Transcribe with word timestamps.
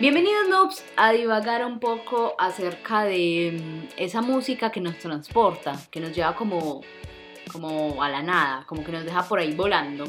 Bienvenidos 0.00 0.48
noobs 0.48 0.84
a 0.96 1.10
divagar 1.10 1.64
un 1.64 1.80
poco 1.80 2.36
acerca 2.38 3.02
de 3.02 3.58
mm, 3.60 3.88
esa 3.96 4.22
música 4.22 4.70
que 4.70 4.80
nos 4.80 4.96
transporta, 5.00 5.72
que 5.90 5.98
nos 5.98 6.14
lleva 6.14 6.36
como, 6.36 6.82
como 7.50 8.00
a 8.00 8.08
la 8.08 8.22
nada, 8.22 8.64
como 8.68 8.84
que 8.84 8.92
nos 8.92 9.04
deja 9.04 9.24
por 9.24 9.40
ahí 9.40 9.54
volando. 9.54 10.04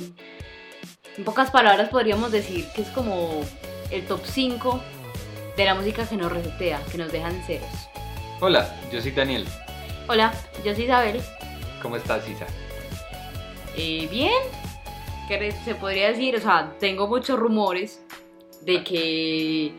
En 1.18 1.24
pocas 1.24 1.50
palabras 1.50 1.90
podríamos 1.90 2.32
decir 2.32 2.68
que 2.76 2.84
es 2.84 2.90
como 2.90 3.42
el 3.90 4.06
top 4.06 4.22
5 4.24 4.80
de 5.58 5.66
la 5.66 5.74
música 5.74 6.08
que 6.08 6.18
nos 6.18 6.32
resetea, 6.32 6.84
que 6.92 7.00
nos 7.00 7.12
deja 7.12 7.28
en 7.28 7.42
ceros. 7.46 7.90
Hola, 8.42 8.80
yo 8.92 9.02
soy 9.02 9.10
Daniel. 9.10 9.48
Hola, 10.08 10.32
yo 10.64 10.76
soy 10.76 10.84
Isabel. 10.84 11.20
¿Cómo 11.82 11.96
estás, 11.96 12.30
Isa? 12.30 12.46
Eh, 13.76 14.08
bien, 14.12 14.44
¿qué 15.28 15.52
se 15.66 15.74
podría 15.74 16.10
decir? 16.10 16.36
O 16.36 16.40
sea, 16.40 16.76
tengo 16.80 17.08
muchos 17.08 17.40
rumores 17.40 18.04
de 18.66 18.84
que 18.84 19.74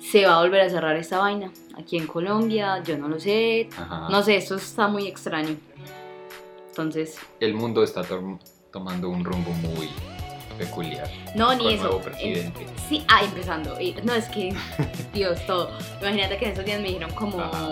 se 0.00 0.24
va 0.26 0.38
a 0.38 0.42
volver 0.42 0.60
a 0.62 0.70
cerrar 0.70 0.96
esta 0.96 1.18
vaina 1.18 1.52
aquí 1.76 1.96
en 1.98 2.06
Colombia, 2.06 2.82
yo 2.84 2.96
no 2.96 3.08
lo 3.08 3.18
sé, 3.20 3.68
Ajá. 3.76 4.08
no 4.10 4.22
sé, 4.22 4.36
esto 4.36 4.54
está 4.56 4.88
muy 4.88 5.06
extraño. 5.06 5.56
Entonces, 6.68 7.16
El 7.40 7.54
mundo 7.54 7.82
está 7.82 8.02
tom- 8.04 8.38
tomando 8.72 9.08
un 9.08 9.24
rumbo 9.24 9.50
muy 9.52 9.88
peculiar. 10.58 11.08
no, 11.34 11.54
ni 11.54 11.74
eso. 11.74 11.82
nuevo 11.84 11.98
Eh, 12.00 12.02
presidente. 12.04 12.66
sí, 12.88 13.04
ah, 13.08 13.22
empezando. 13.24 13.76
No, 14.04 14.14
es 14.14 14.26
que, 14.28 14.54
Dios, 15.14 15.44
todo. 15.46 15.70
Imagínate 16.00 16.38
que 16.38 16.46
en 16.46 16.52
esos 16.52 16.64
días 16.64 16.80
me 16.80 16.88
dijeron 16.88 17.10
como 17.12 17.40
Ajá. 17.40 17.68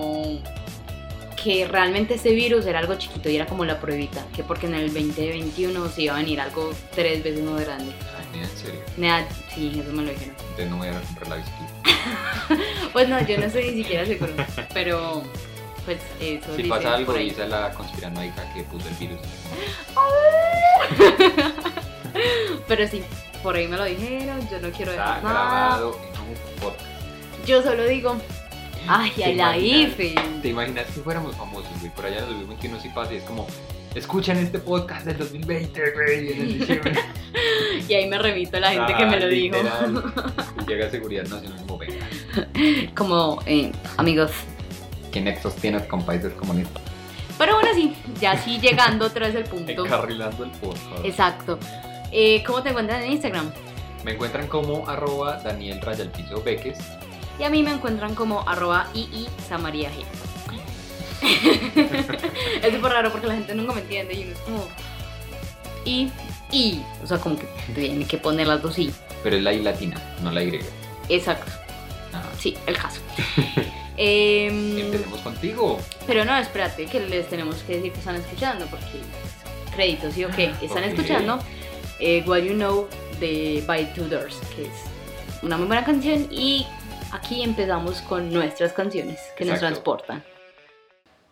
que 1.42 1.66
realmente 1.66 2.14
este 2.14 2.32
virus 2.32 2.64
era 2.66 2.78
algo 2.78 2.94
chiquito 2.94 3.28
y 3.28 3.36
era 3.36 3.46
como 3.46 3.64
la 3.64 3.78
pruebita, 3.80 4.24
que 4.34 4.42
porque 4.42 4.66
en 4.66 4.74
el 4.74 4.92
2021 4.92 5.88
se 5.88 6.02
iba 6.02 6.14
a 6.14 6.18
venir 6.18 6.40
algo 6.40 6.70
tres 6.94 7.22
veces 7.22 7.42
más 7.44 7.60
grande. 7.64 7.92
En 8.42 8.56
serio. 8.56 8.80
Nada, 8.96 9.26
sí, 9.54 9.80
eso 9.82 9.92
me 9.92 10.02
lo 10.02 10.10
dijeron. 10.10 10.34
Entonces 10.40 10.70
no 10.70 10.76
voy 10.78 10.88
a 10.88 11.00
comprar 11.00 11.28
la 11.28 11.36
bicicleta. 11.36 11.72
Pues 12.92 13.08
no, 13.08 13.20
yo 13.26 13.38
no 13.38 13.46
estoy 13.46 13.70
ni 13.72 13.82
siquiera 13.82 14.04
seguro, 14.06 14.32
pero 14.72 15.22
pues 15.84 15.98
eso 16.20 16.54
Si 16.54 16.62
pasa 16.64 16.94
algo, 16.94 17.12
ahí. 17.14 17.28
Isa 17.28 17.44
es 17.44 17.50
la 17.50 17.70
conspiranoica 17.72 18.52
que 18.54 18.62
puso 18.64 18.86
el 18.88 18.94
virus. 18.94 19.18
Pero 22.68 22.88
sí, 22.88 23.02
por 23.42 23.56
ahí 23.56 23.66
me 23.68 23.76
lo 23.76 23.84
dijeron, 23.84 24.48
yo 24.48 24.60
no 24.60 24.70
quiero 24.70 24.92
Está 24.92 25.16
dejar 25.16 25.24
nada. 25.24 25.76
grabado 25.76 26.00
en 26.14 26.20
un 26.20 26.60
podcast. 26.60 26.86
Yo 27.46 27.62
solo 27.62 27.84
digo, 27.86 28.16
ay, 28.88 29.10
¿Te 29.16 29.24
ay, 29.24 29.34
la? 29.36 29.56
IFE. 29.56 30.14
¿Te 30.42 30.48
imaginas 30.48 30.86
que 30.86 31.00
fuéramos 31.00 31.34
famosos, 31.36 31.68
güey? 31.80 31.92
Por 31.94 32.06
allá 32.06 32.18
en 32.18 32.24
el 32.24 32.30
2021 32.30 32.80
sí 32.80 32.88
pasa 32.94 33.12
y 33.14 33.16
es 33.16 33.24
como, 33.24 33.46
escuchan 33.94 34.38
este 34.38 34.58
podcast 34.58 35.04
del 35.06 35.18
2020, 35.18 35.80
güey, 35.92 36.32
en 36.32 36.40
el 36.40 36.58
diciembre. 36.58 36.92
Y 37.88 37.92
ahí 37.94 38.08
me 38.08 38.16
remito 38.18 38.56
a 38.56 38.60
la 38.60 38.70
gente 38.70 38.94
que 38.94 39.04
me 39.04 39.16
Ah, 39.16 39.20
lo 39.20 39.28
dijo. 39.28 39.56
literal. 39.56 40.04
Y 40.62 40.70
Llega 40.70 40.90
Seguridad 40.90 41.24
Nacional 41.26 41.58
como, 41.66 41.78
venga, 41.78 42.06
Como, 42.94 43.42
eh, 43.46 43.72
amigos. 43.96 44.30
¿qué 45.12 45.20
nexos 45.20 45.54
tienes 45.56 45.82
con 45.84 46.04
países 46.04 46.32
comunistas? 46.34 46.82
Pero 47.36 47.54
bueno, 47.54 47.68
sí, 47.74 47.94
ya 48.20 48.36
sí 48.38 48.58
llegando 48.62 49.06
otra 49.06 49.26
vez 49.26 49.36
al 49.36 49.44
punto. 49.44 49.70
Encarrilando 49.72 50.44
el 50.44 50.50
podcast. 50.52 51.04
Exacto. 51.04 51.58
Eh, 52.12 52.42
¿Cómo 52.46 52.62
te 52.62 52.70
encuentran 52.70 53.02
en 53.02 53.12
Instagram? 53.12 53.50
Me 54.04 54.12
encuentran 54.12 54.46
como 54.46 54.88
arroba 54.88 55.40
Daniel 55.42 55.80
Raya 55.80 56.04
al 56.04 56.10
piso 56.10 56.40
Beques. 56.42 56.78
Y 57.38 57.44
a 57.44 57.50
mí 57.50 57.62
me 57.62 57.72
encuentran 57.72 58.14
como 58.14 58.48
arroba 58.48 58.88
ii 58.94 59.28
Samaria 59.48 59.90
G. 59.90 60.04
es 62.62 62.74
súper 62.74 62.92
raro 62.92 63.10
porque 63.10 63.26
la 63.26 63.34
gente 63.34 63.54
nunca 63.54 63.72
me 63.72 63.80
entiende 63.80 64.14
y 64.14 64.24
uno 64.24 64.32
es 64.32 64.38
como 64.40 64.68
y 65.84 66.10
y, 66.50 66.80
o 67.02 67.06
sea, 67.06 67.18
como 67.18 67.36
que 67.36 67.46
tiene 67.74 68.06
que 68.06 68.18
poner 68.18 68.46
las 68.46 68.62
dos 68.62 68.78
i. 68.78 68.92
Pero 69.22 69.36
es 69.36 69.42
la 69.42 69.52
I 69.52 69.62
latina, 69.62 70.00
no 70.22 70.30
la 70.30 70.42
Y. 70.42 70.60
Exacto. 71.08 71.50
Ajá. 72.12 72.30
Sí, 72.38 72.56
el 72.66 72.76
caso. 72.76 73.00
Em, 73.96 74.76
Empecemos 74.76 75.20
contigo. 75.20 75.78
pero 76.04 76.24
no, 76.24 76.36
espérate, 76.36 76.86
que 76.86 76.98
les 76.98 77.28
tenemos 77.28 77.54
que 77.58 77.76
decir 77.76 77.92
que 77.92 77.98
están 78.00 78.16
escuchando, 78.16 78.66
porque 78.66 79.00
créditos, 79.72 80.14
¿sí 80.14 80.24
o 80.24 80.30
qué? 80.30 80.52
Están 80.62 80.82
escuchando 80.82 81.38
eh, 82.00 82.24
What 82.26 82.40
You 82.40 82.54
Know 82.54 82.88
de 83.20 83.62
By 83.64 83.94
Two 83.94 84.08
Doors, 84.08 84.36
que 84.56 84.62
es 84.62 84.72
una 85.42 85.56
muy 85.56 85.68
buena 85.68 85.84
canción, 85.84 86.26
y 86.28 86.66
aquí 87.14 87.42
empezamos 87.42 88.02
con 88.02 88.32
nuestras 88.32 88.72
canciones 88.72 89.20
que 89.36 89.44
nos 89.44 89.60
transportan. 89.60 90.22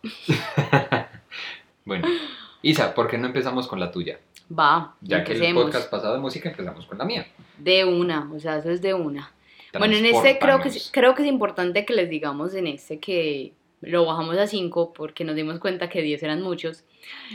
Bueno, 1.85 2.07
Isa, 2.61 2.95
¿por 2.95 3.09
qué 3.09 3.17
no 3.17 3.27
empezamos 3.27 3.67
con 3.67 3.77
la 3.77 3.91
tuya? 3.91 4.17
Va, 4.57 4.95
Ya 5.01 5.21
que 5.25 5.33
el 5.33 5.53
podcast 5.53 5.89
pasado 5.89 6.13
de 6.13 6.21
música 6.21 6.49
empezamos 6.49 6.85
con 6.85 6.97
la 6.97 7.03
mía. 7.03 7.27
De 7.57 7.83
una, 7.83 8.31
o 8.33 8.39
sea, 8.39 8.59
eso 8.59 8.69
es 8.69 8.81
de 8.81 8.93
una. 8.93 9.33
Bueno, 9.77 9.97
en 9.97 10.05
este 10.05 10.39
creo 10.39 10.61
que, 10.61 10.71
creo 10.93 11.13
que 11.13 11.23
es 11.23 11.27
importante 11.27 11.85
que 11.85 11.93
les 11.93 12.09
digamos 12.09 12.53
en 12.53 12.67
este 12.67 12.99
que 12.99 13.51
lo 13.81 14.05
bajamos 14.05 14.37
a 14.37 14.47
5 14.47 14.93
porque 14.93 15.25
nos 15.25 15.35
dimos 15.35 15.59
cuenta 15.59 15.89
que 15.89 16.01
10 16.01 16.23
eran 16.23 16.41
muchos. 16.41 16.85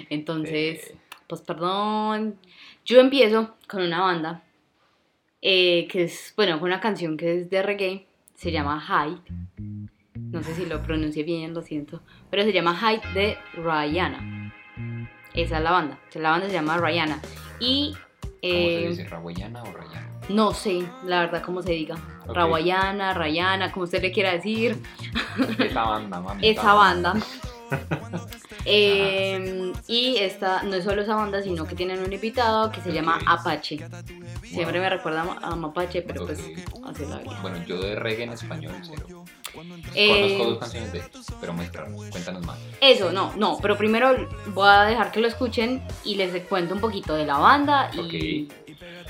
Entonces, 0.08 0.88
Eh, 0.88 0.96
pues 1.26 1.42
perdón. 1.42 2.38
Yo 2.86 2.98
empiezo 3.00 3.54
con 3.66 3.82
una 3.82 4.00
banda 4.00 4.42
eh, 5.42 5.86
que 5.90 6.04
es, 6.04 6.32
bueno, 6.36 6.58
con 6.58 6.68
una 6.68 6.80
canción 6.80 7.18
que 7.18 7.34
es 7.38 7.50
de 7.50 7.62
reggae. 7.62 8.06
Se 8.38 8.52
llama 8.52 8.80
Hyde. 8.80 9.20
No 10.14 10.42
sé 10.44 10.54
si 10.54 10.64
lo 10.64 10.80
pronuncié 10.80 11.24
bien, 11.24 11.54
lo 11.54 11.62
siento. 11.62 12.02
Pero 12.30 12.44
se 12.44 12.52
llama 12.52 12.76
Hyde 12.76 13.12
de 13.12 13.36
Rihanna. 13.54 14.54
Esa 15.34 15.56
es 15.58 15.62
la 15.64 15.72
banda. 15.72 15.98
O 16.08 16.12
sea, 16.12 16.22
La 16.22 16.30
banda 16.30 16.46
se 16.46 16.52
llama 16.52 16.78
Rihanna. 16.78 17.20
Y... 17.58 17.96
¿Cómo 18.22 18.36
eh, 18.42 18.80
se 18.82 18.88
dice? 18.90 19.04
¿Raguayana 19.08 19.62
o 19.64 19.72
Rayana? 19.72 20.08
no 20.28 20.52
sé, 20.52 20.84
la 21.04 21.20
verdad, 21.20 21.42
cómo 21.42 21.62
se 21.62 21.72
diga. 21.72 21.96
Ok. 22.28 22.36
Rawayana, 22.36 23.12
Rayana, 23.12 23.72
como 23.72 23.84
usted 23.84 24.00
le 24.02 24.12
quiera 24.12 24.30
decir. 24.32 24.80
Esa 25.58 25.82
banda, 25.82 26.20
mami. 26.20 26.48
Esa 26.48 26.74
banda. 26.74 27.14
Eh, 28.64 29.72
y 29.86 30.16
esta 30.16 30.62
no 30.62 30.74
es 30.74 30.84
solo 30.84 31.02
esa 31.02 31.14
banda, 31.14 31.42
sino 31.42 31.66
que 31.66 31.74
tienen 31.74 32.00
un 32.00 32.12
invitado 32.12 32.70
que 32.70 32.80
se 32.80 32.92
llama. 32.92 33.18
Apache. 33.26 33.78
Siempre 34.42 34.80
me 34.80 34.90
recuerda 34.90 35.38
a 35.42 35.56
Mapache, 35.56 36.02
pero 36.02 36.26
pues 36.26 36.38
así 36.84 37.06
la 37.06 37.18
vida. 37.18 37.38
Bueno, 37.40 37.64
yo 37.66 37.80
de 37.80 37.94
reggae 37.94 38.24
en 38.24 38.32
español, 38.32 38.74
cero. 38.82 39.24
Eh, 39.94 40.36
Conozco 40.36 40.50
dos 40.50 40.58
canciones 40.58 40.92
de 40.92 40.98
ellos, 40.98 41.26
pero 41.40 41.52
muéstranos, 41.52 42.04
cuéntanos 42.10 42.44
más. 42.44 42.58
Eso, 42.80 43.12
no, 43.12 43.32
no, 43.36 43.58
pero 43.60 43.76
primero 43.76 44.28
voy 44.48 44.68
a 44.68 44.82
dejar 44.82 45.10
que 45.10 45.20
lo 45.20 45.28
escuchen 45.28 45.82
y 46.04 46.16
les 46.16 46.42
cuento 46.44 46.74
un 46.74 46.80
poquito 46.80 47.14
de 47.14 47.24
la 47.24 47.38
banda 47.38 47.90
y, 47.94 48.48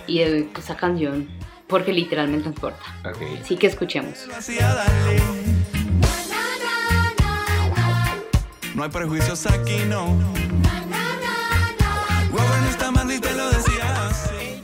y 0.07 0.19
de 0.19 0.49
esa 0.57 0.77
canción, 0.77 1.29
porque 1.67 1.93
literalmente 1.93 2.45
transporta. 2.45 2.83
Ok. 3.05 3.41
Así 3.43 3.57
que 3.57 3.67
escuchemos. 3.67 4.27
No 8.79 8.85
hay 8.85 8.91
prejuicios 8.91 9.45
aquí, 9.47 9.79
no. 9.89 10.17
Robert 12.31 12.61
no 12.63 12.71
está 12.71 12.93
mal 12.93 13.11
y 13.11 13.19
te 13.19 13.35
lo 13.35 13.51
decía 13.51 14.07
así. 14.07 14.63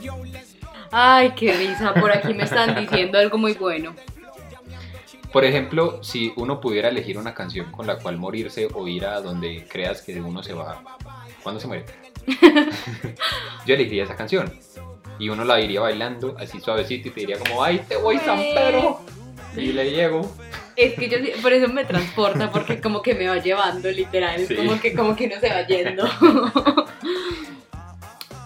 Ay, 0.93 1.33
qué 1.35 1.53
risa, 1.57 1.93
por 1.95 2.13
aquí 2.13 2.33
me 2.33 2.45
están 2.45 2.77
diciendo 2.77 3.19
algo 3.19 3.39
muy 3.39 3.55
bueno. 3.55 3.93
Por 5.33 5.45
ejemplo, 5.45 6.01
si 6.05 6.33
uno 6.37 6.61
pudiera 6.61 6.91
elegir 6.91 7.19
una 7.19 7.35
canción 7.35 7.73
con 7.73 7.89
la 7.89 7.99
cual 7.99 8.17
morirse 8.17 8.69
o 8.73 8.87
ir 8.87 9.05
a 9.05 9.21
donde 9.21 9.67
creas 9.69 10.01
que 10.01 10.21
uno 10.21 10.45
se 10.45 10.53
va, 10.53 10.81
¿cuándo 11.43 11.61
se 11.61 11.67
muere? 11.67 11.85
Yo 13.67 13.75
elegiría 13.75 14.05
esa 14.05 14.15
canción. 14.15 14.55
Y 15.19 15.29
uno 15.29 15.45
la 15.45 15.61
iría 15.61 15.81
bailando 15.81 16.37
así 16.39 16.61
suavecito 16.61 17.09
y 17.09 17.11
te 17.11 17.19
diría 17.19 17.39
como, 17.41 17.65
ay, 17.65 17.81
te 17.89 17.97
voy 17.97 18.19
San 18.19 18.39
Pedro. 18.39 19.01
Y 19.57 19.73
le 19.73 19.91
llego. 19.91 20.33
Es 20.77 20.95
que 20.95 21.09
yo 21.09 21.19
por 21.41 21.53
eso 21.53 21.69
me 21.73 21.85
transporta, 21.85 22.51
porque 22.51 22.81
como 22.81 23.01
que 23.03 23.15
me 23.15 23.29
va 23.29 23.37
llevando, 23.39 23.91
literal. 23.91 24.41
Es 24.41 24.49
Sí. 24.49 24.57
como 24.57 24.81
que 24.81 24.95
como 24.95 25.15
que 25.17 25.29
no 25.29 25.39
se 25.41 25.49
va 25.49 25.67
yendo. 25.67 26.05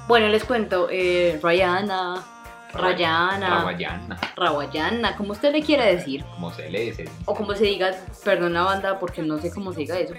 bueno, 0.09 0.29
les 0.29 0.45
cuento, 0.45 0.89
eh, 0.91 1.39
Rihanna, 1.43 2.25
Rayana, 2.73 3.49
Raguayana, 3.59 4.21
Rawayana, 4.37 5.17
como 5.17 5.33
usted 5.33 5.53
le 5.53 5.63
quiera 5.63 5.87
decir. 5.87 6.25
como 6.35 6.53
se 6.53 6.69
lee 6.71 6.89
ese. 6.89 7.09
O 7.25 7.35
como 7.35 7.55
se 7.55 7.65
diga, 7.65 7.91
perdón 8.25 8.53
la 8.55 8.63
banda, 8.63 8.99
porque 8.99 9.23
no 9.23 9.39
sé 9.39 9.51
cómo 9.51 9.73
se 9.73 9.81
diga 9.81 9.99
eso. 9.99 10.15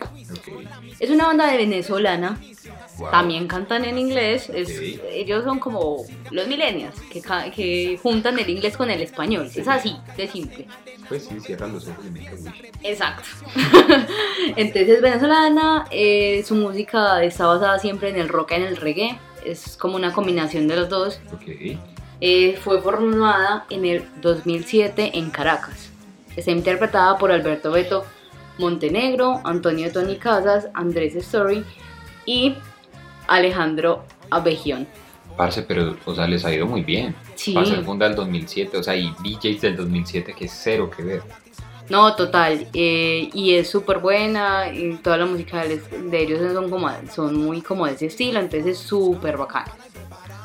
Es 0.99 1.09
una 1.09 1.27
banda 1.27 1.47
de 1.51 1.57
venezolana, 1.57 2.37
Wow. 2.97 3.11
también 3.11 3.47
cantan 3.47 3.85
en 3.85 3.97
inglés. 3.97 4.49
es-. 4.53 4.99
Ellos 5.11 5.45
son 5.45 5.59
como 5.59 6.03
los 6.31 6.47
millennials, 6.47 6.99
que, 7.11 7.21
que 7.55 7.97
juntan 8.03 8.37
el 8.39 8.49
inglés 8.49 8.75
con 8.75 8.89
el 8.89 9.01
español. 9.01 9.49
Es 9.55 9.67
así, 9.69 9.95
de 10.17 10.27
simple. 10.27 10.67
Pues 11.07 11.23
sí, 11.25 11.39
cierran 11.39 11.71
los 11.73 11.87
ojos 11.87 12.03
y. 12.05 12.87
Exacto. 12.87 13.23
Entonces 14.55 14.89
es 14.89 15.01
venezolana, 15.01 15.85
eh, 15.91 16.43
su 16.45 16.55
música 16.55 17.23
está 17.23 17.47
basada 17.47 17.79
siempre 17.79 18.09
en 18.09 18.17
el 18.17 18.27
rock 18.29 18.51
y 18.51 18.55
en 18.55 18.63
el 18.63 18.77
reggae. 18.77 19.17
Es 19.45 19.77
como 19.77 19.95
una 19.95 20.11
combinación 20.11 20.67
de 20.67 20.75
los 20.75 20.89
dos. 20.89 21.21
Ok. 21.33 21.77
Eh, 22.21 22.57
fue 22.61 22.81
formada 22.81 23.65
en 23.69 23.85
el 23.85 24.03
2007 24.21 25.17
en 25.17 25.29
Caracas. 25.29 25.89
Está 26.35 26.51
interpretada 26.51 27.17
por 27.17 27.31
Alberto 27.31 27.71
Beto 27.71 28.05
Montenegro, 28.57 29.41
Antonio 29.45 29.91
Tony 29.91 30.17
Casas, 30.17 30.67
Andrés 30.73 31.15
Story 31.15 31.63
y 32.25 32.55
Alejandro 33.27 34.03
Abejión. 34.29 34.87
Parce, 35.37 35.61
pero, 35.61 35.95
o 36.05 36.13
sea, 36.13 36.27
les 36.27 36.43
ha 36.43 36.53
ido 36.53 36.67
muy 36.67 36.83
bien. 36.83 37.15
Sí. 37.35 37.53
Para 37.53 37.65
ser 37.65 37.83
funda 37.83 38.07
del 38.07 38.15
2007, 38.17 38.77
o 38.77 38.83
sea, 38.83 38.95
y 38.95 39.13
DJs 39.23 39.61
del 39.61 39.77
2007 39.77 40.33
que 40.37 40.45
es 40.45 40.51
cero 40.51 40.91
que 40.95 41.03
ver. 41.03 41.21
No, 41.89 42.15
total. 42.15 42.67
eh, 42.73 43.29
y 43.33 43.55
es 43.55 43.69
súper 43.69 43.99
buena. 43.99 44.71
Y 44.71 44.97
toda 44.97 45.17
la 45.17 45.25
música 45.25 45.63
de, 45.65 45.81
ellos 46.21 46.53
son, 46.53 46.69
como, 46.69 46.89
son 47.13 47.35
muy 47.35 47.61
como 47.61 47.85
de 47.87 47.93
ese 47.93 48.07
estilo. 48.07 48.39
Entonces 48.39 48.77
es 48.77 48.77
súper 48.77 49.37
bacano. 49.37 49.71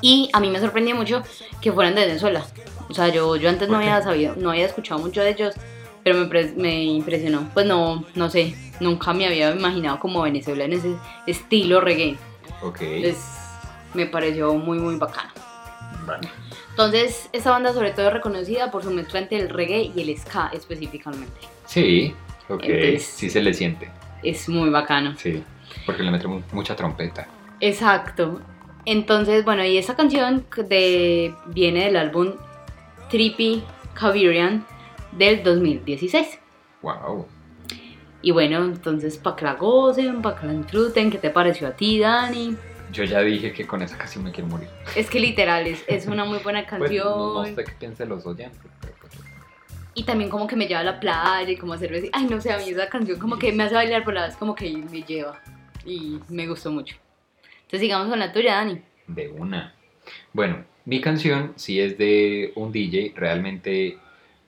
Y 0.00 0.28
a 0.32 0.40
mí 0.40 0.50
me 0.50 0.60
sorprendió 0.60 0.94
mucho 0.94 1.22
que 1.60 1.72
fueran 1.72 1.94
de 1.94 2.06
Venezuela. 2.06 2.44
O 2.88 2.94
sea, 2.94 3.08
yo, 3.08 3.36
yo 3.36 3.48
antes 3.48 3.68
no 3.68 3.76
había 3.78 4.00
sabido, 4.02 4.34
no 4.36 4.50
había 4.50 4.66
escuchado 4.66 5.00
mucho 5.00 5.20
de 5.22 5.30
ellos. 5.30 5.54
Pero 6.02 6.18
me, 6.18 6.26
pre- 6.26 6.52
me 6.56 6.82
impresionó. 6.84 7.48
Pues 7.54 7.64
no, 7.64 8.04
no 8.14 8.28
sé. 8.28 8.54
Nunca 8.80 9.14
me 9.14 9.26
había 9.26 9.50
imaginado 9.52 9.98
como 9.98 10.20
Venezuela 10.22 10.64
en 10.64 10.74
ese 10.74 10.94
estilo 11.26 11.80
reggae. 11.80 12.18
Ok. 12.62 12.82
Entonces 12.82 13.24
me 13.94 14.04
pareció 14.06 14.52
muy, 14.54 14.78
muy 14.78 14.96
bacano. 14.96 15.30
Vale. 16.06 16.28
Entonces, 16.70 17.30
esta 17.32 17.52
banda 17.52 17.72
sobre 17.72 17.92
todo 17.92 18.08
es 18.08 18.12
reconocida 18.12 18.70
por 18.70 18.82
su 18.82 18.90
mezcla 18.90 19.20
entre 19.20 19.38
el 19.38 19.48
reggae 19.48 19.92
y 19.94 20.02
el 20.02 20.18
ska 20.18 20.50
específicamente. 20.52 21.40
Sí, 21.66 22.14
ok. 22.50 22.62
Entonces- 22.64 23.04
sí 23.06 23.30
se 23.30 23.40
le 23.40 23.54
siente. 23.54 23.90
Es 24.22 24.46
muy 24.48 24.68
bacano. 24.68 25.14
Sí. 25.16 25.42
Porque 25.86 26.02
le 26.02 26.10
mete 26.10 26.26
mu- 26.26 26.42
mucha 26.52 26.76
trompeta. 26.76 27.26
Exacto. 27.60 28.42
Entonces, 28.86 29.44
bueno, 29.44 29.64
y 29.64 29.78
esta 29.78 29.96
canción 29.96 30.44
de, 30.68 31.34
viene 31.46 31.84
del 31.84 31.96
álbum 31.96 32.32
Trippy 33.10 33.62
Cavirian 33.94 34.64
del 35.12 35.42
2016. 35.42 36.38
Wow. 36.82 37.26
Y 38.22 38.30
bueno, 38.30 38.64
entonces 38.64 39.16
para 39.18 39.36
que 39.36 39.44
la 39.44 39.54
gocen, 39.54 40.22
para 40.22 40.40
que 40.40 40.46
la 40.46 40.52
disfruten, 40.54 41.10
¿qué 41.10 41.18
te 41.18 41.30
pareció 41.30 41.68
a 41.68 41.72
ti, 41.72 41.98
Dani? 41.98 42.56
Yo 42.92 43.04
ya 43.04 43.20
dije 43.20 43.52
que 43.52 43.66
con 43.66 43.82
esa 43.82 43.96
canción 43.98 44.24
me 44.24 44.30
quiero 44.32 44.48
morir. 44.48 44.68
Es 44.94 45.10
que 45.10 45.18
literal, 45.20 45.66
es, 45.66 45.82
es 45.86 46.06
una 46.06 46.24
muy 46.24 46.38
buena 46.38 46.60
Pues, 46.68 46.80
canción. 46.80 47.06
no, 47.06 47.34
no 47.42 47.44
sé 47.44 47.64
qué 47.64 47.72
piensen 47.78 48.08
los 48.08 48.24
oyentes, 48.26 48.60
pero 48.80 48.94
pues, 49.00 49.12
Y 49.94 50.04
también 50.04 50.30
como 50.30 50.46
que 50.46 50.56
me 50.56 50.66
lleva 50.66 50.80
a 50.80 50.84
la 50.84 51.00
playa 51.00 51.50
y 51.50 51.56
como 51.56 51.72
hacer 51.72 51.90
besi- 51.92 52.10
Ay, 52.12 52.26
no 52.26 52.40
sé, 52.40 52.52
a 52.52 52.58
mí 52.58 52.68
esa 52.68 52.88
canción 52.88 53.18
como 53.18 53.38
que 53.38 53.52
me 53.52 53.64
hace 53.64 53.74
bailar, 53.74 54.04
a 54.06 54.12
la 54.12 54.26
vez 54.26 54.36
como 54.36 54.54
que 54.54 54.70
me 54.76 55.02
lleva. 55.02 55.40
Y 55.84 56.18
me 56.28 56.46
gustó 56.46 56.70
mucho. 56.70 56.96
Entonces 57.64 57.80
sigamos 57.80 58.08
con 58.08 58.18
la 58.18 58.32
tuya, 58.32 58.54
Dani. 58.56 58.80
de 59.06 59.28
una. 59.28 59.74
Bueno, 60.32 60.64
mi 60.84 61.00
canción 61.00 61.52
sí 61.56 61.80
es 61.80 61.98
de 61.98 62.52
un 62.56 62.72
DJ. 62.72 63.12
Realmente 63.16 63.98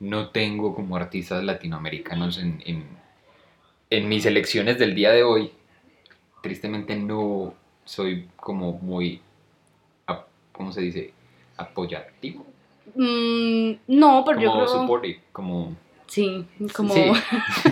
no 0.01 0.29
tengo 0.31 0.75
como 0.75 0.97
artistas 0.97 1.43
latinoamericanos 1.43 2.39
en, 2.39 2.63
en, 2.67 2.85
en 3.91 4.09
mis 4.09 4.27
elecciones 4.27 4.79
del 4.79 4.95
día 4.95 5.11
de 5.13 5.23
hoy. 5.23 5.51
Tristemente 6.43 6.95
no 6.97 7.55
soy 7.85 8.29
como 8.37 8.73
muy, 8.73 9.21
¿cómo 10.53 10.73
se 10.73 10.83
dice? 10.83 11.13
Apoyativo. 11.57 12.47
Mm, 12.95 13.73
no, 13.89 14.23
pero 14.25 14.41
yo 14.41 14.51
Como 14.51 14.65
creo... 14.65 14.81
supportive, 14.81 15.21
como... 15.33 15.77
Sí, 16.07 16.45
como... 16.75 16.95
Sí. 16.95 17.03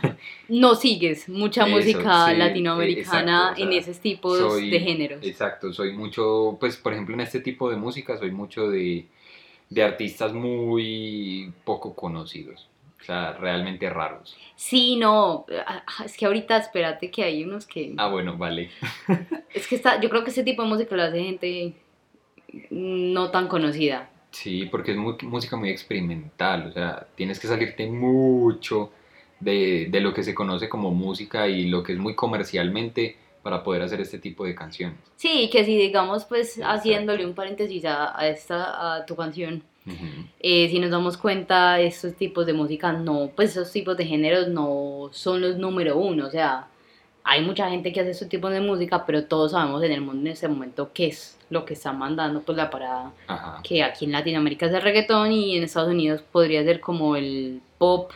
no 0.50 0.75
sigues 0.75 1.30
mucha 1.30 1.66
Eso, 1.66 1.75
música 1.75 2.31
sí, 2.31 2.38
latinoamericana 2.38 3.50
exacto, 3.50 3.54
o 3.54 3.56
sea, 3.56 3.66
en 3.66 3.74
esos 3.74 4.00
tipos 4.00 4.38
soy- 4.38 4.69
de 4.69 4.80
géneros. 4.80 5.24
Exacto, 5.25 5.74
soy 5.74 5.94
mucho, 5.94 6.57
pues 6.60 6.78
por 6.78 6.94
ejemplo 6.94 7.13
en 7.16 7.22
este 7.22 7.40
tipo 7.40 7.69
de 7.69 7.75
música 7.78 8.18
soy 8.18 8.31
mucho 8.31 8.69
de, 8.69 9.06
de 9.69 9.84
artistas 9.84 10.34
muy 10.34 11.54
poco 11.63 11.94
conocidos, 11.96 12.68
o 13.01 13.04
sea, 13.04 13.34
realmente 13.34 13.90
raros. 13.90 14.36
Sí, 14.56 14.98
no, 14.98 15.46
ah, 15.66 15.84
es 16.04 16.18
que 16.18 16.25
ahorita 16.25 16.57
espérate 16.57 17.10
que 17.12 17.24
hay 17.24 17.44
unos 17.44 17.66
que... 17.66 17.94
Ah, 17.98 18.10
bueno, 18.10 18.38
vale. 18.38 18.69
Es 19.54 19.68
que 19.68 19.75
está, 19.75 20.00
yo 20.00 20.10
creo 20.10 20.24
que 20.24 20.30
ese 20.30 20.44
tipo 20.44 20.62
de 20.63 20.69
música 20.69 20.96
lo 20.96 21.04
hace 21.04 21.24
gente 21.24 21.74
no 22.72 23.31
tan 23.31 23.48
conocida. 23.48 24.10
Sí, 24.31 24.66
porque 24.69 24.92
es 24.92 24.98
música 25.24 25.56
muy 25.57 25.69
experimental, 25.69 26.68
o 26.68 26.72
sea, 26.72 27.07
tienes 27.16 27.40
que 27.40 27.48
salirte 27.48 27.88
mucho 27.88 28.92
de, 29.39 29.88
de 29.89 30.01
lo 30.01 30.13
que 30.13 30.24
se 30.24 30.33
conoce 30.36 30.68
como 30.69 30.91
música 30.91 31.47
y 31.47 31.68
lo 31.68 31.83
que 31.83 31.94
es 31.94 32.00
muy 32.00 32.15
comercialmente 32.15 33.18
para 33.44 33.63
poder 33.63 33.81
hacer 33.83 34.01
este 34.01 34.19
tipo 34.19 34.44
de 34.45 34.53
canciones. 34.53 34.97
Sí, 35.15 35.50
que 35.51 35.63
si 35.63 35.77
digamos 35.77 36.25
pues 36.25 36.59
haciéndole 36.63 37.25
un 37.25 37.33
paréntesis 37.33 37.86
a, 37.86 38.19
a 38.19 38.27
esta, 38.27 38.95
a 38.97 39.06
tu 39.06 39.15
canción, 39.15 39.63
Ujú. 39.86 40.06
eh, 40.41 40.68
si 40.69 40.77
nos 40.80 40.91
damos 40.91 41.18
cuenta, 41.18 41.80
estos 41.80 42.15
tipos 42.15 42.45
de 42.45 42.53
música 42.53 42.91
no, 42.91 43.31
pues 43.36 43.51
esos 43.51 43.71
tipos 43.71 43.95
de 43.95 44.06
géneros 44.06 44.50
no 44.50 45.09
son 45.13 45.41
los 45.41 45.57
número 45.57 45.97
uno, 45.97 46.27
o 46.27 46.30
sea, 46.30 46.68
hay 47.24 47.44
mucha 47.44 47.69
gente 47.69 47.94
que 47.94 48.01
hace 48.01 48.12
estos 48.12 48.27
tipos 48.30 48.51
de 48.51 48.59
música, 48.59 49.06
pero 49.06 49.24
todos 49.25 49.51
sabemos 49.51 49.83
en 49.83 49.91
el 49.94 50.01
mundo 50.01 50.21
en 50.21 50.27
este 50.33 50.47
momento 50.47 50.91
qué 50.94 51.07
es 51.07 51.38
lo 51.50 51.63
que 51.63 51.74
está 51.75 51.94
mandando 51.94 52.41
pues 52.41 52.57
la 52.57 52.69
parada, 52.69 53.13
Ajá. 53.27 53.62
que 53.63 53.83
aquí 53.83 54.06
en 54.06 54.12
Latinoamérica 54.12 54.65
es 54.65 54.74
el 54.74 54.81
reggaetón 54.81 55.31
y 55.31 55.56
en 55.57 55.63
Estados 55.63 55.89
Unidos 55.89 56.21
podría 56.30 56.63
ser 56.63 56.80
como 56.81 57.15
el 57.15 57.62
pop, 57.77 58.12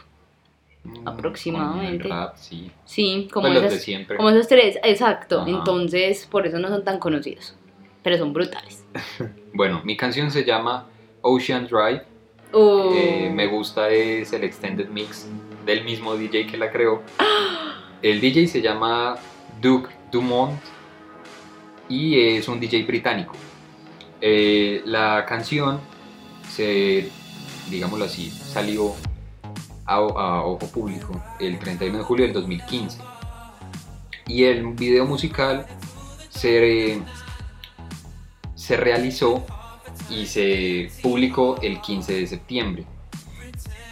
Mm, 0.83 1.07
aproximadamente. 1.07 2.07
rap, 2.09 2.35
sí. 2.35 2.69
sí, 2.85 3.29
como, 3.31 3.47
Pues 3.47 3.61
los 3.61 3.71
de 3.71 3.79
siempre. 3.79 4.17
como 4.17 4.29
esos 4.29 4.47
tres, 4.47 4.77
exacto, 4.83 5.41
Ajá. 5.41 5.49
entonces 5.49 6.25
por 6.25 6.45
eso 6.45 6.59
no 6.59 6.67
son 6.67 6.83
tan 6.83 6.99
conocidos, 6.99 7.55
pero 8.03 8.17
son 8.17 8.33
brutales. 8.33 8.83
Bueno, 9.55 9.81
mi 9.85 9.95
canción 9.95 10.31
se 10.31 10.43
llama 10.43 10.87
Ocean 11.21 11.67
Drive. 11.67 12.01
Uh, 12.51 12.91
Eh, 12.95 13.31
me 13.33 13.45
gusta 13.47 13.89
es 13.89 14.33
el 14.33 14.43
extended 14.43 14.89
mix 14.89 15.27
del 15.65 15.83
mismo 15.83 16.15
DJ 16.15 16.47
que 16.47 16.57
la 16.57 16.71
creó. 16.71 17.01
El 18.01 18.19
DJ 18.19 18.47
se 18.47 18.61
llama 18.61 19.15
Duke 19.61 19.89
Dumont 20.11 20.59
y 21.87 22.19
es 22.19 22.47
un 22.49 22.59
DJ 22.59 22.83
británico. 22.83 23.33
Eh, 24.19 24.81
la 24.85 25.23
canción 25.25 25.79
se, 26.49 27.09
digámoslo 27.69 28.05
así, 28.05 28.29
salió 28.29 28.93
a, 29.85 29.95
a 29.95 30.43
ojo 30.45 30.67
público 30.67 31.21
el 31.39 31.59
31 31.59 31.97
de 31.97 32.03
julio 32.03 32.25
del 32.25 32.33
2015 32.33 32.99
y 34.27 34.43
el 34.45 34.65
video 34.73 35.05
musical 35.05 35.65
se, 36.29 37.01
se 38.55 38.77
realizó 38.77 39.45
y 40.09 40.25
se 40.25 40.89
publicó 41.01 41.57
el 41.61 41.81
15 41.81 42.13
de 42.13 42.27
septiembre 42.27 42.85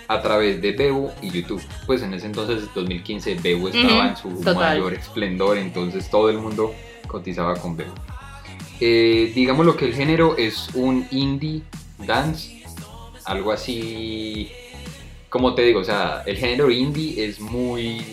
a 0.07 0.21
través 0.21 0.61
de 0.61 0.73
Bebo 0.73 1.11
y 1.21 1.29
YouTube. 1.31 1.61
Pues 1.85 2.01
en 2.01 2.13
ese 2.13 2.25
entonces, 2.25 2.67
2015, 2.75 3.35
Bebo 3.35 3.69
estaba 3.69 3.99
Ujú, 3.99 4.07
en 4.09 4.17
su 4.17 4.29
total. 4.43 4.77
mayor 4.77 4.93
esplendor, 4.93 5.57
entonces 5.57 6.09
todo 6.09 6.29
el 6.29 6.37
mundo 6.37 6.73
cotizaba 7.07 7.55
con 7.55 7.77
Bebo. 7.77 7.93
Eh, 8.81 9.31
digamos 9.33 9.65
lo 9.65 9.77
que 9.77 9.85
el 9.85 9.93
género 9.93 10.35
es 10.37 10.69
un 10.73 11.07
indie 11.11 11.61
dance, 11.99 12.63
algo 13.25 13.51
así, 13.53 14.51
como 15.31 15.55
te 15.55 15.61
digo, 15.63 15.79
o 15.79 15.83
sea, 15.83 16.21
el 16.25 16.37
género 16.37 16.69
indie 16.69 17.25
es 17.25 17.39
muy 17.39 18.05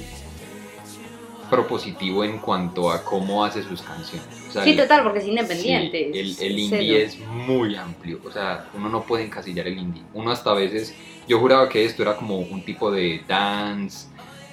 propositivo 1.50 2.22
en 2.24 2.38
cuanto 2.38 2.90
a 2.92 3.02
cómo 3.04 3.44
hace 3.44 3.62
sus 3.62 3.82
canciones. 3.82 4.26
O 4.48 4.52
sea, 4.52 4.62
sí, 4.64 4.70
el- 4.70 4.76
total, 4.76 5.02
porque 5.02 5.18
es 5.18 5.26
independiente. 5.26 6.10
Sí, 6.12 6.18
el, 6.18 6.36
el 6.52 6.58
indie 6.58 7.06
cero. 7.06 7.06
es 7.06 7.18
muy 7.28 7.74
amplio, 7.74 8.20
o 8.24 8.30
sea, 8.30 8.66
uno 8.74 8.88
no 8.88 9.02
puede 9.02 9.24
encasillar 9.24 9.66
el 9.66 9.78
indie. 9.78 10.02
Uno 10.14 10.30
hasta 10.30 10.50
a 10.50 10.54
veces, 10.54 10.94
yo 11.26 11.40
juraba 11.40 11.68
que 11.68 11.84
esto 11.84 12.02
era 12.02 12.14
como 12.16 12.38
un 12.38 12.62
tipo 12.64 12.90
de 12.90 13.20
dance 13.26 14.06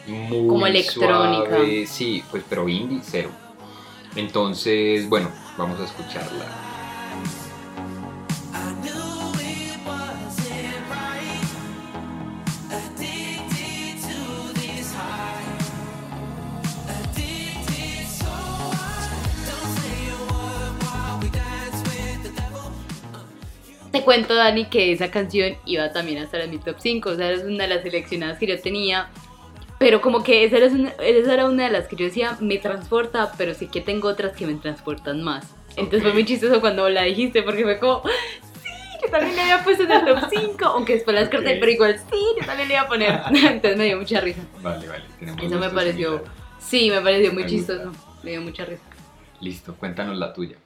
muy 0.08 0.48
Como 0.48 0.66
electrónica. 0.66 1.50
suave, 1.50 1.86
sí, 1.86 2.24
pues 2.32 2.44
pero 2.50 2.68
indie 2.68 3.00
cero. 3.04 3.30
Entonces, 4.16 5.08
bueno, 5.08 5.30
vamos 5.58 5.80
a 5.80 5.84
escucharla. 5.86 6.46
Te 23.96 24.04
cuento, 24.04 24.36
Dani, 24.36 24.66
que 24.66 24.92
esa 24.92 25.10
canción 25.10 25.56
iba 25.66 25.92
también 25.94 26.18
a 26.18 26.24
estar 26.24 26.42
en 26.42 26.50
mi 26.50 26.58
top 26.58 26.76
5. 26.80 27.10
O 27.12 27.16
sea, 27.16 27.32
es 27.32 27.44
una 27.44 27.64
de 27.66 27.76
las 27.76 27.84
seleccionadas 27.84 28.38
que 28.38 28.46
yo 28.48 28.60
tenía. 28.60 29.08
Pero 29.80 30.02
como 30.02 30.22
que 30.22 30.44
esa 30.44 30.58
era, 30.58 30.68
una, 30.68 30.90
esa 31.00 31.34
era 31.34 31.46
una 31.46 31.64
de 31.66 31.72
las 31.72 31.88
que 31.88 31.96
yo 31.96 32.06
decía, 32.06 32.38
me 32.42 32.58
transporta, 32.58 33.32
pero 33.38 33.54
sí 33.54 33.68
que 33.68 33.80
tengo 33.82 34.10
otras 34.10 34.34
que 34.36 34.46
me 34.48 34.56
transportan 34.56 35.22
más. 35.24 35.46
Entonces 35.78 36.02
fue 36.02 36.10
Ok. 36.12 36.16
muy 36.16 36.26
chistoso 36.26 36.60
cuando 36.62 36.90
la 36.90 37.04
dijiste, 37.04 37.42
porque 37.44 37.64
fue 37.64 37.80
como, 37.80 38.02
sí, 38.04 38.70
yo 39.04 39.10
también 39.10 39.36
le 39.36 39.42
había 39.44 39.64
puesto 39.64 39.84
en 39.84 39.92
el 39.92 40.06
top 40.06 40.20
5, 40.30 40.66
aunque 40.66 40.94
después 40.96 41.14
la 41.16 41.22
descarté, 41.22 41.54
Ok. 41.54 41.58
pero 41.62 41.72
igual 41.72 41.98
sí, 42.12 42.20
yo 42.40 42.46
también 42.46 42.68
le 42.68 42.74
iba 42.76 42.84
a 42.84 42.88
poner. 42.90 43.20
Entonces 43.30 43.78
me 43.78 43.86
dio 43.86 43.98
mucha 43.98 44.20
risa. 44.22 44.42
Vale, 44.62 44.88
vale. 44.88 45.04
Eso 45.42 45.58
me 45.60 45.70
pareció, 45.70 46.22
sí, 46.60 46.90
me 46.90 47.00
pareció 47.02 47.32
muy 47.34 47.44
Me 47.44 47.50
chistoso. 47.50 47.90
gusta. 47.90 48.04
Me 48.24 48.32
dio 48.32 48.42
mucha 48.42 48.66
risa. 48.66 48.84
Listo, 49.42 49.74
cuéntanos 49.76 50.18
la 50.18 50.34
tuya. 50.34 50.58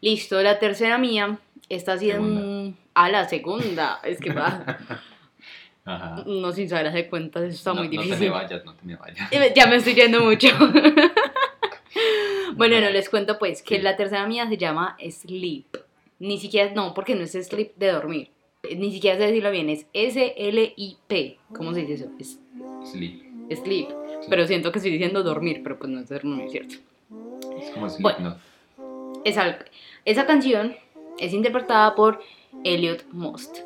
Listo, 0.00 0.40
la 0.42 0.58
tercera 0.58 0.96
mía, 0.96 1.38
esta 1.68 1.98
Segunda. 1.98 2.40
un- 2.40 2.76
a 2.94 3.08
la 3.10 3.28
segunda, 3.28 4.00
es 4.04 4.18
que 4.20 4.32
va. 4.32 4.64
Ajá. 5.84 6.22
No, 6.26 6.52
sin 6.52 6.68
saber 6.68 6.88
hacer 6.88 7.08
cuentas, 7.08 7.44
eso 7.44 7.54
está 7.54 7.70
no, 7.72 7.76
muy 7.76 7.86
no 7.86 8.02
difícil. 8.02 8.18
te 8.18 8.24
me 8.26 8.30
vayas, 8.30 8.64
no 8.64 8.74
te 8.74 8.84
me 8.84 8.96
vayas. 8.96 9.30
Ya 9.54 9.66
me 9.66 9.76
estoy 9.76 9.94
yendo 9.94 10.20
mucho. 10.22 10.48
bueno, 12.56 12.76
No. 12.80 12.86
no 12.86 12.90
les 12.90 13.08
cuento 13.08 13.38
pues 13.38 13.62
que 13.62 13.76
Sí. 13.76 13.82
la 13.82 13.96
tercera 13.96 14.26
mía 14.26 14.46
se 14.48 14.56
llama 14.56 14.96
Sleep. 15.10 15.66
Ni 16.18 16.38
siquiera, 16.38 16.72
no, 16.74 16.94
porque 16.94 17.14
no 17.14 17.22
es 17.22 17.32
sleep 17.32 17.74
de 17.76 17.92
dormir. 17.92 18.30
Eh, 18.64 18.74
Ni 18.76 18.90
siquiera 18.92 19.16
sé 19.16 19.26
decirlo 19.28 19.50
bien, 19.50 19.70
es 19.70 19.86
S-L-I-P. 19.92 21.38
¿Cómo 21.56 21.72
se 21.72 21.80
dice 21.84 21.94
eso? 21.94 22.10
Es 22.18 22.38
Sleep. 22.90 23.22
sleep. 23.62 23.88
Pero 24.28 24.46
siento 24.46 24.72
que 24.72 24.78
estoy 24.78 24.90
diciendo 24.92 25.22
dormir, 25.22 25.60
pero 25.62 25.78
pues 25.78 25.90
no 25.90 26.00
es 26.00 26.08
dormir, 26.08 26.50
¿cierto? 26.50 26.74
Es 27.62 27.70
como 27.70 27.88
sleep, 27.88 28.02
Bueno. 28.02 28.36
¿no? 28.76 29.22
Esa, 29.24 29.58
esa 30.04 30.26
canción 30.26 30.76
es 31.18 31.32
interpretada 31.32 31.94
por 31.94 32.20
Elliot 32.64 33.04
Most. 33.12 33.58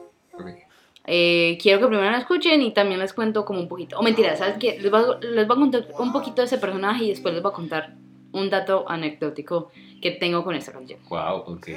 Eh, 1.04 1.58
quiero 1.60 1.80
que 1.80 1.86
primero 1.88 2.10
la 2.10 2.18
escuchen 2.18 2.62
y 2.62 2.72
también 2.72 3.00
les 3.00 3.12
cuento 3.12 3.44
como 3.44 3.60
un 3.60 3.68
poquito. 3.68 3.98
O 3.98 4.02
mentira, 4.02 4.36
¿sabes 4.36 4.56
qué? 4.58 4.78
Les 4.80 4.90
voy, 4.90 5.00
a, 5.00 5.18
les 5.26 5.46
voy 5.48 5.56
a 5.56 5.60
contar 5.60 5.88
un 5.98 6.12
poquito 6.12 6.42
de 6.42 6.46
ese 6.46 6.58
personaje 6.58 7.04
y 7.04 7.08
después 7.08 7.34
les 7.34 7.42
voy 7.42 7.50
a 7.50 7.54
contar 7.54 7.94
un 8.32 8.48
dato 8.50 8.84
anecdótico 8.88 9.70
que 10.00 10.12
tengo 10.12 10.44
con 10.44 10.54
esta 10.54 10.72
canción. 10.72 11.00
Wow, 11.08 11.38
ok. 11.46 11.68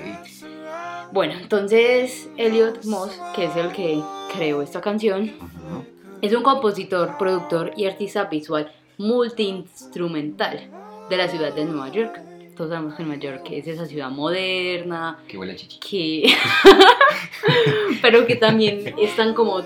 Bueno, 1.12 1.34
entonces 1.40 2.30
Elliot 2.38 2.86
Moss, 2.86 3.20
que 3.36 3.46
es 3.46 3.56
el 3.56 3.72
que 3.72 4.00
creó 4.36 4.62
esta 4.62 4.80
canción, 4.82 5.24
Ujú. 5.38 5.86
es 6.22 6.34
un 6.34 6.44
compositor, 6.44 7.18
productor 7.18 7.74
y 7.76 7.86
artista 7.86 8.26
visual 8.26 8.72
multiinstrumental 8.98 10.70
de 11.10 11.18
la 11.18 11.28
ciudad 11.28 11.54
de 11.54 11.66
Nueva 11.66 11.90
York. 11.90 12.20
Todos 12.56 12.70
sabemos 12.70 12.94
que 12.96 13.04
Nueva 13.04 13.20
York 13.22 13.48
es 13.52 13.68
esa 13.68 13.86
ciudad 13.86 14.10
moderna, 14.10 15.20
Que 15.28 15.38
huele 15.38 15.54
a 15.54 15.56
chichi. 15.56 15.80
que 15.80 16.34
pero 18.02 18.26
que 18.26 18.36
también 18.36 18.94
están 18.98 19.34
como 19.34 19.62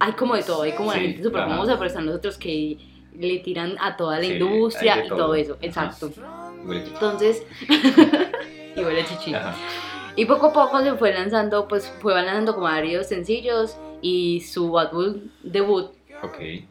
hay 0.00 0.12
como 0.12 0.34
de 0.36 0.42
todo 0.42 0.62
hay 0.62 0.72
como 0.72 0.92
la 0.92 0.98
gente 0.98 1.22
súper 1.22 1.42
famosa 1.42 1.74
pero 1.76 1.86
están 1.88 2.06
los 2.06 2.14
otros 2.16 2.38
que 2.38 2.78
le 3.18 3.38
tiran 3.40 3.74
a 3.80 3.96
toda 3.96 4.16
la 4.18 4.24
Sí, 4.24 4.32
industria 4.34 5.04
y 5.04 5.08
todo. 5.08 5.18
todo 5.18 5.34
eso 5.34 5.52
Ajá. 5.54 5.66
exacto 5.66 6.10
huele 6.64 6.82
chichi. 6.84 6.94
entonces 6.94 7.42
y 8.76 8.80
huele 8.80 9.00
a 9.02 9.04
chichi 9.04 9.34
Ajá. 9.34 9.54
y 10.14 10.24
poco 10.24 10.46
a 10.46 10.52
poco 10.52 10.80
se 10.82 10.94
fue 10.94 11.12
lanzando 11.12 11.66
pues 11.66 11.92
fue 12.00 12.14
lanzando 12.14 12.54
como 12.54 12.66
varios 12.66 13.08
sencillos 13.08 13.76
y 14.00 14.40
su 14.42 14.78
álbum 14.78 15.22
debut 15.42 15.90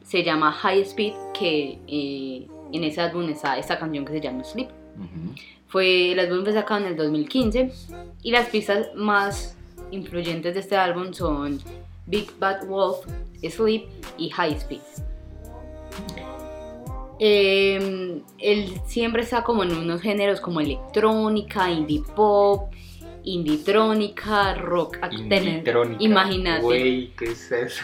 se 0.03 0.23
llama 0.23 0.51
High 0.51 0.81
Speed 0.81 1.13
que 1.37 1.77
eh, 1.87 2.47
en 2.71 2.83
ese 2.83 3.01
álbum 3.01 3.27
está 3.29 3.57
esta 3.57 3.77
canción 3.79 4.05
que 4.05 4.13
se 4.13 4.21
llama 4.21 4.43
Sleep 4.43 4.69
Ujú. 4.97 5.35
fue, 5.67 6.11
el 6.11 6.19
álbum 6.19 6.45
sacado 6.51 6.81
en 6.81 6.87
el 6.87 6.95
2015 6.95 7.71
y 8.23 8.31
las 8.31 8.49
pistas 8.49 8.87
más 8.95 9.55
influyentes 9.91 10.53
de 10.53 10.59
este 10.59 10.75
álbum 10.75 11.13
son 11.13 11.59
Big 12.07 12.31
Bad 12.39 12.65
Wolf, 12.67 13.05
Sleep 13.41 13.85
y 14.17 14.29
High 14.29 14.53
Speed. 14.53 14.81
Eh, 17.19 18.21
él 18.37 18.73
siempre 18.85 19.23
está 19.23 19.43
como 19.43 19.63
en 19.63 19.75
unos 19.75 20.01
géneros 20.01 20.39
como 20.39 20.61
electrónica, 20.61 21.69
indie 21.69 22.03
pop, 22.15 22.71
indie-trónica, 23.23 24.53
rock 24.55 24.97
Inditrónica. 25.11 26.03
Imagínate. 26.03 26.61
Güey, 26.63 27.11
¿qué 27.17 27.25
es 27.25 27.51
eso? 27.51 27.83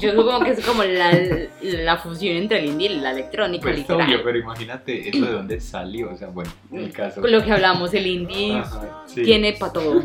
Yo 0.00 0.12
supongo 0.12 0.44
que 0.44 0.50
es 0.50 0.64
como 0.66 0.82
la, 0.84 1.12
la 1.62 1.96
fusión 1.98 2.36
entre 2.36 2.58
el 2.60 2.66
indie 2.66 2.92
y 2.92 2.98
la 3.00 3.12
electrónica, 3.12 3.62
Pues 3.62 3.76
literal. 3.78 4.06
obvio, 4.06 4.22
pero 4.24 4.38
imagínate 4.38 5.08
eso 5.08 5.24
de 5.24 5.32
dónde 5.32 5.60
salió. 5.60 6.10
O 6.12 6.16
sea, 6.16 6.28
bueno, 6.28 6.50
el 6.72 6.92
caso. 6.92 7.20
Lo 7.26 7.42
que 7.44 7.52
hablamos, 7.52 7.92
el 7.94 8.06
indie 8.06 8.56
Ajá, 8.56 9.04
sí. 9.06 9.22
tiene 9.22 9.52
para 9.54 9.72
todo. 9.72 10.02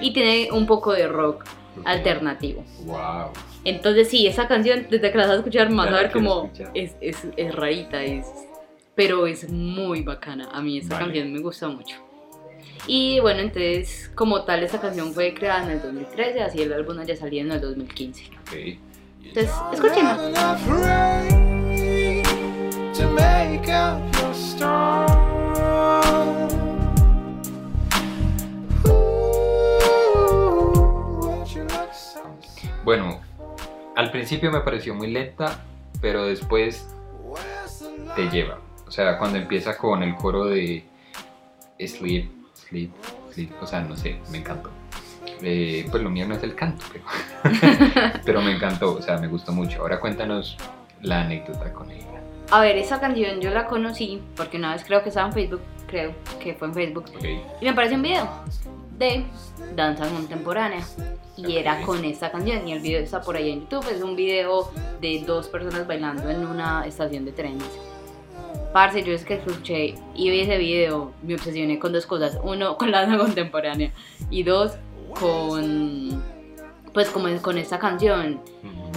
Y 0.00 0.12
tiene 0.12 0.48
un 0.52 0.66
poco 0.66 0.92
de 0.92 1.06
rock 1.06 1.44
alternativo. 1.84 2.64
Wow. 2.84 3.30
Entonces 3.64 4.08
sí, 4.08 4.26
esa 4.26 4.46
canción, 4.46 4.86
desde 4.90 5.10
que 5.10 5.18
la 5.18 5.24
vas 5.26 5.34
a 5.36 5.38
escuchar, 5.38 5.70
más 5.70 5.88
a 5.88 5.90
ver 5.92 6.06
escuchar. 6.06 6.70
es, 6.74 6.96
es, 7.00 7.16
es 7.36 7.54
rarita, 7.54 8.02
es, 8.02 8.26
pero 8.94 9.26
es 9.26 9.48
muy 9.48 10.02
bacana. 10.02 10.48
A 10.52 10.60
mí 10.60 10.78
esta 10.78 10.94
Vale. 10.96 11.06
canción 11.06 11.32
me 11.32 11.40
gusta 11.40 11.68
mucho. 11.68 11.96
Y 12.86 13.18
bueno, 13.20 13.40
entonces 13.40 14.10
como 14.14 14.44
tal 14.44 14.62
esta 14.62 14.80
canción 14.80 15.12
fue 15.14 15.32
creada 15.32 15.64
en 15.64 15.70
el 15.70 15.82
2013, 15.82 16.42
así 16.42 16.62
el 16.62 16.72
álbum 16.72 16.98
haya 16.98 17.16
salido 17.16 17.46
en 17.46 17.52
el 17.52 17.60
2015. 17.60 18.24
Ok. 18.42 18.78
Entonces, 19.24 19.50
so 22.92 23.04
Bueno, 32.84 33.22
al 33.96 34.10
principio 34.10 34.52
me 34.52 34.60
pareció 34.60 34.94
muy 34.94 35.10
lenta, 35.10 35.64
pero 36.02 36.26
después 36.26 36.86
te 38.14 38.28
lleva. 38.28 38.60
O 38.86 38.90
sea, 38.90 39.18
cuando 39.18 39.38
empieza 39.38 39.78
con 39.78 40.02
el 40.02 40.14
coro 40.16 40.44
de 40.44 40.84
sleep, 41.78 42.43
sleep, 42.68 42.90
sleep, 43.32 43.50
o 43.60 43.66
sea, 43.66 43.80
no 43.80 43.96
sé, 43.96 44.20
me 44.30 44.38
encantó. 44.38 44.70
Eh, 45.42 45.86
pues 45.90 46.02
lo 46.02 46.10
mío 46.10 46.26
no 46.26 46.34
es 46.34 46.42
el 46.42 46.54
canto, 46.54 46.84
pero, 46.92 47.04
pero 48.24 48.42
me 48.42 48.52
encantó, 48.52 48.94
o 48.94 49.02
sea, 49.02 49.18
me 49.18 49.28
gustó 49.28 49.52
mucho. 49.52 49.80
Ahora 49.80 50.00
cuéntanos 50.00 50.56
la 51.02 51.22
anécdota 51.22 51.72
con 51.72 51.90
ella. 51.90 52.06
A 52.50 52.60
ver, 52.60 52.76
esa 52.76 53.00
canción 53.00 53.40
yo 53.40 53.50
la 53.50 53.66
conocí 53.66 54.22
porque 54.36 54.58
una 54.58 54.72
vez 54.72 54.84
creo 54.84 55.02
que 55.02 55.08
estaba 55.08 55.28
en 55.28 55.32
Facebook, 55.32 55.62
creo 55.86 56.14
que 56.40 56.54
fue 56.54 56.68
en 56.68 56.74
Facebook, 56.74 57.04
Ok, 57.16 57.24
y 57.24 57.64
me 57.64 57.70
apareció 57.70 57.96
un 57.96 58.02
video 58.02 58.28
de 58.98 59.24
danza 59.74 60.06
contemporánea 60.08 60.84
y 61.36 61.56
era 61.56 61.80
con 61.82 62.04
esta 62.04 62.30
canción 62.30 62.66
y 62.68 62.72
el 62.72 62.80
video 62.80 63.00
está 63.00 63.20
por 63.20 63.36
ahí 63.36 63.50
en 63.50 63.62
YouTube, 63.62 63.90
es 63.90 64.02
un 64.02 64.14
video 64.14 64.70
de 65.00 65.24
dos 65.26 65.48
personas 65.48 65.86
bailando 65.86 66.28
en 66.30 66.46
una 66.46 66.86
estación 66.86 67.24
de 67.24 67.32
trenes. 67.32 67.64
Parce, 68.74 69.04
yo 69.04 69.12
es 69.12 69.24
que 69.24 69.34
escuché 69.34 69.94
y 70.16 70.30
vi 70.30 70.40
ese 70.40 70.58
video, 70.58 71.12
me 71.22 71.36
obsesioné 71.36 71.78
con 71.78 71.92
dos 71.92 72.06
cosas, 72.06 72.40
uno 72.42 72.76
con 72.76 72.90
la 72.90 73.02
danza 73.02 73.18
contemporánea. 73.18 73.92
Y 74.30 74.42
dos 74.42 74.72
con 75.20 76.20
pues 76.92 77.08
como 77.10 77.28
es 77.28 77.40
con 77.40 77.56
esta 77.56 77.78
canción. 77.78 78.40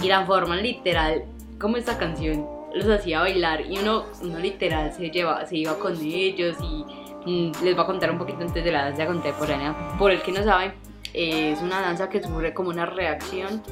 Y 0.02 0.08
la 0.08 0.26
forma 0.26 0.56
literal 0.56 1.22
como 1.60 1.76
esta 1.76 1.96
canción 1.96 2.44
los 2.74 2.88
hacía 2.88 3.20
bailar. 3.20 3.60
Y 3.70 3.78
uno, 3.78 4.06
uno 4.20 4.40
literal 4.40 4.92
se 4.92 5.10
lleva, 5.10 5.46
se 5.46 5.58
iba 5.58 5.78
con 5.78 5.96
ellos 6.02 6.56
y 6.60 6.84
mm, 7.30 7.52
les 7.62 7.76
voy 7.76 7.84
a 7.84 7.86
contar 7.86 8.10
un 8.10 8.18
poquito 8.18 8.40
antes 8.40 8.64
de 8.64 8.72
la 8.72 8.86
danza 8.86 9.06
contemporánea. 9.06 9.96
Por 9.96 10.10
el 10.10 10.20
que 10.22 10.32
no 10.32 10.42
sabe, 10.42 10.72
eh, 11.14 11.52
es 11.52 11.62
una 11.62 11.80
danza 11.80 12.08
que 12.08 12.20
sufre 12.20 12.52
como 12.52 12.70
una 12.70 12.84
reacción 12.84 13.62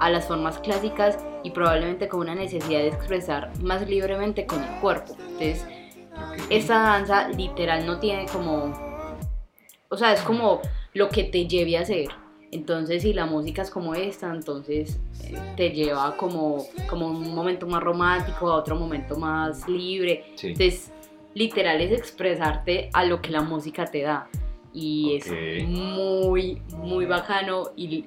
a 0.00 0.10
las 0.10 0.26
formas 0.26 0.58
clásicas 0.58 1.18
y 1.44 1.50
probablemente 1.50 2.08
con 2.08 2.20
una 2.20 2.34
necesidad 2.34 2.80
de 2.80 2.88
expresar 2.88 3.52
más 3.62 3.86
libremente 3.88 4.46
con 4.46 4.62
el 4.62 4.80
cuerpo. 4.80 5.14
Entonces, 5.18 5.66
esta 6.48 6.74
danza 6.80 7.28
literal 7.28 7.86
no 7.86 8.00
tiene 8.00 8.26
como, 8.26 8.72
o 9.88 9.96
sea, 9.96 10.12
es 10.12 10.22
como 10.22 10.60
lo 10.94 11.08
que 11.10 11.24
te 11.24 11.46
lleve 11.46 11.76
a 11.76 11.82
hacer. 11.82 12.08
Entonces, 12.50 13.02
si 13.02 13.12
la 13.12 13.26
música 13.26 13.62
es 13.62 13.70
como 13.70 13.94
esta, 13.94 14.34
entonces 14.34 14.98
eh, 15.22 15.38
te 15.56 15.70
lleva 15.70 16.16
como, 16.16 16.66
como 16.88 17.06
un 17.06 17.32
momento 17.34 17.66
más 17.66 17.82
romántico, 17.82 18.50
a 18.50 18.56
otro 18.56 18.76
momento 18.76 19.16
más 19.16 19.68
libre. 19.68 20.24
Sí. 20.34 20.48
Entonces, 20.48 20.90
literal 21.34 21.80
es 21.80 21.92
expresarte 21.92 22.90
a 22.92 23.04
lo 23.04 23.20
que 23.20 23.30
la 23.30 23.42
música 23.42 23.84
te 23.84 24.02
da. 24.02 24.28
Y 24.72 25.16
es 25.16 25.30
muy, 25.68 26.62
muy 26.76 27.06
bacano. 27.06 27.70
Y 27.76 28.06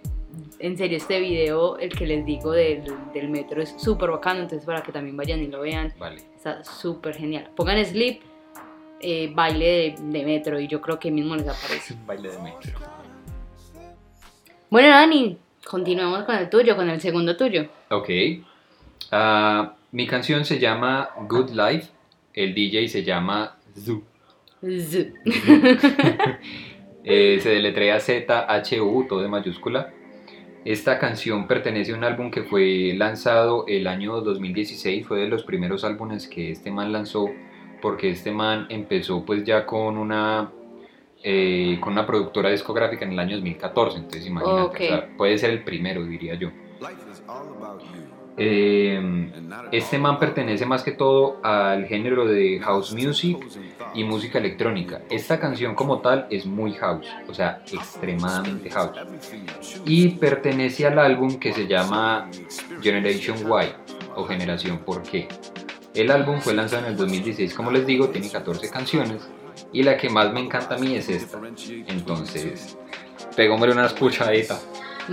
en 0.60 0.78
serio, 0.78 0.98
este 0.98 1.20
video, 1.20 1.78
el 1.78 1.90
que 1.96 2.06
les 2.08 2.26
digo 2.26 2.52
del, 2.52 2.84
del 3.14 3.30
metro, 3.30 3.62
es 3.62 3.76
súper 3.78 4.10
bacano. 4.12 4.42
Entonces, 4.42 4.66
para 4.66 4.82
que 4.82 4.92
también 4.92 5.16
vayan 5.18 5.42
y 5.42 5.48
lo 5.48 5.62
vean, 5.62 5.94
Vale. 6.00 6.22
está 6.36 6.64
súper 6.64 7.16
genial. 7.16 7.50
Pongan 7.56 7.84
Sleep, 7.86 8.22
eh, 9.00 9.32
baile 9.34 9.66
de, 10.00 10.20
de 10.20 10.26
metro, 10.26 10.60
y 10.60 10.68
yo 10.68 10.82
creo 10.82 11.00
que 11.00 11.12
mismo 11.12 11.36
les 11.36 11.48
aparece. 11.48 11.96
Baile 12.06 12.32
de 12.32 12.40
metro. 12.40 12.80
Bueno, 14.70 14.90
Dani, 14.90 15.38
continuemos 15.66 16.24
con 16.24 16.36
el 16.36 16.50
tuyo, 16.50 16.76
con 16.76 16.90
el 16.90 17.00
segundo 17.00 17.38
tuyo. 17.38 17.68
Ok. 17.90 18.10
Ah, 19.12 19.76
mi 19.92 20.08
canción 20.08 20.46
se 20.46 20.60
llama 20.60 21.10
Good 21.30 21.52
Life. 21.52 21.90
El 22.34 22.56
DJ 22.56 22.88
se 22.88 23.04
llama 23.04 23.58
Zoo. 23.78 24.02
Z. 24.62 25.12
Eh, 27.06 27.40
se 27.42 27.50
deletrea 27.50 28.00
Z-H-U, 28.00 29.06
todo 29.10 29.22
de 29.22 29.28
mayúscula. 29.28 29.92
Esta 30.66 30.98
canción 30.98 31.46
pertenece 31.46 31.92
a 31.92 31.96
un 31.96 32.04
álbum 32.06 32.32
que 32.32 32.44
fue 32.44 32.94
lanzado 32.96 33.66
el 33.68 33.86
año 33.86 34.22
2016, 34.22 35.06
fue 35.06 35.20
de 35.20 35.28
los 35.28 35.44
primeros 35.44 35.84
álbumes 35.84 36.28
que 36.28 36.52
este 36.52 36.72
man 36.72 36.94
lanzó, 36.94 37.30
porque 37.82 38.10
este 38.12 38.32
man 38.32 38.68
empezó 38.70 39.26
pues 39.26 39.44
ya 39.44 39.66
con 39.66 39.98
una, 39.98 40.52
eh, 41.22 41.78
con 41.82 41.92
una 41.94 42.06
productora 42.08 42.50
discográfica 42.50 43.04
en 43.04 43.12
el 43.12 43.20
año 43.20 43.36
2014, 43.36 43.98
entonces 43.98 44.26
imagínate, 44.26 44.62
Ok. 44.62 44.76
o 44.76 44.78
sea, 44.78 45.10
puede 45.18 45.38
ser 45.38 45.50
el 45.50 45.64
primero, 45.64 46.06
diría 46.06 46.36
yo. 46.36 46.50
Eh, 48.38 49.30
este 49.72 50.00
man 50.00 50.18
pertenece 50.18 50.66
más 50.66 50.82
que 50.82 50.92
todo 50.94 51.38
al 51.44 51.86
género 51.86 52.26
de 52.26 52.60
house 52.62 52.94
music 52.94 53.38
y 53.94 54.04
música 54.04 54.40
electrónica. 54.40 55.02
Esta 55.10 55.40
canción 55.40 55.76
como 55.76 56.00
tal 56.00 56.28
es 56.30 56.46
muy 56.46 56.74
house, 56.74 57.08
o 57.28 57.34
sea, 57.34 57.64
extremadamente 57.72 58.70
house. 58.70 58.98
Y 59.86 60.10
pertenece 60.10 60.88
al 60.88 61.00
álbum 61.00 61.40
que 61.40 61.54
se 61.54 61.68
llama 61.68 62.30
Generation 62.82 63.38
Y 63.40 64.00
o 64.16 64.26
Generación 64.26 64.80
Por 64.80 65.04
qué. 65.04 65.28
El 65.94 66.12
álbum 66.12 66.42
fue 66.42 66.54
lanzado 66.54 66.86
en 66.86 66.94
el 66.94 66.98
2016, 66.98 67.54
como 67.54 67.72
les 67.72 67.86
digo, 67.86 68.10
tiene 68.10 68.30
14 68.30 68.70
canciones 68.70 69.28
y 69.72 69.84
la 69.84 69.98
que 69.98 70.10
más 70.10 70.34
me 70.34 70.40
encanta 70.40 70.76
a 70.76 70.78
mí 70.78 70.96
es 70.96 71.08
esta. 71.10 71.40
Entonces, 71.88 72.78
Pegámosle 73.36 73.74
una 73.74 73.88
escuchadita. 73.88 74.60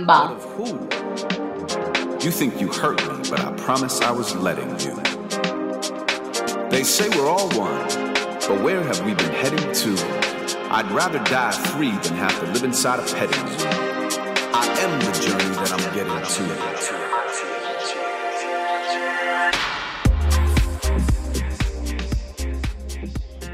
Va. 0.07 0.35
You 2.19 2.29
think 2.29 2.61
you 2.61 2.67
hurt 2.67 3.01
me, 3.07 3.17
but 3.29 3.39
I 3.39 3.51
promise 3.63 3.99
I 4.01 4.11
was 4.11 4.35
letting 4.35 4.69
you. 4.79 4.95
They 6.69 6.83
say 6.83 7.09
we're 7.09 7.27
all 7.27 7.49
one, 7.57 8.10
but 8.51 8.61
where 8.61 8.83
have 8.83 8.99
we 9.05 9.13
been 9.13 9.31
heading 9.31 9.71
to? 9.71 9.91
I'd 10.71 10.91
rather 10.91 11.19
die 11.19 11.51
free 11.51 11.91
than 11.91 12.15
have 12.17 12.37
to 12.41 12.45
live 12.47 12.63
inside 12.65 12.99
a 12.99 13.03
petting 13.03 13.47
zoo. 13.47 13.67
I 14.61 14.65
am 14.83 14.99
the 14.99 15.11
journey 15.23 15.51
that 15.55 15.71
I'm 15.71 15.85
getting 15.95 16.21
to. 16.35 16.43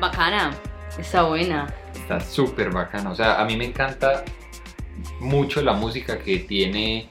Bacana. 0.02 0.56
Está 0.98 1.22
buena. 1.28 1.68
Está 1.94 2.20
súper 2.20 2.72
bacano. 2.72 3.12
O 3.12 3.16
sea, 3.16 3.40
a 3.40 3.46
mí 3.46 3.56
me 3.56 3.66
encanta 3.66 4.26
mucho 5.20 5.62
la 5.62 5.74
música 5.74 6.18
que 6.18 6.40
tiene. 6.40 7.08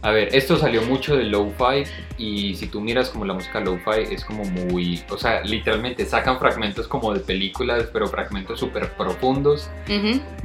A 0.00 0.10
ver, 0.10 0.34
esto 0.34 0.56
salió 0.56 0.82
mucho 0.82 1.16
de 1.16 1.24
lo-fi 1.24 1.84
y 2.18 2.54
si 2.54 2.66
tú 2.66 2.80
miras 2.80 3.10
como 3.10 3.24
la 3.24 3.34
música 3.34 3.60
lo-fi 3.60 4.02
es 4.10 4.24
como 4.24 4.44
muy, 4.44 5.02
o 5.10 5.18
sea, 5.18 5.42
literalmente 5.42 6.04
sacan 6.06 6.38
fragmentos 6.38 6.88
como 6.88 7.12
de 7.12 7.20
películas, 7.20 7.88
pero 7.92 8.06
fragmentos 8.08 8.58
súper 8.60 8.90
profundos, 8.92 9.70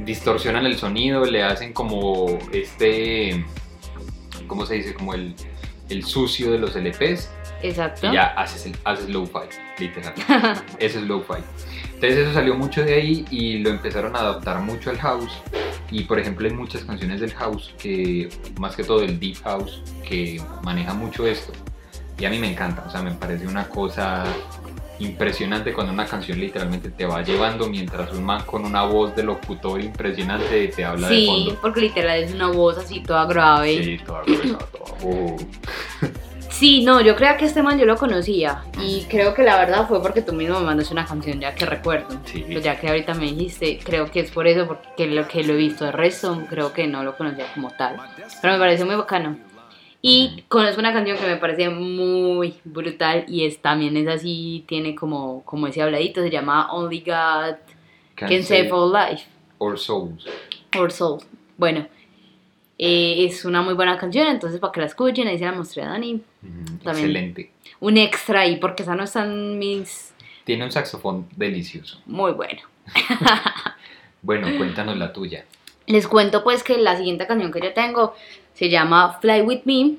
distorsionan 0.00 0.66
el 0.66 0.76
sonido, 0.76 1.24
le 1.24 1.42
hacen 1.42 1.72
como 1.72 2.38
este, 2.52 3.44
¿cómo 4.46 4.66
se 4.66 4.74
dice? 4.74 4.94
Como 4.94 5.14
el, 5.14 5.34
el 5.88 6.04
sucio 6.04 6.52
de 6.52 6.58
los 6.58 6.76
LPs 6.76 7.30
Exacto. 7.62 8.08
y 8.08 8.14
ya 8.14 8.26
haces, 8.26 8.70
haces 8.84 9.08
lo-fi, 9.08 9.48
literal. 9.78 10.14
Eso 10.78 10.98
es 10.98 11.04
lo-fi. 11.04 11.42
Entonces 12.00 12.18
eso 12.20 12.32
salió 12.34 12.54
mucho 12.54 12.84
de 12.84 12.94
ahí 12.94 13.24
y 13.28 13.58
lo 13.58 13.70
empezaron 13.70 14.14
a 14.14 14.20
adaptar 14.20 14.60
mucho 14.60 14.90
al 14.90 14.98
house. 14.98 15.32
Y 15.90 16.04
por 16.04 16.18
ejemplo 16.20 16.46
hay 16.46 16.54
muchas 16.54 16.84
canciones 16.84 17.20
del 17.20 17.32
house 17.34 17.74
que, 17.76 18.28
más 18.60 18.76
que 18.76 18.84
todo 18.84 19.02
el 19.02 19.18
deep 19.18 19.36
house, 19.42 19.82
que 20.08 20.40
maneja 20.62 20.94
mucho 20.94 21.26
esto. 21.26 21.52
Y 22.20 22.24
a 22.24 22.30
mí 22.30 22.38
me 22.38 22.52
encanta, 22.52 22.84
o 22.86 22.90
sea, 22.90 23.02
me 23.02 23.10
parece 23.12 23.46
una 23.48 23.68
cosa 23.68 24.24
impresionante 25.00 25.72
cuando 25.72 25.92
una 25.92 26.06
canción 26.06 26.38
literalmente 26.40 26.90
te 26.90 27.04
va 27.06 27.22
llevando 27.22 27.68
mientras 27.68 28.12
un 28.12 28.24
man 28.24 28.42
con 28.44 28.64
una 28.64 28.82
voz 28.84 29.14
de 29.16 29.22
locutor 29.22 29.80
impresionante 29.80 30.68
te 30.68 30.84
habla 30.84 31.08
de 31.08 31.14
Sí, 31.16 31.26
fondo. 31.26 31.58
porque 31.60 31.80
literal 31.82 32.18
es 32.22 32.32
una 32.34 32.48
voz 32.48 32.78
así 32.78 33.00
toda 33.00 33.24
grave. 33.26 33.82
Sí, 33.84 33.98
toda 34.04 34.22
gruesa, 34.22 34.58
toda-. 34.58 35.36
Sí, 36.50 36.82
no, 36.84 37.00
yo 37.00 37.14
creo 37.14 37.36
que 37.36 37.44
este 37.44 37.62
man 37.62 37.78
yo 37.78 37.86
lo 37.86 37.96
conocía 37.96 38.64
y 38.82 39.04
creo 39.04 39.34
que 39.34 39.42
la 39.42 39.56
verdad 39.56 39.86
fue 39.86 40.02
porque 40.02 40.22
tú 40.22 40.32
mismo 40.32 40.58
me 40.58 40.66
mandaste 40.66 40.92
una 40.92 41.06
canción 41.06 41.40
ya 41.40 41.54
que 41.54 41.66
recuerdo. 41.66 42.08
Sí. 42.24 42.44
Pues 42.50 42.64
ya 42.64 42.80
que 42.80 42.88
ahorita 42.88 43.14
me 43.14 43.26
dijiste, 43.26 43.78
creo 43.84 44.10
que 44.10 44.20
es 44.20 44.30
por 44.30 44.46
eso, 44.46 44.66
porque 44.66 45.06
lo 45.06 45.28
que 45.28 45.44
lo 45.44 45.52
he 45.52 45.56
visto 45.56 45.84
de 45.84 45.92
resto, 45.92 46.42
creo 46.48 46.72
que 46.72 46.86
no 46.86 47.04
lo 47.04 47.16
conocía 47.16 47.46
como 47.54 47.70
tal. 47.70 47.96
Pero 48.40 48.54
me 48.54 48.58
pareció 48.58 48.86
muy 48.86 48.96
bacano. 48.96 49.38
Y 50.00 50.44
conozco 50.48 50.80
una 50.80 50.92
canción 50.92 51.18
que 51.18 51.26
me 51.26 51.36
parece 51.36 51.70
muy 51.70 52.54
brutal 52.64 53.24
y 53.26 53.44
es 53.44 53.60
también 53.60 53.96
es 53.96 54.06
así, 54.06 54.64
tiene 54.68 54.94
como, 54.94 55.44
como 55.44 55.66
ese 55.66 55.82
habladito, 55.82 56.22
se 56.22 56.30
llama 56.30 56.72
Only 56.72 57.00
God 57.00 57.56
Can 58.14 58.28
Can 58.28 58.42
Save 58.42 58.70
All 58.70 58.92
Life. 58.92 59.26
Or 59.58 59.78
Souls. 59.78 60.24
Or 60.78 60.92
Soul. 60.92 61.20
Bueno, 61.56 61.88
eh, 62.78 63.26
es 63.26 63.44
una 63.44 63.60
muy 63.62 63.74
buena 63.74 63.98
canción, 63.98 64.28
entonces 64.28 64.60
para 64.60 64.72
que 64.72 64.80
la 64.80 64.86
escuchen, 64.86 65.28
ahí 65.28 65.38
se 65.38 65.44
la 65.44 65.52
mostré 65.52 65.82
a 65.82 65.88
Dani. 65.88 66.22
También. 66.82 67.06
Excelente. 67.06 67.50
Un 67.80 67.96
extra 67.96 68.40
ahí, 68.40 68.56
porque 68.56 68.82
esa 68.84 68.94
no 68.94 69.04
está 69.04 69.24
en 69.24 69.58
mis... 69.58 70.14
Tiene 70.44 70.64
un 70.64 70.70
saxofón 70.70 71.26
delicioso. 71.36 72.00
Muy 72.06 72.32
bueno. 72.32 72.62
Bueno, 74.22 74.48
cuéntanos 74.56 74.96
la 74.96 75.12
tuya. 75.12 75.44
Les 75.86 76.06
cuento 76.06 76.44
pues 76.44 76.62
que 76.62 76.78
la 76.78 76.96
siguiente 76.96 77.26
canción 77.26 77.50
que 77.50 77.60
yo 77.60 77.72
tengo 77.72 78.14
se 78.54 78.68
llama 78.68 79.18
Fly 79.20 79.42
With 79.42 79.60
Me 79.64 79.96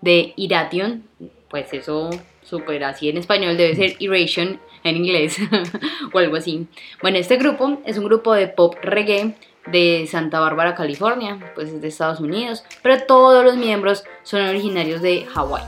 de 0.00 0.34
Iration. 0.36 1.04
Pues 1.48 1.72
eso 1.72 2.10
súper 2.42 2.84
así 2.84 3.08
en 3.08 3.16
español 3.16 3.56
debe 3.56 3.74
ser 3.74 3.96
Iration 3.98 4.60
en 4.84 4.96
inglés 4.96 5.38
o 6.12 6.18
algo 6.18 6.36
así. 6.36 6.66
Bueno, 7.00 7.18
este 7.18 7.36
grupo 7.36 7.80
es 7.84 7.98
un 7.98 8.04
grupo 8.04 8.34
de 8.34 8.48
pop 8.48 8.76
reggae 8.82 9.34
de 9.66 10.08
Santa 10.10 10.40
Bárbara, 10.40 10.74
California, 10.74 11.38
pues 11.54 11.68
es 11.68 11.80
de 11.80 11.88
Estados 11.88 12.20
Unidos, 12.20 12.64
pero 12.82 13.02
todos 13.04 13.44
los 13.44 13.56
miembros 13.56 14.04
son 14.22 14.42
originarios 14.42 15.02
de 15.02 15.24
Hawái. 15.26 15.62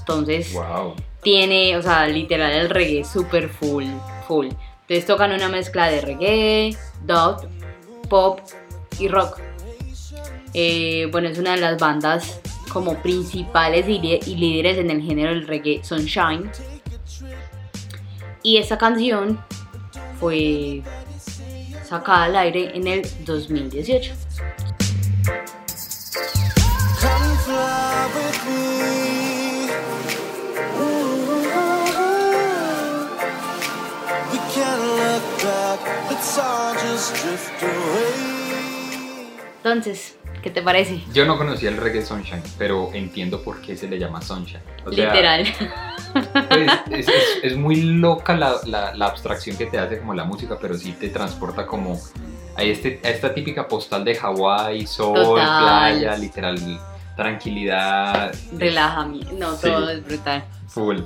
Entonces, 0.00 0.52
Wow. 0.52 0.94
tiene, 1.22 1.76
o 1.76 1.82
sea, 1.82 2.06
literal 2.06 2.52
el 2.52 2.70
reggae 2.70 3.04
super 3.04 3.48
full, 3.48 3.86
full. 4.26 4.48
Entonces 4.82 5.06
tocan 5.06 5.32
una 5.32 5.48
mezcla 5.48 5.88
de 5.90 6.00
reggae, 6.00 6.76
dub, 7.04 7.46
pop 8.08 8.40
y 8.98 9.08
rock. 9.08 9.38
Eh, 10.54 11.08
bueno, 11.12 11.28
es 11.28 11.38
una 11.38 11.52
de 11.52 11.60
las 11.60 11.78
bandas 11.78 12.40
como 12.72 12.94
principales 13.02 13.86
y, 13.88 13.96
y 14.26 14.36
líderes 14.36 14.78
en 14.78 14.90
el 14.90 15.02
género 15.02 15.30
del 15.30 15.46
reggae 15.46 15.82
Sunshine. 15.84 16.50
Y 18.42 18.56
esta 18.58 18.78
canción 18.78 19.38
fue 20.18 20.82
sacada 21.88 22.24
al 22.24 22.36
aire 22.36 22.76
en 22.76 22.86
el 22.86 23.02
2018. 23.24 24.12
Come 27.00 27.36
fly 27.44 28.06
with 28.14 28.40
me. 28.46 29.70
Ooh. 30.78 31.42
We 34.32 34.38
can't 34.54 34.82
look 34.82 35.24
back. 35.42 35.80
Let's 36.10 36.38
all 36.38 36.74
just 36.74 37.14
drift 37.22 37.62
away. 37.62 38.38
Entonces, 39.64 40.16
¿qué 40.42 40.50
te 40.50 40.60
parece? 40.62 41.00
Yo 41.14 41.24
no 41.24 41.38
conocía 41.38 41.70
el 41.70 41.78
reggae 41.78 42.02
Sunshine, 42.02 42.42
pero 42.58 42.90
entiendo 42.92 43.42
por 43.42 43.60
qué 43.62 43.76
se 43.76 43.88
le 43.88 43.98
llama 43.98 44.20
Sunshine. 44.20 44.60
O 44.84 44.92
sea, 44.92 45.06
Literal. 45.06 45.46
es, 46.64 47.08
es- 47.08 47.14
es 47.42 47.56
muy 47.56 47.76
loca 47.82 48.36
la, 48.36 48.56
la- 48.66 48.94
la 48.94 49.06
abstracción 49.06 49.56
que 49.56 49.66
te 49.66 49.78
hace 49.78 49.98
como 49.98 50.14
la 50.14 50.24
música, 50.24 50.58
pero 50.60 50.74
sí 50.76 50.92
te 50.92 51.08
transporta 51.08 51.66
como 51.66 51.98
a, 52.56 52.62
este, 52.62 53.00
a 53.04 53.08
esta 53.10 53.32
típica 53.34 53.68
postal 53.68 54.04
de 54.04 54.14
Hawái, 54.16 54.86
sol, 54.86 55.14
Total. 55.14 55.62
playa, 55.62 56.16
literal, 56.16 56.58
tranquilidad. 57.16 58.34
Relajamiento. 58.56 59.32
No, 59.38 59.52
Sí. 59.56 59.62
todo 59.68 59.90
es 59.90 60.04
brutal. 60.04 60.44
Full. 60.68 60.98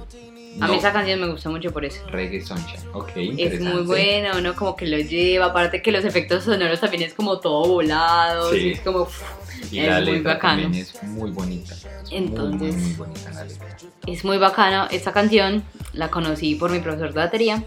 A 0.61 0.67
mí 0.67 0.73
No, 0.73 0.75
esa 0.75 0.93
canción 0.93 1.19
me 1.21 1.29
gusta 1.29 1.49
mucho 1.49 1.73
por 1.73 1.85
eso. 1.85 2.07
Reggae 2.09 2.43
Sunshine, 2.43 2.81
ok. 2.93 3.11
Es 3.39 3.59
muy 3.61 3.83
buena, 3.85 4.37
uno 4.37 4.55
como 4.55 4.77
que 4.77 4.87
lo 4.87 4.99
lleva, 4.99 5.47
aparte 5.47 5.81
que 5.81 5.91
los 5.93 6.05
efectos 6.05 6.45
sonoros 6.45 6.79
también 6.81 7.05
es 7.05 7.15
como 7.15 7.39
todo 7.41 7.67
volado, 7.67 8.51
Sí. 8.53 8.73
es 8.73 8.81
como 8.81 9.01
uf, 9.03 9.23
Y 9.71 9.79
es 9.79 9.89
la 9.89 10.01
muy 10.01 10.11
letra 10.13 10.35
bacano. 10.35 10.63
también 10.63 10.83
es 10.83 11.03
muy 11.03 11.31
bonita. 11.31 11.75
Es 11.75 11.85
muy, 11.85 11.93
muy, 12.11 12.19
Entonces- 12.19 12.75
muy 12.77 12.93
bonita 12.95 13.31
la 13.33 13.45
letra. 13.45 13.77
es 14.07 14.25
muy 14.25 14.39
bacano. 14.39 14.87
Esta 14.91 15.13
canción 15.13 15.63
la 15.93 16.11
conocí 16.11 16.55
por 16.57 16.71
mi 16.71 16.81
profesor 16.81 17.13
de 17.13 17.21
batería. 17.21 17.65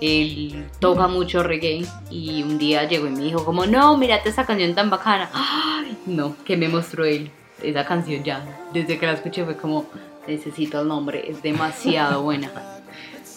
Él 0.00 0.66
toca 0.80 1.06
mucho 1.08 1.42
reggae 1.42 1.86
y 2.10 2.42
un 2.42 2.58
día 2.58 2.84
llegó 2.86 3.06
y 3.06 3.10
me 3.10 3.20
dijo 3.24 3.44
como, 3.44 3.64
no, 3.66 3.96
mírate 3.96 4.28
esta 4.28 4.44
canción 4.44 4.74
tan 4.74 4.90
bacana. 4.90 5.30
Ay, 5.32 5.96
no, 6.06 6.36
que 6.44 6.56
me 6.56 6.68
mostró 6.68 7.04
él 7.04 7.30
esa 7.62 7.84
canción 7.86 8.22
ya. 8.22 8.44
Desde 8.72 8.98
que 8.98 9.06
la 9.06 9.12
escuché 9.12 9.44
fue 9.44 9.56
como, 9.56 9.86
necesito 10.26 10.80
el 10.82 10.88
nombre, 10.88 11.30
es 11.30 11.42
demasiado 11.42 12.22
buena. 12.22 12.50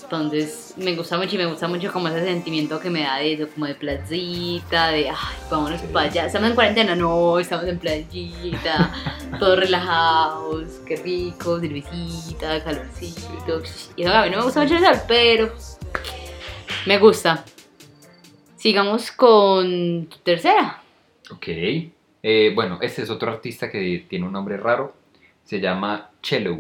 Entonces 0.10 0.74
me 0.78 0.96
gusta 0.96 1.18
mucho 1.18 1.36
y 1.36 1.38
me 1.38 1.48
gusta 1.48 1.68
mucho 1.68 1.92
como 1.92 2.08
ese 2.08 2.24
sentimiento 2.24 2.80
que 2.80 2.90
me 2.90 3.02
da 3.02 3.18
de 3.18 3.34
eso, 3.34 3.50
como 3.54 3.66
de 3.66 3.76
playita, 3.76 4.88
de, 4.88 5.10
ay, 5.10 5.38
vámonos 5.52 5.82
para 5.82 6.10
allá. 6.10 6.28
Estamos 6.28 6.50
en 6.50 6.56
cuarentena, 6.56 6.96
no, 6.96 7.38
estamos 7.40 7.66
en 7.66 7.78
playita, 7.78 8.94
todos 9.38 9.60
relajados, 9.60 10.80
qué 10.88 10.96
rico, 10.96 11.60
cervecita, 11.60 12.64
calorcito. 12.64 13.62
Y 13.98 14.06
a 14.06 14.24
mí 14.24 14.30
no 14.30 14.38
me 14.38 14.44
gusta 14.44 14.62
mucho 14.62 14.76
el 14.76 14.86
sol, 14.86 14.96
pero 15.10 15.52
me 16.86 16.98
gusta. 17.00 17.44
Sigamos 18.56 19.12
con 19.12 20.06
tu 20.06 20.18
tercera. 20.20 20.82
Ok. 21.32 21.48
Eh, 21.50 22.54
bueno, 22.56 22.80
este 22.82 23.02
es 23.02 23.10
otro 23.10 23.30
artista 23.30 23.70
que 23.70 24.06
tiene 24.08 24.26
un 24.26 24.32
nombre 24.32 24.56
raro. 24.56 24.96
Se 25.44 25.60
llama 25.60 26.12
Cello. 26.22 26.60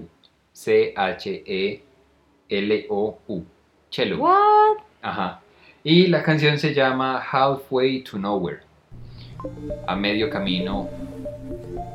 C-H-E-L-O-U. 2.49 3.43
Cello. 3.89 4.17
What? 4.19 4.77
Ajá. 5.01 5.41
Y 5.83 6.07
la 6.07 6.21
canción 6.23 6.57
se 6.57 6.73
llama 6.73 7.19
Halfway 7.21 8.03
to 8.03 8.17
Nowhere. 8.17 8.59
A 9.87 9.95
medio 9.95 10.29
camino 10.29 10.89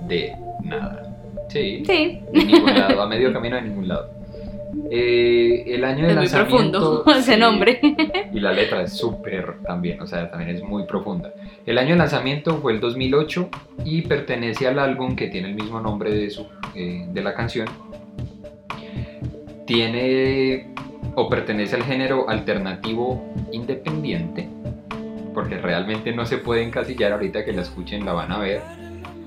de 0.08 0.32
nada. 0.64 1.08
Sí. 1.48 1.82
Sí, 1.84 2.20
De 2.32 2.44
ningún 2.44 2.74
lado. 2.74 3.02
A 3.02 3.06
medio 3.08 3.32
camino 3.32 3.56
de 3.56 3.62
ningún 3.62 3.88
lado. 3.88 4.10
Eh, 4.90 5.64
el 5.66 5.84
año 5.84 6.06
de 6.06 6.12
es 6.12 6.16
muy 6.16 6.26
lanzamiento. 6.26 6.78
profundo 7.02 7.04
ese 7.18 7.34
sí. 7.34 7.40
nombre. 7.40 7.80
Y 8.32 8.40
la 8.40 8.52
letra 8.52 8.82
es 8.82 8.94
súper 8.94 9.58
también, 9.66 10.00
o 10.00 10.06
sea, 10.06 10.30
también 10.30 10.50
es 10.56 10.62
muy 10.62 10.84
profunda. 10.84 11.34
El 11.66 11.76
año 11.76 11.90
de 11.90 11.96
lanzamiento 11.96 12.56
fue 12.58 12.72
el 12.72 12.80
2008 12.80 13.50
y 13.84 14.02
pertenece 14.02 14.66
al 14.66 14.78
álbum 14.78 15.14
que 15.14 15.28
tiene 15.28 15.48
el 15.48 15.54
mismo 15.54 15.78
nombre 15.80 16.10
de, 16.14 16.30
su, 16.30 16.46
eh, 16.74 17.04
de 17.12 17.22
la 17.22 17.34
canción. 17.34 17.68
Tiene 19.66 20.72
o 21.14 21.28
pertenece 21.28 21.76
al 21.76 21.84
género 21.84 22.28
alternativo 22.28 23.22
independiente. 23.52 24.48
porque 25.34 25.56
realmente 25.56 26.12
no 26.12 26.26
se 26.26 26.36
puede 26.36 26.62
encasillar 26.62 27.12
ahorita 27.12 27.42
que 27.42 27.52
la 27.54 27.62
escuchen, 27.62 28.04
la 28.04 28.12
van 28.12 28.32
a 28.32 28.38
ver. 28.38 28.60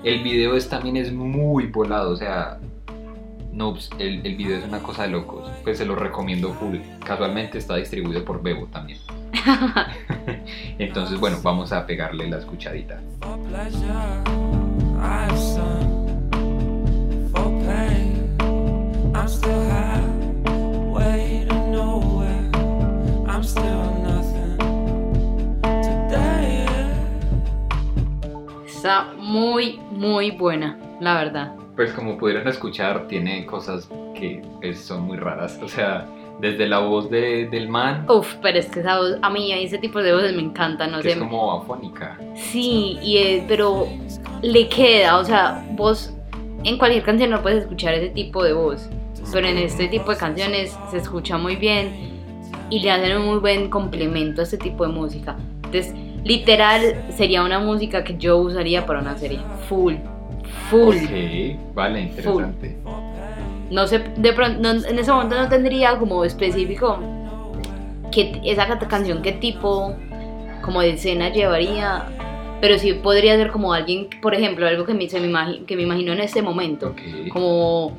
El 0.03 0.21
video 0.21 0.55
es, 0.55 0.69
también 0.69 0.97
es 0.97 1.11
muy 1.11 1.65
volado, 1.65 2.11
o 2.11 2.15
sea, 2.15 2.59
no, 3.51 3.71
pues, 3.73 3.89
el, 3.97 4.23
el 4.23 4.35
video 4.35 4.57
es 4.57 4.65
una 4.65 4.83
cosa 4.83 5.03
de 5.03 5.09
locos, 5.09 5.49
pues 5.63 5.79
se 5.79 5.85
lo 5.85 5.95
recomiendo 5.95 6.53
full. 6.53 6.77
Casualmente 7.03 7.57
está 7.57 7.77
distribuido 7.77 8.23
por 8.23 8.43
Bebo 8.43 8.67
también. 8.67 8.99
Entonces, 10.77 11.19
bueno, 11.19 11.37
vamos 11.41 11.71
a 11.71 11.87
pegarle 11.87 12.29
la 12.29 12.37
escuchadita. 12.37 13.01
For 13.21 13.39
pleasure, 13.47 14.21
I've 15.01 15.39
sung. 15.39 16.29
For 17.31 17.49
pain, 17.65 18.37
I'm 19.15 19.27
still 19.27 19.51
halfway 19.51 19.84
Está 28.85 29.11
muy, 29.17 29.79
muy 29.89 30.29
buena, 30.29 30.77
la 30.99 31.15
verdad. 31.15 31.55
Pues 31.75 31.91
como 31.93 32.19
pudieron 32.19 32.47
escuchar, 32.47 33.07
tiene 33.07 33.43
cosas 33.47 33.89
que 34.13 34.43
pues, 34.61 34.79
son 34.79 35.07
muy 35.07 35.17
raras. 35.17 35.59
O 35.63 35.67
sea, 35.67 36.05
desde 36.39 36.67
la 36.67 36.77
voz 36.77 37.09
de- 37.09 37.47
del 37.47 37.67
man, 37.67 38.05
Uf, 38.07 38.35
pero 38.43 38.59
es 38.59 38.67
que 38.67 38.81
esa 38.81 38.99
voz, 38.99 39.17
a 39.23 39.29
mí 39.31 39.51
ese 39.53 39.79
tipo 39.79 40.03
de 40.03 40.13
voces 40.13 40.35
me 40.35 40.43
encanta, 40.43 40.85
no 40.85 40.97
que 40.97 41.03
sé. 41.09 41.11
es 41.13 41.17
como 41.17 41.51
afónica. 41.61 42.15
Sí, 42.35 42.99
y 43.01 43.17
es- 43.17 43.43
pero 43.47 43.87
le 44.43 44.69
queda, 44.69 45.17
o 45.17 45.23
sea, 45.25 45.65
vos 45.71 46.13
en 46.63 46.77
cualquier 46.77 47.01
canción 47.01 47.31
no 47.31 47.41
puedes 47.41 47.63
escuchar 47.63 47.95
ese 47.95 48.09
tipo 48.09 48.43
de 48.43 48.53
voz, 48.53 48.87
pero 49.33 49.47
en 49.47 49.57
este 49.57 49.87
tipo 49.87 50.11
de 50.11 50.17
canciones 50.17 50.77
se 50.91 50.97
escucha 50.97 51.39
muy 51.39 51.55
bien 51.55 51.89
y 52.69 52.81
le 52.81 52.91
hacen 52.91 53.17
un 53.17 53.25
muy 53.25 53.39
buen 53.39 53.67
complemento 53.67 54.41
a 54.41 54.43
este 54.43 54.59
tipo 54.59 54.85
de 54.85 54.93
música. 54.93 55.35
Entonces, 55.63 55.91
literal, 56.25 57.05
sería 57.15 57.43
una 57.43 57.59
música 57.59 58.03
que 58.03 58.17
yo 58.17 58.37
usaría 58.37 58.85
para 58.85 58.99
una 58.99 59.17
serie. 59.17 59.39
Full, 59.69 59.93
full. 60.69 60.95
Ok, 60.97 61.73
vale, 61.73 62.01
interesante. 62.01 62.75
No 63.71 63.87
sé, 63.87 63.99
de 64.17 64.33
pronto, 64.33 64.59
no- 64.61 64.85
en 64.85 64.99
ese 64.99 65.11
momento 65.11 65.35
no 65.41 65.47
tendría 65.47 65.97
como 65.97 66.25
específico 66.25 66.99
que 68.11 68.41
esa 68.43 68.67
ca- 68.67 68.79
canción 68.87 69.21
qué 69.21 69.31
tipo 69.31 69.95
como 70.61 70.81
de 70.81 70.91
escena 70.91 71.29
llevaría, 71.29 72.05
pero 72.61 72.77
sí 72.79 72.93
podría 72.93 73.35
ser 73.35 73.51
como 73.51 73.73
alguien, 73.73 74.07
por 74.21 74.33
ejemplo, 74.33 74.67
algo 74.67 74.85
que 74.85 74.93
me, 74.93 75.07
se 75.09 75.19
me, 75.19 75.27
imagi- 75.27 75.65
que 75.65 75.75
me 75.75 75.83
imagino 75.83 76.13
en 76.13 76.19
este 76.21 76.41
momento, 76.41 76.89
Ok. 76.89 77.29
como 77.31 77.91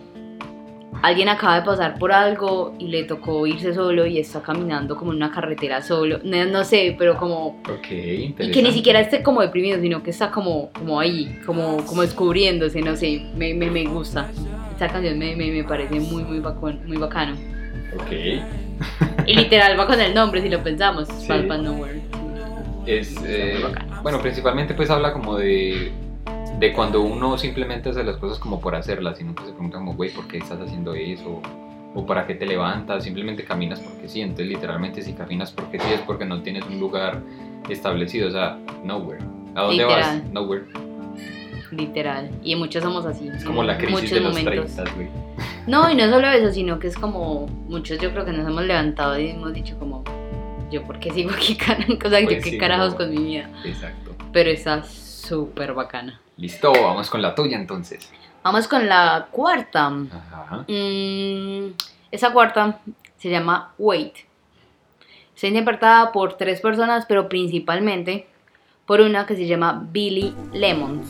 alguien 1.03 1.29
acaba 1.29 1.57
de 1.57 1.63
pasar 1.63 1.99
por 1.99 2.13
algo 2.13 2.75
y 2.79 2.89
le 2.89 3.05
tocó 3.05 3.47
irse 3.47 3.75
solo 3.75 4.07
y 4.07 4.19
está 4.19 4.43
caminando 4.43 4.97
como 4.97 5.13
en 5.13 5.19
una 5.19 5.31
carretera 5.31 5.83
solo, 5.83 6.21
no, 6.25 6.45
no 6.47 6.65
sé, 6.65 6.95
pero 6.99 7.17
como... 7.17 7.61
Ok, 7.69 7.91
Y 7.91 8.51
que 8.51 8.63
ni 8.63 8.73
siquiera 8.73 9.01
esté 9.01 9.23
como 9.23 9.41
deprimido, 9.41 9.81
sino 9.81 10.03
que 10.03 10.11
está 10.11 10.31
como, 10.31 10.71
como 10.73 11.01
ahí, 11.01 11.39
como, 11.45 11.85
como 11.85 12.03
descubriéndose, 12.03 12.81
no 12.81 12.97
sé, 12.97 13.23
me, 13.37 13.55
me, 13.55 13.71
me 13.71 13.85
gusta. 13.85 14.31
Esta 14.73 14.89
canción 14.89 15.19
me, 15.19 15.35
me, 15.37 15.51
me 15.51 15.65
parece 15.65 16.01
muy, 16.01 16.23
muy, 16.25 16.41
bacán, 16.41 16.81
muy 16.87 16.97
bacano. 16.97 17.35
Ok. 17.95 18.13
Y 19.27 19.35
literal 19.35 19.79
va 19.79 19.87
con 19.87 20.01
el 20.01 20.15
nombre, 20.15 20.43
si 20.43 20.49
lo 20.49 20.63
pensamos, 20.63 21.09
Sí. 21.09 21.29
Nowhere. 21.29 22.01
Es, 22.87 23.17
eh, 23.25 23.61
bueno, 24.03 24.21
principalmente 24.21 24.73
pues 24.75 24.91
habla 24.91 25.13
como 25.13 25.37
de, 25.37 25.91
de 26.59 26.73
cuando 26.73 27.03
uno 27.03 27.37
simplemente 27.37 27.91
hace 27.91 28.03
las 28.03 28.17
cosas 28.17 28.39
como 28.39 28.61
por 28.61 28.75
hacerlas 28.75 29.21
y 29.21 29.25
nunca 29.25 29.45
se 29.45 29.53
pregunta 29.53 29.79
como, 29.79 29.95
güey, 29.95 30.11
¿por 30.11 30.27
qué 30.27 30.39
estás 30.39 30.59
haciendo 30.61 30.95
eso? 30.95 31.41
O 31.95 32.05
para 32.07 32.27
qué 32.27 32.35
te 32.35 32.47
levantas, 32.47 33.05
simplemente 33.05 33.45
caminas 33.45 33.81
porque 33.81 34.09
sí. 34.09 34.21
Entonces 34.21 34.47
literalmente 34.49 35.03
si 35.03 35.13
caminas 35.15 35.53
porque 35.53 35.79
sí 35.79 35.87
es 35.93 36.01
porque 36.01 36.25
no 36.25 36.43
tienes 36.43 36.65
un 36.67 36.79
lugar 36.81 37.21
establecido, 37.69 38.29
o 38.29 38.31
sea, 38.31 38.59
nowhere. 38.85 39.23
¿A 39.55 39.63
dónde 39.63 39.85
Literal. 39.85 40.21
vas? 40.23 40.31
Nowhere. 40.33 40.65
Literal. 41.73 42.31
Y 42.43 42.55
muchos 42.55 42.83
somos 42.83 43.05
así. 43.07 43.29
Es 43.29 43.45
como 43.45 43.63
la 43.63 43.77
crisis 43.77 43.95
muchos 43.95 44.11
de 44.11 44.21
los 44.21 44.39
momentos. 44.39 44.75
30, 44.75 44.95
güey. 44.95 45.09
No, 45.67 45.91
y 45.91 45.95
no 45.97 46.09
solo 46.11 46.29
eso, 46.29 46.53
sino 46.53 46.79
que 46.79 46.87
es 46.87 46.97
como 46.97 47.47
muchos 47.69 47.99
yo 47.99 48.13
creo 48.13 48.25
que 48.25 48.33
nos 48.33 48.47
hemos 48.47 48.63
levantado 48.65 49.19
y 49.19 49.31
hemos 49.31 49.53
dicho 49.53 49.77
como, 49.79 50.05
yo 50.71 50.85
por 50.85 51.01
qué 51.01 51.11
sigo 51.11 51.31
aquí, 51.31 51.57
o 52.05 52.09
sea, 52.09 52.21
yo 52.21 52.27
Pues 52.27 52.45
qué 52.45 52.51
sí, 52.51 52.59
carajos 52.59 52.93
no. 52.93 52.97
con 52.99 53.11
mi 53.11 53.19
vida. 53.25 53.51
Exacto. 53.65 54.13
Pero 54.33 54.51
está 54.51 54.85
súper 54.85 55.75
bacana. 55.75 56.21
Listo, 56.37 56.73
vamos 56.73 57.09
con 57.09 57.23
la 57.23 57.35
tuya 57.35 57.57
entonces. 57.57 58.13
Vamos 58.43 58.69
con 58.69 58.87
la 58.87 59.29
cuarta. 59.31 59.87
Ajá. 59.87 60.65
Mm, 60.69 61.73
esa 62.11 62.33
cuarta 62.33 62.81
se 63.17 63.31
llama 63.31 63.73
Wait. 63.79 64.15
Está 65.35 65.49
interpretada 65.49 66.13
por 66.13 66.35
tres 66.35 66.61
personas, 66.61 67.07
pero 67.07 67.29
principalmente 67.29 68.27
por 68.87 69.01
una 69.01 69.27
que 69.27 69.37
se 69.37 69.47
llama 69.47 69.87
Billy 69.91 70.35
Lemons. 70.53 71.09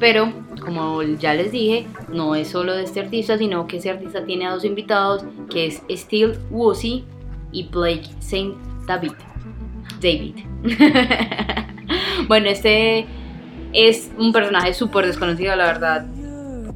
Pero, 0.00 0.32
como 0.60 1.02
ya 1.02 1.34
les 1.34 1.52
dije, 1.52 1.86
no 2.08 2.34
es 2.34 2.48
solo 2.48 2.74
de 2.74 2.84
este 2.84 3.00
artista, 3.00 3.38
sino 3.38 3.66
que 3.66 3.78
ese 3.78 3.90
artista 3.90 4.24
tiene 4.24 4.46
a 4.46 4.52
dos 4.52 4.64
invitados, 4.64 5.24
que 5.50 5.66
es 5.66 5.82
Steve 5.90 6.38
Woozy 6.50 7.04
y 7.52 7.68
Blake 7.68 8.08
St. 8.18 8.54
David. 8.86 9.12
David. 10.00 10.36
bueno, 12.28 12.48
este 12.48 13.06
es 13.72 14.10
un 14.18 14.32
personaje 14.32 14.74
súper 14.74 15.06
desconocido, 15.06 15.54
la 15.56 15.66
verdad 15.66 16.06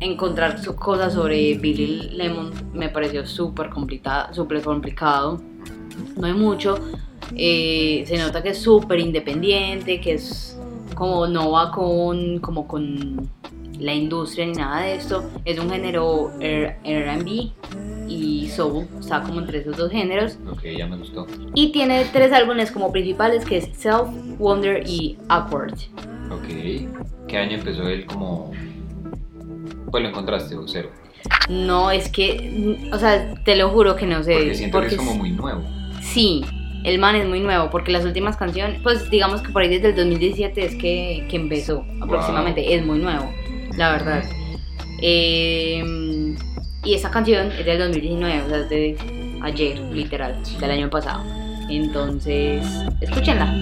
encontrar 0.02 0.56
cosas 0.76 1.14
sobre 1.14 1.54
Billy 1.54 2.10
Lemon 2.10 2.52
me 2.74 2.88
pareció 2.88 3.26
súper 3.26 3.70
súper 4.32 4.62
complicado. 4.62 5.40
No 6.16 6.26
hay 6.26 6.32
mucho. 6.32 6.78
Eh, 7.36 8.04
se 8.06 8.18
nota 8.18 8.42
que 8.42 8.50
es 8.50 8.58
súper 8.58 8.98
independiente, 8.98 10.00
que 10.00 10.14
es 10.14 10.58
como 10.94 11.26
no 11.26 11.52
va 11.52 11.70
con 11.70 12.38
como 12.40 12.66
con 12.66 13.28
la 13.78 13.94
industria 13.94 14.46
ni 14.46 14.52
nada 14.52 14.82
de 14.82 14.96
esto. 14.96 15.30
Es 15.44 15.58
un 15.58 15.70
género 15.70 16.32
R&B 16.40 17.52
y 18.08 18.48
soul, 18.48 18.86
está 18.98 19.22
como 19.22 19.40
entre 19.40 19.58
esos 19.58 19.76
dos 19.76 19.90
géneros. 19.90 20.38
Ok, 20.50 20.62
ya 20.76 20.86
me 20.86 20.96
gustó. 20.96 21.26
Y 21.54 21.72
tiene 21.72 22.04
tres 22.12 22.32
álbumes 22.32 22.70
como 22.70 22.92
principales 22.92 23.44
que 23.44 23.58
es 23.58 23.68
Self, 23.76 24.08
Wonder 24.38 24.82
y 24.86 25.18
Awkward. 25.28 25.74
Ok. 26.30 26.88
¿Qué 27.28 27.38
año 27.38 27.56
empezó 27.56 27.88
él 27.88 28.06
como... 28.06 28.52
Pues 29.90 30.02
lo 30.02 30.08
encontraste 30.08 30.56
o 30.56 30.66
cero? 30.66 30.90
No, 31.48 31.90
es 31.90 32.08
que, 32.08 32.88
o 32.92 32.98
sea, 32.98 33.34
te 33.44 33.56
lo 33.56 33.70
juro 33.70 33.96
que 33.96 34.06
no 34.06 34.22
sé. 34.22 34.34
Porque 34.34 34.54
siento 34.54 34.80
que 34.80 34.86
es 34.88 34.96
como 34.96 35.14
muy 35.14 35.30
nuevo. 35.30 35.62
Sí, 36.00 36.44
el 36.84 36.98
man 36.98 37.14
es 37.14 37.28
muy 37.28 37.40
nuevo, 37.40 37.70
porque 37.70 37.92
las 37.92 38.04
últimas 38.04 38.36
canciones, 38.36 38.80
pues 38.82 39.08
digamos 39.10 39.42
que 39.42 39.50
por 39.50 39.62
ahí 39.62 39.68
desde 39.68 39.90
el 39.90 39.96
2017 39.96 40.64
es 40.64 40.74
que, 40.76 41.26
que 41.28 41.36
empezó 41.36 41.84
aproximadamente, 42.00 42.74
es 42.74 42.84
muy 42.84 42.98
nuevo, 42.98 43.32
la 43.76 43.92
verdad. 43.92 44.24
Eh, 45.00 46.36
y 46.84 46.94
esa 46.94 47.10
canción 47.10 47.50
es 47.52 47.64
del 47.64 47.78
2019, 47.78 48.42
o 48.42 48.48
sea, 48.48 48.58
es 48.58 48.68
de 48.68 48.96
ayer, 49.42 49.78
literal, 49.92 50.36
del 50.60 50.70
año 50.70 50.90
pasado. 50.90 51.22
Entonces, 51.68 52.66
escúchenla. 53.00 53.54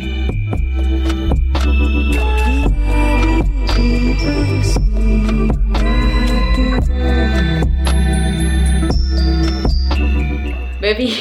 Baby. 10.80 11.12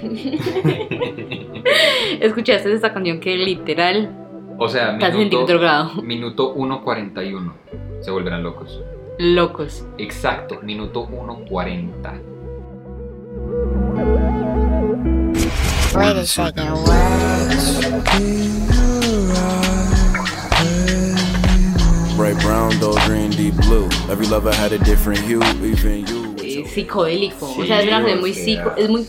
¿Escuchaste 2.20 2.72
esta 2.72 2.94
canción 2.94 3.18
que 3.18 3.36
literal 3.36 4.16
O 4.58 4.68
sea, 4.68 4.92
minuto, 4.92 5.44
drogado? 5.44 6.02
minuto 6.02 6.54
1.41. 6.54 7.67
Se 8.00 8.10
volverán 8.10 8.42
locos. 8.42 8.80
Locos. 9.18 9.84
Exacto, 9.98 10.60
minuto 10.62 11.06
1.40. 11.08 12.20
Wait 15.94 16.16
a 16.16 16.24
second, 16.26 16.70
what? 16.70 18.48
Bright 22.16 22.36
brown, 22.42 22.78
dull 22.80 22.94
green, 23.06 23.30
deep 23.30 23.54
blue. 23.66 23.88
Every 24.10 24.26
lover 24.26 24.52
had 24.52 24.72
a 24.72 24.78
different 24.78 25.20
hue, 25.20 25.40
even 25.64 26.06
you. 26.06 26.32
with 26.34 26.44
your- 26.44 26.66
psicodélico. 26.66 27.46
o 27.58 27.64
sea, 27.64 27.80
es 27.80 27.88
una 27.88 28.00
muy 28.16 28.34
sea. 28.34 28.44
psico, 28.44 28.72
es 28.76 28.88
muy 28.90 29.06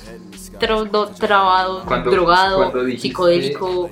trabado, 0.59 1.83
Cuando- 1.85 2.11
drogado, 2.11 2.57
cuando 2.57 2.83
dijiste- 2.85 3.07
psicodélico. 3.09 3.89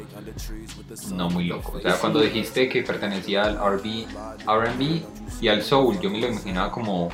No, 1.14 1.30
muy 1.30 1.46
loco. 1.46 1.74
O 1.78 1.82
sea, 1.82 1.94
cuando 2.00 2.20
dijiste 2.22 2.68
que 2.70 2.82
pertenecía 2.84 3.44
al 3.44 3.58
RB, 3.58 4.06
RB 4.46 5.02
y 5.42 5.48
al 5.48 5.62
soul, 5.62 6.00
yo 6.00 6.10
me 6.10 6.20
lo 6.20 6.28
imaginaba 6.28 6.72
como 6.72 7.10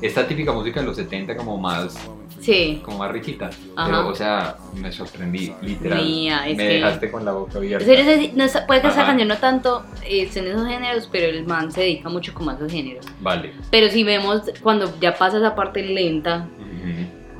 esta 0.00 0.26
típica 0.26 0.52
música 0.52 0.80
de 0.80 0.86
los 0.86 0.96
70, 0.96 1.36
como 1.36 1.56
más, 1.58 1.96
Sí. 2.40 2.80
como 2.84 2.98
más 2.98 3.10
riquita. 3.10 3.50
Ajá. 3.74 3.86
Pero, 3.88 4.08
o 4.08 4.14
sea, 4.14 4.56
me 4.74 4.92
sorprendí, 4.92 5.52
literal. 5.60 5.98
Mía, 6.04 6.46
es 6.48 6.56
me 6.56 6.68
que- 6.68 6.74
dejaste 6.74 7.10
con 7.10 7.24
la 7.24 7.32
boca 7.32 7.58
abierta. 7.58 7.84
No 8.34 8.44
es- 8.44 8.58
puede 8.66 8.80
que 8.80 8.88
esa 8.88 9.04
canción 9.06 9.26
no 9.28 9.36
tanto 9.38 9.84
eh, 10.04 10.22
esté 10.22 10.40
en 10.40 10.46
esos 10.48 10.66
géneros, 10.68 11.08
pero 11.10 11.26
el 11.26 11.44
man 11.46 11.72
se 11.72 11.80
dedica 11.80 12.08
mucho 12.08 12.32
como 12.34 12.50
a 12.50 12.54
esos 12.54 12.70
géneros. 12.70 13.04
Vale. 13.20 13.52
Pero 13.70 13.90
si 13.90 14.04
vemos 14.04 14.42
cuando 14.62 14.92
ya 15.00 15.14
pasa 15.16 15.38
esa 15.38 15.54
parte 15.56 15.82
lenta. 15.82 16.46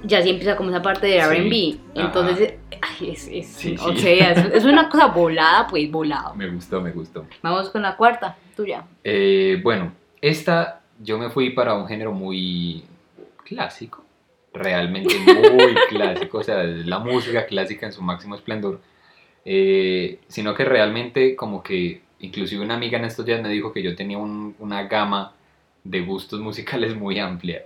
Ya 0.04 0.22
sí 0.22 0.30
empieza 0.30 0.56
como 0.56 0.70
esa 0.70 0.82
parte 0.82 1.06
de 1.06 1.14
Sí, 1.14 1.18
R&B. 1.18 1.78
ajá. 2.00 2.06
Entonces, 2.06 2.54
ay, 2.80 3.10
es, 3.10 3.28
es- 3.28 3.46
Sí, 3.48 3.76
o 3.80 3.92
sí. 3.92 3.98
sea, 3.98 4.32
es, 4.32 4.54
es 4.54 4.64
una 4.64 4.88
cosa 4.90 5.06
volada, 5.06 5.66
pues 5.66 5.90
volado. 5.90 6.34
Me 6.34 6.48
gustó, 6.48 6.80
me 6.80 6.90
gustó. 6.92 7.26
Vamos 7.42 7.70
con 7.70 7.82
la 7.82 7.96
cuarta, 7.96 8.36
tuya. 8.56 8.84
Eh, 9.04 9.60
bueno, 9.62 9.92
esta 10.20 10.80
yo 11.00 11.18
me 11.18 11.30
fui 11.30 11.50
para 11.50 11.74
un 11.74 11.86
género 11.86 12.12
muy 12.12 12.84
clásico, 13.44 14.04
realmente 14.52 15.14
muy 15.18 15.74
clásico, 15.88 16.38
o 16.38 16.42
sea, 16.42 16.62
es 16.64 16.86
la 16.86 16.98
música 16.98 17.46
clásica 17.46 17.86
en 17.86 17.92
su 17.92 18.02
máximo 18.02 18.34
esplendor, 18.34 18.80
eh, 19.44 20.18
sino 20.28 20.54
que 20.54 20.64
realmente 20.64 21.36
como 21.36 21.62
que 21.62 22.02
inclusive 22.20 22.62
una 22.64 22.74
amiga 22.74 22.98
en 22.98 23.04
estos 23.04 23.24
días 23.24 23.40
me 23.40 23.48
dijo 23.48 23.72
que 23.72 23.82
yo 23.82 23.94
tenía 23.94 24.18
un- 24.18 24.54
una 24.58 24.82
gama 24.84 25.32
de 25.84 26.00
gustos 26.00 26.40
musicales 26.40 26.96
muy 26.96 27.18
amplia 27.18 27.62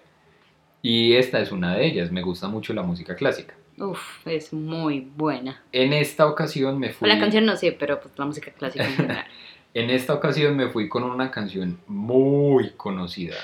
y 0.82 1.14
esta 1.14 1.40
es 1.40 1.52
una 1.52 1.76
de 1.76 1.86
ellas, 1.86 2.10
me 2.10 2.22
gusta 2.22 2.48
mucho 2.48 2.74
la 2.74 2.82
música 2.82 3.14
clásica. 3.14 3.54
Uf, 3.78 4.26
es 4.26 4.52
muy 4.52 5.00
buena. 5.00 5.62
En 5.72 5.92
esta 5.92 6.26
ocasión 6.26 6.78
me 6.78 6.90
fui... 6.92 7.08
La 7.08 7.18
canción 7.18 7.46
no 7.46 7.56
sé, 7.56 7.72
pero 7.72 8.00
pues 8.00 8.18
la 8.18 8.26
música 8.26 8.50
clásica 8.52 8.84
en 8.84 8.94
general. 8.94 9.24
En 9.74 9.88
esta 9.88 10.12
ocasión 10.12 10.54
me 10.54 10.68
fui 10.68 10.86
con 10.86 11.02
una 11.02 11.30
canción 11.30 11.78
muy 11.86 12.72
conocida, 12.76 13.36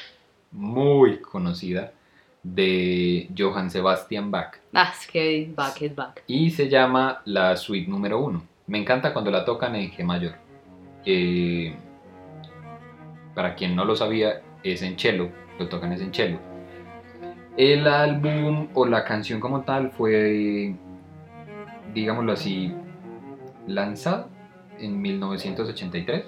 muy 0.52 1.22
conocida, 1.22 1.94
de 2.42 3.28
Johann 3.36 3.70
Sebastian 3.70 4.30
Bach. 4.30 4.58
Ah, 4.72 4.92
es 4.92 5.06
que 5.06 5.50
back 5.54 5.82
is 5.82 5.94
back. 5.94 6.22
Y 6.26 6.50
se 6.50 6.68
llama 6.68 7.22
la 7.24 7.56
suite 7.56 7.90
número 7.90 8.20
uno. 8.20 8.42
Me 8.66 8.78
encanta 8.78 9.12
cuando 9.12 9.30
la 9.30 9.44
tocan 9.44 9.74
en 9.74 9.90
G 9.90 10.04
mayor. 10.04 10.34
Eh, 11.04 11.74
para 13.34 13.54
quien 13.54 13.74
no 13.74 13.84
lo 13.84 13.96
sabía, 13.96 14.42
es 14.62 14.82
en 14.82 14.98
cello, 14.98 15.30
lo 15.58 15.68
tocan 15.68 15.92
es 15.92 16.00
en 16.00 16.12
cello. 16.12 16.38
El 17.58 17.86
álbum 17.88 18.68
o 18.72 18.86
la 18.86 19.04
canción 19.04 19.40
como 19.40 19.62
tal 19.62 19.90
fue, 19.90 20.74
digámoslo 21.92 22.32
así, 22.32 22.72
lanzado 23.66 24.28
en 24.78 25.02
1983. 25.02 26.24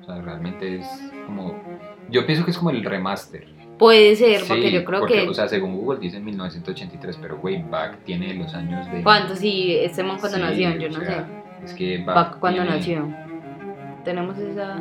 O 0.00 0.04
sea, 0.04 0.22
realmente 0.22 0.76
es 0.78 1.12
como... 1.26 1.60
Yo 2.08 2.24
pienso 2.24 2.44
que 2.44 2.52
es 2.52 2.56
como 2.58 2.70
el 2.70 2.84
remaster. 2.84 3.46
Puede 3.78 4.14
ser, 4.14 4.42
porque 4.46 4.70
yo 4.70 4.84
creo 4.84 5.00
porque, 5.00 5.22
que... 5.24 5.28
O 5.28 5.34
sea, 5.34 5.48
según 5.48 5.74
Google 5.74 5.98
dice 6.00 6.20
1983, 6.20 7.18
pero 7.20 7.38
güey, 7.38 7.62
Bach 7.62 7.96
tiene 8.04 8.32
los 8.34 8.54
años 8.54 8.90
de... 8.92 9.02
¿Cuánto? 9.02 9.34
Sí, 9.34 9.74
este 9.76 10.02
man 10.04 10.18
cuando 10.20 10.38
Sí, 10.38 10.44
nació, 10.44 10.70
yo 10.78 10.88
no 10.90 11.04
sea, 11.04 11.26
sé. 11.60 11.64
Es 11.64 11.74
que 11.74 11.98
Bach, 12.04 12.14
Bach 12.14 12.38
cuando 12.38 12.62
tiene- 12.62 12.76
nació. 12.76 13.08
Tenemos 14.04 14.38
esa... 14.38 14.78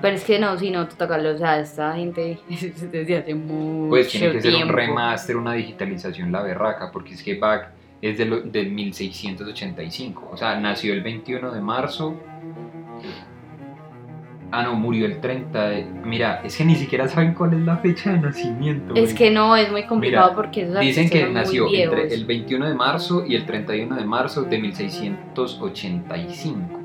Pero 0.00 0.16
es 0.16 0.24
que 0.24 0.38
no, 0.38 0.56
si 0.58 0.70
no, 0.70 0.86
tocarlo, 0.88 1.30
o 1.34 1.38
sea, 1.38 1.60
esta 1.60 1.94
gente 1.94 2.38
desde 2.92 3.18
hace 3.18 3.34
mucho 3.34 3.90
Pues 3.90 4.08
tiene 4.08 4.32
que 4.32 4.40
ser 4.40 4.50
un 4.52 4.56
tiempo. 4.58 4.74
remaster, 4.74 5.36
una 5.36 5.52
digitalización 5.54 6.32
la 6.32 6.42
berraca, 6.42 6.90
porque 6.92 7.14
es 7.14 7.22
que 7.22 7.38
Bach 7.38 7.68
es 8.00 8.18
de 8.18 8.24
lo- 8.26 8.40
del 8.40 8.70
1685. 8.72 10.30
O 10.32 10.36
sea, 10.36 10.58
nació 10.58 10.92
el 10.92 11.02
21 11.02 11.52
de 11.52 11.60
marzo. 11.60 12.16
Ah, 14.54 14.64
no, 14.64 14.74
murió 14.74 15.06
el 15.06 15.18
30 15.18 15.68
de... 15.70 15.86
Mira, 16.04 16.42
es 16.44 16.58
que 16.58 16.64
ni 16.66 16.74
siquiera 16.74 17.08
saben 17.08 17.32
cuál 17.32 17.54
es 17.54 17.60
la 17.60 17.78
fecha 17.78 18.12
de 18.12 18.18
nacimiento. 18.18 18.92
Es 18.94 19.04
güey. 19.04 19.14
que 19.14 19.30
no, 19.30 19.56
es 19.56 19.72
muy 19.72 19.86
complicado 19.86 20.26
Mira, 20.32 20.36
porque 20.36 20.62
esos 20.64 20.78
Dicen 20.78 21.08
que 21.08 21.26
nació 21.30 21.68
entre 21.72 22.12
el 22.12 22.26
21 22.26 22.68
de 22.68 22.74
marzo 22.74 23.24
y 23.26 23.34
el 23.34 23.46
31 23.46 23.96
de 23.96 24.04
marzo 24.04 24.42
de 24.42 24.58
1685 24.58 26.80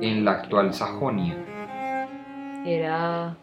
en 0.00 0.24
la 0.24 0.30
actual 0.32 0.72
Sajonia. 0.72 1.36
Era 2.66 3.36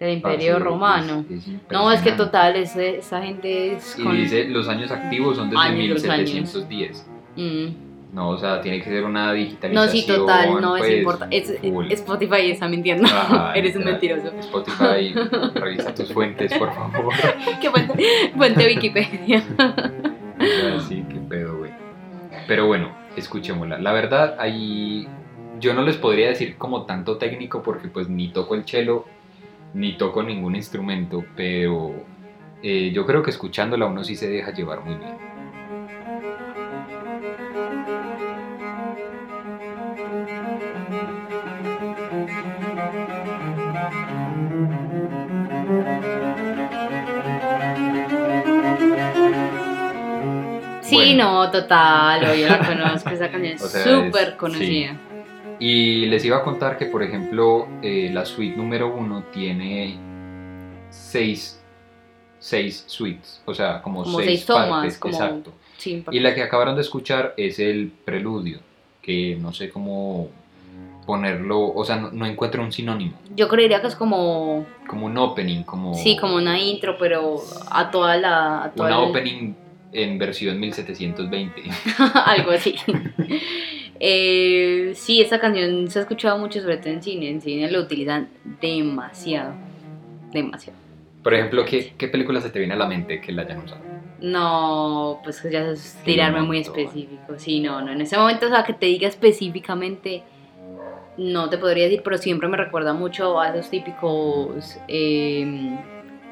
del 0.00 0.20
Parce, 0.20 0.34
Imperio 0.34 0.56
es- 0.56 0.62
Romano. 0.62 1.24
es 1.30 1.46
No, 1.70 1.92
es 1.92 2.00
que 2.00 2.12
total, 2.12 2.56
ese- 2.56 2.98
esa 2.98 3.22
gente 3.22 3.74
es 3.74 3.98
Y 3.98 4.08
dice 4.16 4.44
los 4.48 4.68
años 4.68 4.90
activos 4.90 5.36
son 5.36 5.50
desde 5.50 5.62
Años, 5.62 5.88
los 6.02 6.04
años. 6.10 6.32
1710. 6.32 7.06
Mm. 7.36 7.66
No, 8.12 8.28
o 8.28 8.36
sea, 8.38 8.60
tiene 8.60 8.78
que 8.82 8.90
ser 8.90 9.04
una 9.04 9.28
No, 9.28 9.32
digitalización. 9.32 9.90
sí, 9.90 10.06
total, 10.06 10.60
no 10.60 10.70
pues, 10.76 10.84
es 10.90 10.98
importante. 10.98 11.36
Es, 11.38 11.58
full. 11.62 11.86
Spotify 11.92 12.50
está 12.50 12.68
mintiendo. 12.68 13.06
Ajá, 13.06 13.52
Eres 13.56 13.74
un 13.74 13.84
mentiroso. 13.84 14.28
Spotify, 14.38 15.14
revisa 15.54 15.94
tus 15.94 16.12
fuentes, 16.12 16.52
por 16.58 16.74
favor. 16.74 17.14
Qué 17.60 17.70
fuente, 17.70 18.04
fuente 18.36 18.66
Wikipedia. 18.66 19.42
Sí, 20.88 21.04
qué 21.08 21.16
pedo, 21.28 21.58
güey. 21.58 21.70
Pero 22.48 22.66
bueno, 22.66 22.90
escuchémosla. 23.16 23.78
La 23.78 23.92
verdad, 23.92 24.34
ahí 24.40 25.06
yo 25.62 25.72
no 25.74 25.82
les 25.82 25.96
podría 25.96 26.28
decir 26.28 26.56
como 26.58 26.84
tanto 26.86 27.16
técnico 27.18 27.62
porque 27.62 27.86
pues 27.88 28.08
ni 28.08 28.28
toco 28.32 28.54
el 28.56 28.64
cello, 28.66 29.04
ni 29.74 29.96
toco 29.96 30.22
ningún 30.22 30.56
instrumento, 30.56 31.24
pero 31.36 32.04
eh, 32.62 32.90
yo 32.92 33.06
creo 33.06 33.22
que 33.22 33.30
escuchándola 33.30 33.86
uno 33.86 34.02
sí 34.04 34.16
se 34.16 34.28
deja 34.28 34.52
llevar 34.52 34.84
muy 34.84 34.96
bien. 34.96 35.14
Sí, 50.82 50.96
Bueno. 50.96 51.24
no, 51.44 51.50
total, 51.50 52.36
yo 52.36 52.48
la 52.48 52.58
conozco, 52.66 53.10
esa 53.10 53.30
canción 53.30 53.54
es 53.54 53.62
O 53.62 53.68
sea, 53.68 53.82
súper 53.82 54.28
es- 54.28 54.34
conocida. 54.34 54.96
Y 55.64 56.06
les 56.06 56.24
iba 56.24 56.38
a 56.38 56.42
contar 56.42 56.76
que, 56.76 56.86
por 56.86 57.04
ejemplo, 57.04 57.68
eh, 57.82 58.10
la 58.12 58.24
suite 58.24 58.56
número 58.56 58.92
uno 58.92 59.22
tiene 59.32 59.96
seis, 60.90 61.62
seis 62.40 62.82
suites, 62.88 63.40
o 63.44 63.54
sea, 63.54 63.80
como, 63.80 64.02
Como 64.02 64.18
seis, 64.18 64.26
seis 64.40 64.46
tomas, 64.46 64.68
partes, 64.68 64.98
como- 64.98 65.14
exacto. 65.14 65.52
Sí, 65.78 66.04
Y 66.10 66.18
la 66.18 66.34
que 66.34 66.42
acabaron 66.42 66.74
de 66.74 66.80
escuchar 66.80 67.34
es 67.36 67.60
el 67.60 67.92
preludio, 68.04 68.58
que 69.02 69.36
no 69.40 69.52
sé 69.52 69.70
cómo 69.70 70.30
ponerlo, 71.06 71.72
o 71.72 71.84
sea, 71.84 71.94
no, 71.96 72.10
no 72.10 72.26
encuentro 72.26 72.60
un 72.62 72.72
sinónimo, 72.72 73.12
Yo 73.36 73.48
creería 73.48 73.80
que 73.80 73.86
es 73.86 73.94
como, 73.94 74.66
como 74.88 75.06
un 75.06 75.16
opening, 75.16 75.62
como 75.62 75.94
sí, 75.94 76.16
como 76.16 76.34
una 76.36 76.58
intro, 76.60 76.96
pero 76.98 77.36
a 77.70 77.88
toda 77.90 78.16
la... 78.16 78.64
A 78.64 78.70
toda 78.72 78.88
una 78.96 79.04
el- 79.04 79.10
opening 79.10 79.54
en 79.92 80.18
versión 80.18 80.58
1720. 80.58 81.62
algo 82.26 82.50
así. 82.50 82.74
Eh, 84.04 84.92
sí, 84.96 85.20
esta 85.20 85.38
canción 85.38 85.88
se 85.88 86.00
ha 86.00 86.02
escuchado 86.02 86.36
mucho, 86.36 86.60
sobre 86.60 86.78
todo 86.78 86.92
en 86.92 87.02
cine. 87.02 87.30
En 87.30 87.40
cine 87.40 87.70
lo 87.70 87.80
utilizan 87.80 88.28
demasiado. 88.60 89.54
Demasiado. 90.32 90.76
Por 91.22 91.34
ejemplo, 91.34 91.64
¿qué, 91.64 91.92
¿qué 91.96 92.08
película 92.08 92.40
se 92.40 92.50
te 92.50 92.58
viene 92.58 92.74
a 92.74 92.78
la 92.78 92.88
mente 92.88 93.20
que 93.20 93.30
la 93.30 93.42
hayan 93.42 93.58
usado? 93.58 93.80
No, 94.20 95.20
pues 95.22 95.40
ya 95.50 95.68
es 95.70 95.96
tirarme 96.04 96.42
muy 96.42 96.58
específico. 96.58 97.38
Sí, 97.38 97.60
no, 97.60 97.80
no. 97.80 97.92
En 97.92 98.00
ese 98.00 98.18
momento, 98.18 98.46
o 98.46 98.48
sea, 98.48 98.64
que 98.64 98.72
te 98.72 98.86
diga 98.86 99.06
específicamente, 99.06 100.22
no 101.16 101.48
te 101.48 101.58
podría 101.58 101.84
decir, 101.84 102.02
pero 102.02 102.18
siempre 102.18 102.48
me 102.48 102.56
recuerda 102.56 102.94
mucho 102.94 103.40
a 103.40 103.50
esos 103.50 103.70
típicos 103.70 104.78
eh, 104.88 105.46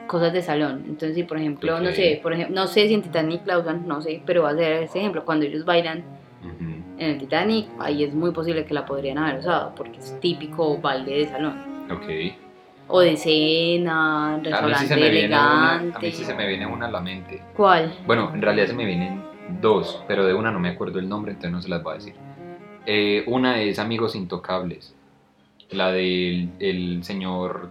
cosas 0.08 0.32
de 0.32 0.42
salón. 0.42 0.82
Entonces, 0.88 1.14
sí, 1.14 1.22
por 1.22 1.36
ejemplo, 1.38 1.78
no 1.78 1.90
Ok. 1.90 1.94
sé, 1.94 2.18
por 2.20 2.32
ejemplo, 2.32 2.54
no 2.54 2.66
sé 2.66 2.88
si 2.88 2.94
en 2.94 3.02
Titanic 3.02 3.46
la 3.46 3.58
usan, 3.60 3.86
no 3.86 4.00
sé, 4.02 4.20
pero 4.26 4.42
va 4.42 4.50
a 4.50 4.56
ser 4.56 4.82
ese 4.82 4.98
ejemplo. 4.98 5.24
Cuando 5.24 5.46
ellos 5.46 5.64
bailan 5.64 6.04
Ujú. 6.42 6.79
En 7.00 7.10
el 7.12 7.18
Titanic, 7.18 7.66
ahí 7.78 8.04
es 8.04 8.14
muy 8.14 8.30
posible 8.30 8.64
que 8.64 8.74
la 8.74 8.84
podrían 8.84 9.18
haber 9.18 9.40
usado, 9.40 9.74
porque 9.74 9.98
es 9.98 10.20
típico 10.20 10.78
baile 10.78 11.18
de 11.20 11.26
salón. 11.28 11.54
Ok. 11.90 12.06
O 12.88 13.00
de 13.00 13.16
cena, 13.16 14.34
A 14.34 14.36
mí, 14.38 14.44
restaurante 14.44 14.78
sí 14.80 14.86
se 14.86 14.96
me 14.96 15.10
viene 15.10 15.26
una, 15.28 15.72
a 15.72 15.76
elegante. 15.80 16.06
mí 16.06 16.12
sí 16.12 16.24
se 16.24 16.34
me 16.34 16.46
viene 16.46 16.66
una 16.66 16.86
a 16.86 16.90
la 16.90 17.00
mente. 17.00 17.42
¿Cuál? 17.56 17.94
Bueno, 18.06 18.30
en 18.34 18.42
realidad 18.42 18.66
se 18.66 18.74
me 18.74 18.84
vienen 18.84 19.22
dos, 19.60 20.04
pero 20.06 20.26
de 20.26 20.34
una 20.34 20.50
no 20.50 20.60
me 20.60 20.68
acuerdo 20.68 20.98
el 20.98 21.08
nombre, 21.08 21.32
entonces 21.32 21.52
no 21.52 21.62
se 21.62 21.68
las 21.68 21.82
voy 21.82 21.92
a 21.92 21.96
decir. 21.96 22.14
Eh, 22.86 23.24
una 23.26 23.60
es 23.62 23.78
Amigos 23.78 24.14
Intocables, 24.14 24.94
la 25.70 25.90
del 25.92 26.50
el 26.58 27.02
señor 27.04 27.70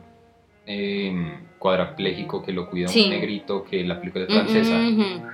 eh, 0.72 1.34
cuadrapléjico 1.58 2.44
que 2.44 2.54
lo 2.54 2.70
cuida 2.70 2.88
Sí. 2.88 3.06
un 3.06 3.10
negrito, 3.10 3.64
que 3.66 3.84
la 3.84 4.00
película 4.00 4.26
es 4.26 4.32
francesa. 4.34 4.78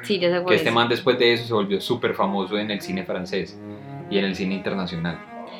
Sí, 0.04 0.18
ya 0.18 0.44
Que 0.46 0.56
este 0.56 0.70
es. 0.70 0.74
man 0.76 0.88
después 0.90 1.20
de 1.20 1.34
eso 1.34 1.46
se 1.46 1.54
volvió 1.54 1.80
súper 1.82 2.14
famoso 2.16 2.58
en 2.58 2.72
el 2.72 2.80
cine 2.82 3.04
francés 3.04 3.60
y 4.10 4.18
en 4.18 4.26
el 4.26 4.36
cine 4.36 4.56
internacional. 4.56 5.20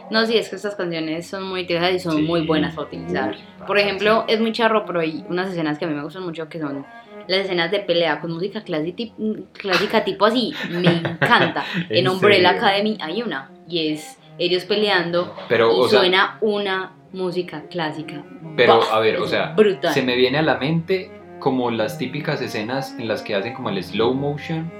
No, 0.10 0.26
sí, 0.26 0.38
es 0.38 0.50
que 0.50 0.56
estas 0.56 0.76
canciones 0.76 1.28
son 1.28 1.44
muy 1.44 1.66
tiernas 1.66 1.94
y 1.94 2.00
son 2.00 2.16
Sí. 2.18 2.22
muy 2.22 2.42
buenas 2.46 2.74
para 2.74 2.88
utilizar. 2.88 3.32
Uy, 3.32 3.66
Por 3.68 3.78
ejemplo, 3.78 4.24
es 4.28 4.40
muy 4.40 4.52
charro, 4.54 4.86
pero 4.86 5.00
hay 5.02 5.24
unas 5.30 5.50
escenas 5.50 5.78
que 5.78 5.86
a 5.86 5.88
mí 5.88 5.94
me 5.94 6.04
gustan 6.04 6.24
mucho 6.24 6.48
que 6.48 6.60
son 6.60 6.86
las 7.28 7.40
escenas 7.42 7.72
de 7.72 7.80
pelea 7.80 8.22
con 8.22 8.32
música 8.32 8.64
clásica, 8.64 9.04
clásica 9.54 10.04
tipo 10.06 10.26
así. 10.26 10.54
Me 10.70 10.78
encanta. 11.20 11.66
en 11.90 11.98
¿En 11.98 12.08
Umbrella? 12.08 12.52
Academy 12.52 12.98
hay 13.02 13.22
una 13.24 13.50
y 13.68 13.88
es 13.94 14.18
ellos 14.38 14.66
peleando 14.66 15.34
Pero, 15.50 15.70
y 15.76 15.80
o 15.80 15.88
sea, 15.88 16.00
suena 16.00 16.38
una 16.42 16.92
música 17.16 17.64
clásica. 17.70 18.24
Pero, 18.56 18.80
Bah, 18.80 18.98
a 18.98 19.00
ver, 19.00 19.18
o 19.18 19.28
sea, 19.28 19.54
brutal. 19.56 19.94
se 19.94 20.02
me 20.02 20.16
viene 20.16 20.38
a 20.38 20.42
la 20.42 20.58
mente 20.58 21.10
como 21.40 21.72
las 21.72 21.98
típicas 21.98 22.42
escenas 22.42 22.96
en 23.00 23.08
las 23.08 23.22
que 23.22 23.36
hacen 23.36 23.54
como 23.54 23.70
el 23.70 23.82
slow 23.84 24.14
motion 24.14 24.72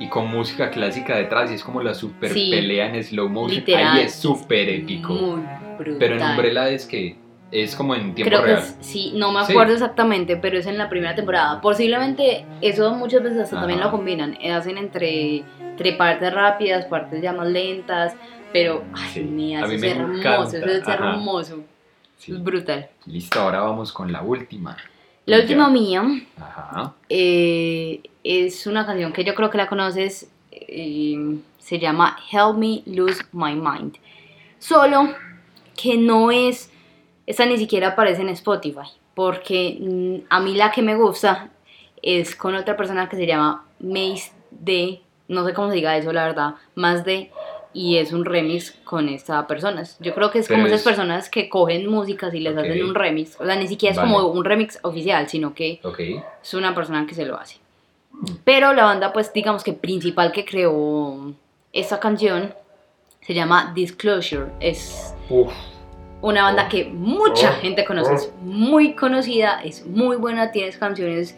y 0.00 0.08
con 0.08 0.28
música 0.28 0.70
clásica 0.70 1.16
detrás 1.16 1.50
y 1.50 1.54
es 1.54 1.64
como 1.64 1.82
la 1.82 1.94
super 1.94 2.30
Sí. 2.30 2.50
pelea 2.50 2.86
en 2.94 3.02
slow 3.02 3.28
motion. 3.28 3.60
Literal, 3.60 3.98
Ahí 3.98 4.04
es 4.04 4.14
súper 4.14 4.68
épico. 4.68 5.12
Muy 5.14 5.42
brutal. 5.78 5.96
Pero 5.98 6.16
en 6.16 6.22
Umbrella 6.22 6.68
es 6.70 6.86
que 6.86 7.22
Es 7.52 7.76
como 7.76 7.94
en 7.94 8.16
tiempo 8.16 8.30
Creo 8.30 8.40
que 8.40 8.46
real. 8.54 8.58
es- 8.58 8.76
sí, 8.80 9.12
no 9.14 9.30
me 9.30 9.44
Sí. 9.44 9.52
acuerdo 9.52 9.74
exactamente, 9.74 10.36
pero 10.36 10.58
es 10.58 10.66
en 10.66 10.76
la 10.76 10.88
primera 10.88 11.14
temporada. 11.14 11.60
Posiblemente 11.60 12.44
eso 12.60 12.92
muchas 12.96 13.22
veces 13.22 13.38
hasta 13.42 13.60
también 13.60 13.78
Ajá. 13.78 13.90
lo 13.90 13.96
combinan. 13.96 14.36
eh, 14.40 14.50
Hacen 14.50 14.76
entre, 14.76 15.44
entre 15.60 15.92
partes 15.92 16.34
rápidas, 16.34 16.86
partes 16.86 17.22
ya 17.22 17.32
más 17.32 17.46
lentas. 17.46 18.16
Pero, 18.52 18.82
ay, 18.92 19.08
Sí, 19.12 19.20
mía, 19.20 19.60
a 19.60 19.66
eso 19.66 19.74
es 19.74 19.82
hermoso, 19.84 20.18
encanta, 20.18 20.56
eso 20.56 20.66
es 20.66 20.82
ajá. 20.88 20.94
hermoso. 20.94 21.60
Sí. 22.18 22.32
Es 22.32 22.42
brutal. 22.42 22.88
Listo, 23.06 23.40
ahora 23.40 23.60
vamos 23.60 23.92
con 23.92 24.10
la 24.12 24.22
última. 24.22 24.76
La 25.26 25.36
Ya. 25.38 25.42
última 25.42 25.68
mía 25.70 26.02
Ajá. 26.38 26.94
eh, 27.08 28.02
es 28.22 28.66
una 28.66 28.84
canción 28.86 29.12
que 29.12 29.24
yo 29.24 29.34
creo 29.34 29.50
que 29.50 29.58
la 29.58 29.68
conoces. 29.68 30.30
eh, 30.52 31.38
se 31.58 31.78
llama 31.78 32.16
Help 32.30 32.56
Me 32.56 32.82
Lose 32.86 33.22
My 33.32 33.54
Mind. 33.54 33.96
Solo 34.58 35.08
que 35.76 35.96
no 35.96 36.30
es. 36.30 36.70
Esta 37.26 37.44
ni 37.46 37.56
siquiera 37.58 37.88
aparece 37.88 38.20
en 38.22 38.28
Spotify. 38.30 38.86
Porque 39.14 39.78
mm, 39.80 40.26
a 40.30 40.40
mí 40.40 40.54
la 40.54 40.70
que 40.70 40.82
me 40.82 40.94
gusta 40.94 41.50
es 42.02 42.36
con 42.36 42.54
otra 42.54 42.76
persona 42.76 43.08
que 43.08 43.16
se 43.16 43.26
llama 43.26 43.64
Mace 43.80 44.32
D. 44.50 45.00
No 45.28 45.44
sé 45.46 45.54
cómo 45.54 45.70
se 45.70 45.76
diga 45.76 45.96
eso, 45.96 46.12
la 46.12 46.24
verdad. 46.26 46.54
Más 46.74 47.04
de. 47.04 47.30
Y 47.74 47.96
es 47.98 48.12
un 48.12 48.24
remix 48.24 48.70
con 48.84 49.08
esta 49.08 49.46
persona. 49.48 49.82
Yo 49.98 50.14
creo 50.14 50.30
que 50.30 50.38
es 50.38 50.46
Pero 50.46 50.58
como 50.58 50.68
esas 50.68 50.80
es- 50.80 50.84
personas 50.86 51.28
que 51.28 51.48
cogen 51.48 51.90
músicas 51.90 52.32
y 52.32 52.38
les 52.40 52.52
Ok. 52.54 52.60
hacen 52.60 52.84
un 52.84 52.94
remix. 52.94 53.38
O 53.40 53.44
sea, 53.44 53.56
ni 53.56 53.66
siquiera 53.66 53.90
es 53.90 53.96
Vale. 53.98 54.12
como 54.12 54.28
un 54.28 54.44
remix 54.44 54.78
oficial, 54.82 55.28
sino 55.28 55.54
que 55.54 55.80
Ok. 55.82 55.98
es 56.42 56.54
una 56.54 56.72
persona 56.74 57.04
que 57.06 57.14
se 57.14 57.26
lo 57.26 57.36
hace. 57.36 57.56
Pero 58.44 58.72
la 58.74 58.84
banda, 58.84 59.12
pues 59.12 59.32
digamos 59.32 59.64
que 59.64 59.72
principal 59.72 60.30
que 60.30 60.44
creó 60.44 61.32
esta 61.72 61.98
canción 61.98 62.54
se 63.22 63.34
llama 63.34 63.72
Disclosure. 63.74 64.46
Es 64.60 65.12
Uf. 65.28 65.52
una 66.22 66.44
banda 66.44 66.66
Oh. 66.66 66.70
que 66.70 66.84
mucha 66.84 67.50
Oh. 67.58 67.60
gente 67.60 67.84
conoce, 67.84 68.14
es 68.14 68.32
muy 68.40 68.94
conocida, 68.94 69.60
es 69.64 69.84
muy 69.84 70.14
buena, 70.16 70.52
tienes 70.52 70.76
canciones 70.78 71.36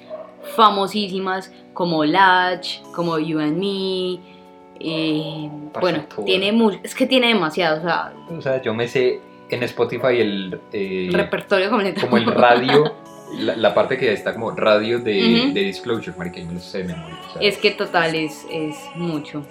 famosísimas 0.54 1.50
como 1.72 2.04
Latch, 2.04 2.82
como 2.94 3.18
You 3.18 3.38
and 3.40 3.56
Me. 3.56 4.35
Eh, 4.80 5.50
bueno, 5.80 6.04
tiene 6.24 6.52
es 6.82 6.94
que 6.94 7.06
tiene 7.06 7.28
demasiado, 7.28 7.78
o 7.78 7.82
sea, 7.82 8.12
O 8.38 8.40
sea, 8.42 8.62
yo 8.62 8.74
me 8.74 8.88
sé 8.88 9.20
en 9.50 9.62
Spotify 9.64 10.18
el. 10.20 10.60
eh, 10.72 11.08
repertorio 11.12 11.70
completo. 11.70 12.00
como 12.02 12.16
el 12.18 12.26
radio. 12.26 12.94
La, 13.40 13.56
la 13.56 13.74
parte 13.74 13.98
que 13.98 14.12
está 14.12 14.32
como 14.32 14.52
radio 14.52 15.00
de, 15.00 15.40
Ujú. 15.46 15.52
de 15.52 15.60
Disclosure, 15.62 16.16
marica, 16.16 16.38
yo 16.38 16.46
me 16.46 16.54
lo 16.54 16.60
sé 16.60 16.78
de 16.78 16.84
memoria. 16.94 17.16
o 17.28 17.32
sea, 17.32 17.42
Es 17.42 17.58
que 17.58 17.72
total 17.72 18.14
es, 18.14 18.46
es 18.52 18.76
mucho. 18.94 19.42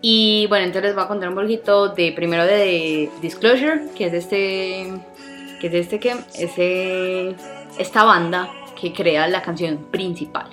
Y 0.00 0.46
bueno, 0.48 0.64
entonces 0.66 0.88
les 0.88 0.94
voy 0.96 1.04
a 1.04 1.06
contar 1.08 1.28
un 1.28 1.36
poquito 1.36 1.88
de 1.90 2.10
primero 2.10 2.44
de 2.44 3.10
Disclosure, 3.22 3.82
que 3.96 4.06
es 4.06 4.12
este 4.12 4.88
que 5.60 5.66
es 5.68 5.74
este 5.74 6.00
que 6.00 6.16
ese 6.36 7.34
esta 7.78 8.02
banda 8.02 8.48
que 8.80 8.92
crea 8.92 9.28
la 9.28 9.40
canción 9.40 9.86
principal. 9.92 10.48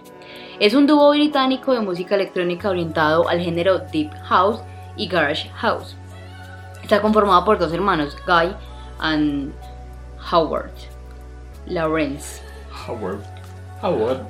Es 0.60 0.74
un 0.74 0.88
dúo 0.88 1.10
británico 1.12 1.74
de 1.74 1.82
música 1.82 2.16
electrónica 2.16 2.70
orientado 2.70 3.28
al 3.28 3.42
género 3.42 3.80
deep 3.80 4.12
house 4.24 4.60
y 4.96 5.08
garage 5.08 5.50
house. 5.56 5.96
Está 6.82 7.02
conformado 7.02 7.44
por 7.44 7.58
dos 7.60 7.74
hermanos, 7.74 8.16
Guy 8.26 8.56
and 9.00 9.54
Howard 10.32 10.72
Lawrence. 11.68 12.42
Howard. 12.88 13.20
Howard. 13.82 14.22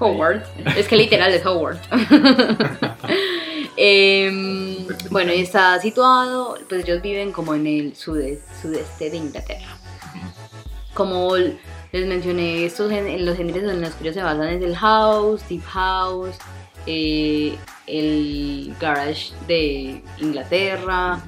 Howard. 0.00 0.42
Es 0.76 0.88
que 0.88 0.96
literal 0.96 1.32
es 1.32 1.44
Howard. 1.46 1.78
Em, 3.76 4.86
bueno, 5.10 5.32
y 5.32 5.40
está 5.40 5.80
situado, 5.80 6.56
pues 6.68 6.84
ellos 6.84 7.02
viven 7.02 7.32
como 7.32 7.54
en 7.54 7.66
el 7.66 7.94
sude- 7.96 8.38
sudeste 8.62 9.10
de 9.10 9.16
Inglaterra. 9.16 9.66
Como 10.94 11.34
les 12.00 12.08
mencioné, 12.08 12.64
estos 12.64 12.90
los 12.90 13.36
géneros 13.36 13.70
en 13.72 13.80
los 13.80 13.94
que 13.94 14.02
ellos 14.04 14.14
se 14.16 14.22
basan 14.22 14.48
es 14.48 14.62
el 14.62 14.74
house, 14.76 15.48
deep 15.48 15.62
house, 15.62 16.34
eh, 16.86 17.56
el 17.86 18.74
garage 18.80 19.32
de 19.46 20.02
Inglaterra, 20.18 21.22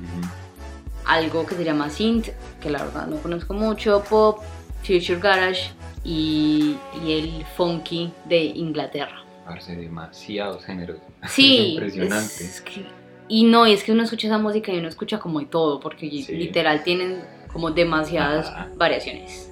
algo 1.05 1.47
que 1.47 1.55
se 1.55 1.65
llama 1.65 1.89
synth, 1.89 2.31
que 2.61 2.69
la 2.71 2.83
verdad 2.83 3.07
no 3.07 3.17
conozco 3.19 3.55
mucho, 3.55 4.03
pop, 4.09 4.41
future 4.83 5.21
garage 5.21 5.71
y, 6.03 6.77
y 7.05 7.13
el 7.13 7.45
funky 7.57 8.13
de 8.29 8.39
Inglaterra. 8.47 9.23
Parce, 9.45 9.77
demasiados 9.77 10.65
géneros. 10.65 10.99
Sí, 11.29 11.59
Es 11.59 11.69
impresionante. 11.75 12.45
es 12.45 12.61
que- 12.63 12.87
y 13.29 13.45
no, 13.45 13.67
es 13.67 13.83
que 13.85 13.93
uno 13.93 14.03
escucha 14.05 14.27
esa 14.29 14.39
música 14.39 14.73
y 14.73 14.79
uno 14.79 14.89
escucha 14.89 15.19
como 15.21 15.39
de 15.41 15.47
todo, 15.47 15.79
porque 15.81 16.09
Sí. 16.11 16.27
literal 16.33 16.83
tienen 16.83 17.23
como 17.53 17.71
demasiadas 17.71 18.47
Ajá. 18.49 18.69
variaciones. 18.77 19.51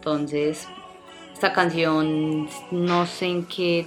Entonces, 0.00 0.66
esta 1.34 1.52
canción 1.52 2.48
no 2.70 3.04
sé 3.04 3.26
en 3.26 3.44
qué, 3.44 3.86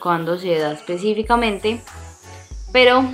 cuándo 0.00 0.36
se 0.36 0.58
da 0.58 0.72
específicamente, 0.72 1.80
pero 2.74 3.06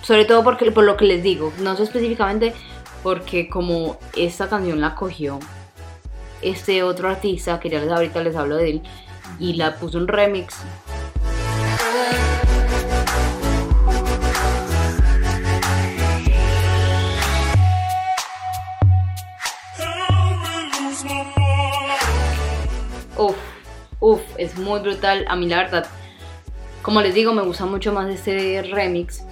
sobre 0.00 0.24
todo 0.24 0.42
porque 0.42 0.72
por 0.72 0.84
lo 0.84 0.96
que 0.96 1.04
les 1.04 1.22
digo, 1.22 1.52
no 1.58 1.76
sé 1.76 1.82
específicamente 1.82 2.54
porque 3.02 3.50
como 3.50 3.98
esta 4.16 4.48
canción 4.48 4.80
la 4.80 4.94
cogió 4.94 5.38
este 6.40 6.82
otro 6.82 7.10
artista 7.10 7.60
que 7.60 7.68
ya 7.68 7.78
les 7.80 7.90
ahorita 7.90 8.22
les 8.22 8.36
hablo 8.36 8.56
de 8.56 8.70
él 8.70 8.82
y 9.38 9.52
la 9.52 9.76
puso 9.76 9.98
un 9.98 10.08
remix. 10.08 10.62
Uf, 24.00 24.20
es 24.36 24.58
muy 24.58 24.80
brutal. 24.80 25.24
A 25.28 25.36
mí 25.36 25.46
la 25.46 25.58
verdad, 25.58 25.86
como 26.82 27.00
les 27.00 27.14
digo, 27.14 27.32
me 27.32 27.42
gusta 27.42 27.66
mucho 27.66 27.92
más 27.92 28.10
este 28.10 28.62
remix 28.62 29.24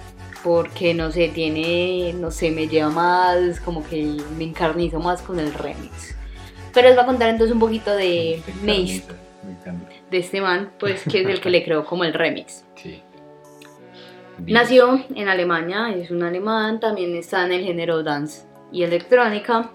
porque 0.43 0.93
no 0.93 1.11
sé, 1.11 1.29
tiene, 1.29 2.13
no 2.13 2.31
sé, 2.31 2.51
me 2.51 2.67
lleva 2.67 2.89
más, 2.89 3.59
como 3.59 3.85
que 3.85 4.17
me 4.37 4.45
encarnizo 4.45 4.99
más 4.99 5.21
con 5.21 5.39
el 5.39 5.53
remix. 5.53 6.15
Pero 6.73 6.87
les 6.87 6.95
voy 6.95 7.03
a 7.03 7.07
contar 7.07 7.29
entonces 7.29 7.53
un 7.53 7.59
poquito 7.59 7.93
de 7.93 8.41
Mace, 8.61 9.03
de 10.09 10.17
este 10.17 10.39
man, 10.39 10.71
pues 10.79 11.03
que 11.03 11.21
es 11.21 11.27
el 11.27 11.41
que 11.41 11.49
le 11.49 11.63
creó 11.63 11.83
como 11.83 12.03
el 12.03 12.13
remix. 12.13 12.63
Sí. 12.75 13.01
Nació 14.45 15.03
en 15.13 15.27
Alemania, 15.27 15.93
es 15.93 16.11
un 16.11 16.23
alemán, 16.23 16.79
también 16.79 17.15
está 17.15 17.45
en 17.45 17.51
el 17.51 17.63
género 17.65 18.03
dance 18.03 18.43
y 18.71 18.83
electrónica. 18.83 19.71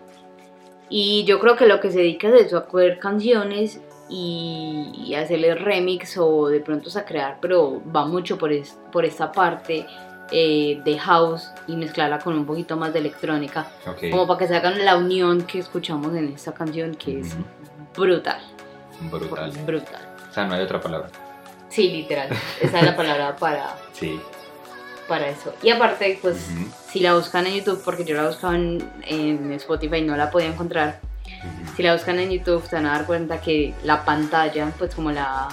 Y 0.88 1.24
yo 1.24 1.40
creo 1.40 1.56
que 1.56 1.66
lo 1.66 1.80
que 1.80 1.90
se 1.90 1.98
dedica 1.98 2.28
es 2.28 2.46
eso, 2.46 2.56
a 2.56 2.66
coger 2.66 2.98
canciones 2.98 3.80
y, 4.08 4.90
y 5.06 5.14
hacerle 5.14 5.54
remix 5.54 6.16
o 6.18 6.48
de 6.48 6.60
pronto 6.60 6.90
a 6.98 7.04
crear, 7.04 7.38
pero 7.40 7.80
va 7.94 8.04
mucho 8.06 8.36
por, 8.38 8.52
es- 8.52 8.76
por 8.92 9.04
esta 9.04 9.32
parte 9.32 9.86
eh, 10.30 10.80
de 10.84 10.98
house 10.98 11.50
y 11.66 11.76
mezclarla 11.76 12.18
con 12.18 12.36
un 12.36 12.46
poquito 12.46 12.76
más 12.76 12.92
de 12.92 12.98
electrónica, 13.00 13.66
Ok. 13.86 14.10
como 14.10 14.26
para 14.26 14.38
que 14.38 14.48
se 14.48 14.56
hagan 14.56 14.84
la 14.84 14.96
unión 14.96 15.42
que 15.42 15.58
escuchamos 15.58 16.14
en 16.16 16.28
esta 16.32 16.52
canción 16.54 16.94
que 16.94 17.20
es 17.20 17.34
brutal, 17.96 18.40
Brutal. 19.10 19.52
brutal. 19.66 20.00
O 20.30 20.32
sea, 20.34 20.46
no 20.46 20.54
hay 20.54 20.62
otra 20.62 20.80
palabra. 20.80 21.08
Sí, 21.68 21.90
literal, 21.90 22.28
esa 22.60 22.78
es 22.80 22.84
la 22.84 22.96
palabra 22.96 23.36
para, 23.40 23.74
Sí. 23.92 24.18
para 25.08 25.28
eso. 25.28 25.52
Y 25.62 25.70
aparte, 25.70 26.18
pues 26.22 26.48
si 26.88 27.00
la 27.00 27.14
buscan 27.14 27.46
en 27.46 27.56
YouTube, 27.56 27.82
porque 27.84 28.04
yo 28.04 28.14
la 28.16 28.26
buscaba 28.28 28.54
en, 28.56 28.78
en 29.06 29.52
Spotify 29.52 29.96
y 29.96 30.02
no 30.02 30.16
la 30.16 30.30
podía 30.30 30.48
encontrar. 30.48 31.00
Si 31.76 31.82
la 31.82 31.92
buscan 31.94 32.18
en 32.18 32.30
YouTube 32.30 32.64
se 32.66 32.76
van 32.76 32.86
a 32.86 32.92
dar 32.92 33.06
cuenta 33.06 33.40
que 33.40 33.74
la 33.84 34.04
pantalla, 34.04 34.70
pues 34.78 34.94
como 34.94 35.10
la, 35.10 35.48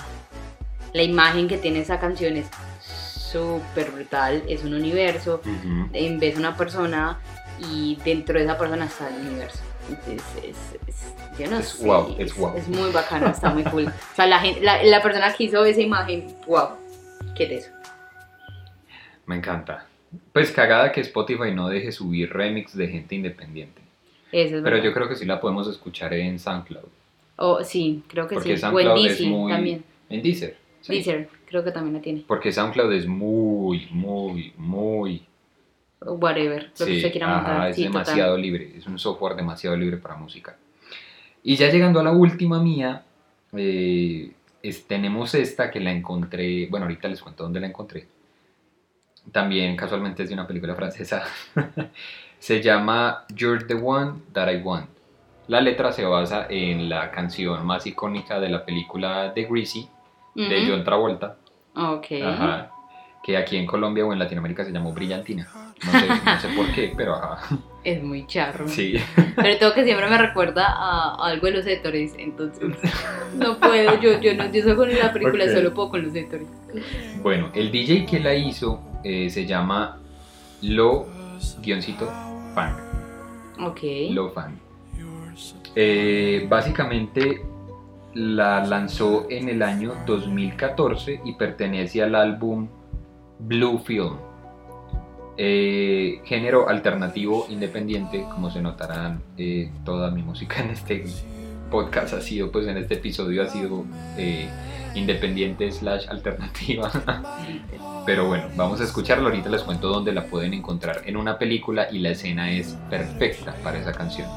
la 0.94 1.02
imagen 1.04 1.48
que 1.48 1.58
tiene 1.58 1.80
esa 1.80 2.00
canción 2.00 2.38
es 2.38 2.48
súper 2.80 3.92
brutal, 3.92 4.44
es 4.48 4.64
un 4.64 4.74
universo, 4.74 5.42
Ujú. 5.46 5.90
en 5.94 6.20
vez 6.20 6.34
de 6.36 6.40
una 6.40 6.56
persona 6.58 7.20
y 7.60 7.98
dentro 8.04 8.38
de 8.38 8.44
esa 8.46 8.58
persona 8.58 8.86
está 8.86 9.08
el 9.10 9.28
universo. 9.28 9.60
Entonces, 9.90 10.22
es, 10.44 10.58
es- 10.88 11.14
yo 11.40 11.50
no 11.50 11.58
Es 11.60 11.70
sé, 11.70 11.88
es 12.58 12.68
muy 12.68 12.92
bacano, 12.92 13.28
está 13.28 13.50
muy 13.52 13.64
cool. 13.64 13.88
O 13.88 14.16
sea, 14.16 14.28
la, 14.28 14.40
gente, 14.40 14.62
la, 14.62 14.84
la 14.84 15.02
persona 15.02 15.34
que 15.34 15.46
hizo 15.46 15.64
esa 15.66 15.80
imagen, 15.82 16.36
wow, 16.46 16.70
qué 17.36 17.46
es 17.46 17.66
eso. 17.66 17.72
Me 19.26 19.38
encanta. 19.38 19.86
Pues 20.34 20.52
cagada 20.52 20.92
que 20.92 21.02
Spotify 21.02 21.52
no 21.54 21.69
deje 21.69 21.92
subir 21.94 22.32
remix 22.34 22.76
de 22.76 22.88
gente 22.90 23.15
independiente. 23.15 23.81
Eso 24.32 24.58
es 24.58 24.63
Pero 24.63 24.75
verdad. 24.75 24.84
yo 24.84 24.94
creo 24.94 25.10
que 25.10 25.15
sí 25.15 25.25
la 25.25 25.40
podemos 25.42 25.67
escuchar 25.67 26.13
en 26.13 26.40
SoundCloud. 26.40 26.86
Oh, 27.38 27.63
sí, 27.63 28.04
creo 28.08 28.27
que 28.27 28.36
Porque 28.36 28.56
sí. 28.58 28.63
O 28.65 28.79
en 28.79 28.86
SoundCloud 28.86 28.98
es 28.98 29.04
Deezer 29.17 29.27
muy... 29.27 29.52
también. 29.52 29.84
En 30.10 30.21
Deezer. 30.21 30.58
sí. 30.82 30.94
Deezer, 30.94 31.29
creo 31.46 31.63
que 31.63 31.71
también 31.71 31.96
la 31.96 32.02
tiene. 32.02 32.23
Porque 32.27 32.52
SoundCloud 32.52 32.92
es 32.94 33.08
muy, 33.08 33.88
muy, 33.92 34.54
muy... 34.58 35.23
Whatever, 36.04 36.71
lo 36.79 36.86
que 36.86 36.92
Sí, 36.92 36.98
usted 36.98 37.12
quiera 37.12 37.38
ajá, 37.38 37.48
montar. 37.50 37.69
es 37.69 37.75
sí, 37.75 37.84
total. 37.86 38.04
demasiado 38.04 38.38
libre. 38.38 38.71
Es 38.77 38.88
un 38.88 38.98
software 38.98 39.36
demasiado 39.36 39.75
libre 39.77 39.98
para 39.98 40.15
música. 40.15 40.56
Y 41.44 41.56
ya 41.56 41.69
llegando 41.69 42.00
a 42.00 42.04
la 42.04 42.12
última 42.12 42.62
mía, 42.62 43.04
eh, 43.56 44.32
es- 44.63 44.88
tenemos 44.88 45.36
esta 45.36 45.69
que 45.69 45.79
la 45.79 45.92
encontré... 45.92 46.67
Bueno, 46.67 46.86
ahorita 46.86 47.08
les 47.08 47.21
cuento 47.21 47.44
dónde 47.44 47.60
la 47.60 47.67
encontré. 47.67 48.08
También 49.32 49.75
casualmente 49.75 50.23
es 50.23 50.29
de 50.29 50.34
una 50.36 50.48
película 50.48 50.73
francesa. 50.75 51.23
Se 52.42 52.60
llama 52.60 53.23
You're 53.35 53.65
the 53.65 53.75
One 53.75 54.13
That 54.33 54.52
I 54.52 54.58
Want. 54.63 54.89
La 55.48 55.62
letra 55.62 55.92
se 55.92 56.04
basa 56.04 56.48
en 56.50 56.89
la 56.89 57.12
canción 57.12 57.63
más 57.63 57.85
icónica 57.85 58.39
de 58.39 58.50
la 58.50 58.65
película 58.65 59.31
The 59.35 59.44
Greasy 59.44 59.87
de. 60.33 60.65
John 60.67 60.83
Travolta. 60.83 61.37
Ok. 61.75 62.08
Ajá. 62.25 62.71
Que 63.21 63.37
aquí 63.37 63.58
en 63.58 63.67
Colombia 63.67 64.04
o 64.08 64.12
en 64.12 64.17
Latinoamérica 64.17 64.65
se 64.65 64.71
llamó 64.71 64.92
Brillantina. 64.92 65.48
No 65.85 65.92
sé, 65.92 66.08
no 66.25 66.39
sé 66.39 66.48
por 66.56 66.71
qué, 66.71 66.92
pero 66.98 67.13
ajá. 67.13 67.60
Es 67.83 68.02
muy 68.02 68.25
charro. 68.25 68.67
Sí. 68.67 68.96
Pero 69.35 69.60
todo 69.60 69.75
que 69.75 69.83
siempre 69.83 70.10
me 70.10 70.17
recuerda 70.17 70.65
a, 70.65 71.13
a 71.13 71.27
algo 71.27 71.46
de 71.46 71.54
los 71.54 71.67
Héctores, 71.67 72.15
entonces 72.17 72.63
no 73.35 73.60
puedo, 73.60 74.02
yo, 74.02 74.19
yo 74.19 74.33
no, 74.33 74.52
yo 74.52 74.63
soy 74.63 74.75
con 74.75 74.92
la 74.92 75.13
película, 75.13 75.48
solo 75.48 75.75
puedo 75.75 75.92
con 75.92 76.04
los 76.04 76.15
Héctores. 76.15 76.48
Bueno, 77.21 77.52
el 77.54 77.71
DJ 77.71 78.08
que 78.08 78.19
la 78.19 78.33
hizo 78.33 78.81
eh, 79.04 79.29
se 79.29 79.46
llama 79.46 80.00
Lo-Fan. 82.52 82.75
Ok. 83.60 83.79
Lo 84.12 84.31
Fan. 84.31 84.60
Eh, 85.75 86.45
básicamente 86.49 87.41
la 88.13 88.65
lanzó 88.65 89.27
en 89.29 89.47
el 89.49 89.62
año 89.63 89.93
2014 90.06 91.21
y 91.23 91.33
pertenece 91.33 92.04
al 92.04 92.15
álbum 92.15 92.67
Blue 93.39 93.79
Film. 93.79 94.17
Eh, 95.37 96.21
género 96.25 96.67
alternativo 96.67 97.47
independiente, 97.49 98.25
como 98.29 98.52
se 98.52 98.62
notarán, 98.62 99.23
eh, 99.37 99.71
toda 99.85 100.12
mi 100.12 100.21
música 100.21 100.62
en 100.62 100.71
este 100.71 101.06
podcast 101.71 102.13
ha 102.13 102.21
sido, 102.21 102.52
pues 102.52 102.67
en 102.67 102.77
este 102.77 102.95
episodio 102.95 103.43
ha 103.43 103.47
sido 103.47 103.85
eh, 104.17 104.49
independiente 104.96 105.71
slash 105.71 106.08
alternativa. 106.10 106.92
Pero 108.06 108.27
bueno, 108.27 108.46
vamos 108.56 108.81
a 108.81 108.83
escucharlo. 108.83 109.27
Ahorita 109.27 109.50
les 109.50 109.62
cuento 109.62 109.87
dónde 109.89 110.12
la 110.12 110.25
pueden 110.25 110.54
encontrar 110.54 111.02
en 111.06 111.17
una 111.17 111.37
película 111.37 111.87
y 111.92 112.00
la 112.00 112.10
escena 112.10 112.52
es 112.52 112.77
perfecta 112.89 113.54
para 113.63 113.79
esa 113.79 113.92
canción. 113.92 114.27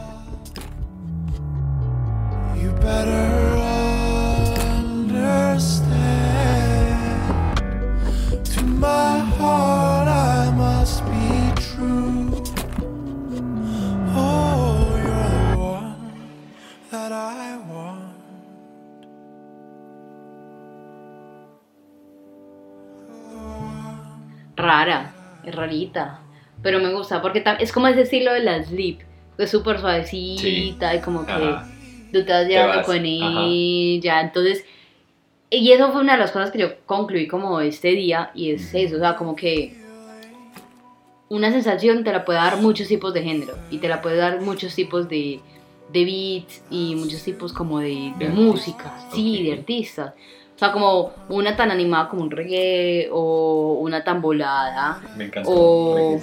You 2.60 2.72
better 2.80 3.58
understand. 4.78 5.94
To 8.54 8.62
my 8.62 9.20
heart, 9.38 10.08
I 10.08 10.50
must 10.54 11.04
be 11.06 11.33
Rara, 24.84 25.14
es 25.42 25.54
rarita, 25.54 26.22
pero 26.62 26.78
me 26.78 26.92
gusta 26.92 27.22
porque 27.22 27.42
es 27.58 27.72
como 27.72 27.88
ese 27.88 28.02
estilo 28.02 28.32
de 28.32 28.40
la 28.40 28.62
Sleep, 28.62 28.98
que 29.36 29.44
es 29.44 29.50
súper 29.50 29.78
suavecita 29.80 30.94
y 30.94 31.00
como 31.00 31.24
que 31.24 31.32
Ajá. 31.32 31.68
tú 32.12 32.24
te 32.24 32.32
vas 32.32 32.46
llevando 32.46 32.82
con 32.82 32.96
ajá. 32.96 33.04
ella, 33.06 34.20
entonces, 34.20 34.64
y 35.50 35.70
eso 35.72 35.92
fue 35.92 36.00
una 36.00 36.14
de 36.14 36.18
las 36.20 36.32
cosas 36.32 36.50
que 36.50 36.58
yo 36.58 36.80
concluí 36.86 37.26
como 37.28 37.60
este 37.60 37.88
día 37.88 38.30
y 38.34 38.50
es 38.50 38.68
Ujú. 38.68 38.78
eso, 38.78 38.96
o 38.96 38.98
sea, 39.00 39.16
como 39.16 39.34
que 39.36 39.76
una 41.28 41.50
sensación 41.50 42.04
te 42.04 42.12
la 42.12 42.24
puede 42.24 42.38
dar 42.38 42.58
muchos 42.58 42.88
tipos 42.88 43.12
de 43.14 43.22
género 43.22 43.58
y 43.70 43.78
te 43.78 43.88
la 43.88 44.00
puede 44.02 44.16
dar 44.16 44.40
muchos 44.40 44.74
tipos 44.74 45.08
de, 45.08 45.40
de 45.92 46.04
beats 46.04 46.62
y 46.70 46.94
muchos 46.94 47.22
tipos 47.24 47.52
como 47.52 47.80
de, 47.80 48.12
de 48.18 48.26
De 48.26 48.28
música, 48.28 48.88
artistas, 48.90 49.14
sí, 49.14 49.42
de 49.42 49.52
artistas. 49.52 50.14
O 50.54 50.58
sea, 50.58 50.70
como 50.70 51.10
una 51.28 51.56
tan 51.56 51.70
animada 51.72 52.08
como 52.08 52.22
un 52.22 52.30
reggae 52.30 53.08
o 53.12 53.78
una 53.80 54.04
tan 54.04 54.20
volada, 54.22 55.00
Me 55.16 55.24
encanta. 55.24 55.50
O- 55.52 56.20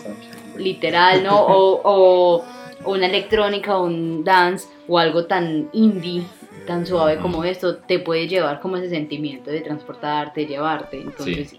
literal, 0.57 1.23
¿no? 1.23 1.37
O, 1.37 1.81
o- 1.83 2.45
o 2.83 2.91
una 2.91 3.05
electrónica 3.07 3.77
o 3.77 3.83
un 3.85 4.23
dance 4.23 4.67
o 4.87 4.97
algo 4.97 5.25
tan 5.25 5.69
indie, 5.73 6.23
tan 6.65 6.85
suave 6.85 7.17
como 7.17 7.43
esto, 7.43 7.77
te 7.77 7.99
puede 7.99 8.27
llevar 8.27 8.59
como 8.61 8.77
ese 8.77 8.89
sentimiento 8.89 9.51
de 9.51 9.61
transportarte, 9.61 10.45
llevarte. 10.45 10.97
Entonces, 11.01 11.55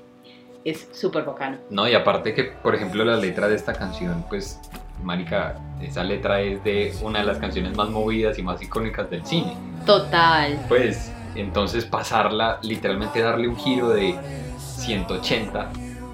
es 0.64 0.88
súper 0.92 1.24
bacano. 1.24 1.58
No, 1.70 1.86
y 1.88 1.94
aparte 1.94 2.34
que, 2.34 2.44
por 2.44 2.74
ejemplo, 2.74 3.04
la 3.04 3.16
letra 3.16 3.48
de 3.48 3.54
esta 3.56 3.72
canción, 3.72 4.24
pues, 4.28 4.58
marica, 5.02 5.56
esa 5.82 6.02
letra 6.04 6.40
es 6.40 6.62
de 6.64 6.92
una 7.02 7.20
de 7.20 7.26
las 7.26 7.38
canciones 7.38 7.76
más 7.76 7.88
movidas 7.90 8.38
y 8.38 8.42
más 8.42 8.62
icónicas 8.62 9.10
del 9.10 9.24
cine. 9.26 9.54
Total. 9.86 10.58
Pues, 10.68 11.12
entonces 11.34 11.84
pasarla, 11.84 12.58
literalmente 12.62 13.20
darle 13.20 13.48
un 13.48 13.56
giro 13.56 13.90
de 13.90 14.16
180 14.58 15.70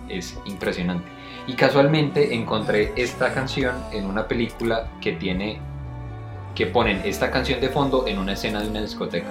es 0.09 0.39
impresionante. 0.47 1.09
Y 1.47 1.55
casualmente 1.55 2.35
encontré 2.35 2.93
esta 2.97 3.33
canción 3.33 3.75
en 3.93 4.07
una 4.07 4.29
película 4.29 4.89
que 5.01 5.13
tiene 5.13 5.61
que 6.55 6.67
ponen 6.67 7.01
esta 7.05 7.31
canción 7.31 7.61
de 7.61 7.69
fondo 7.69 8.07
en 8.07 8.19
una 8.19 8.33
escena 8.33 8.61
de 8.61 8.69
una 8.69 8.81
discoteca. 8.81 9.29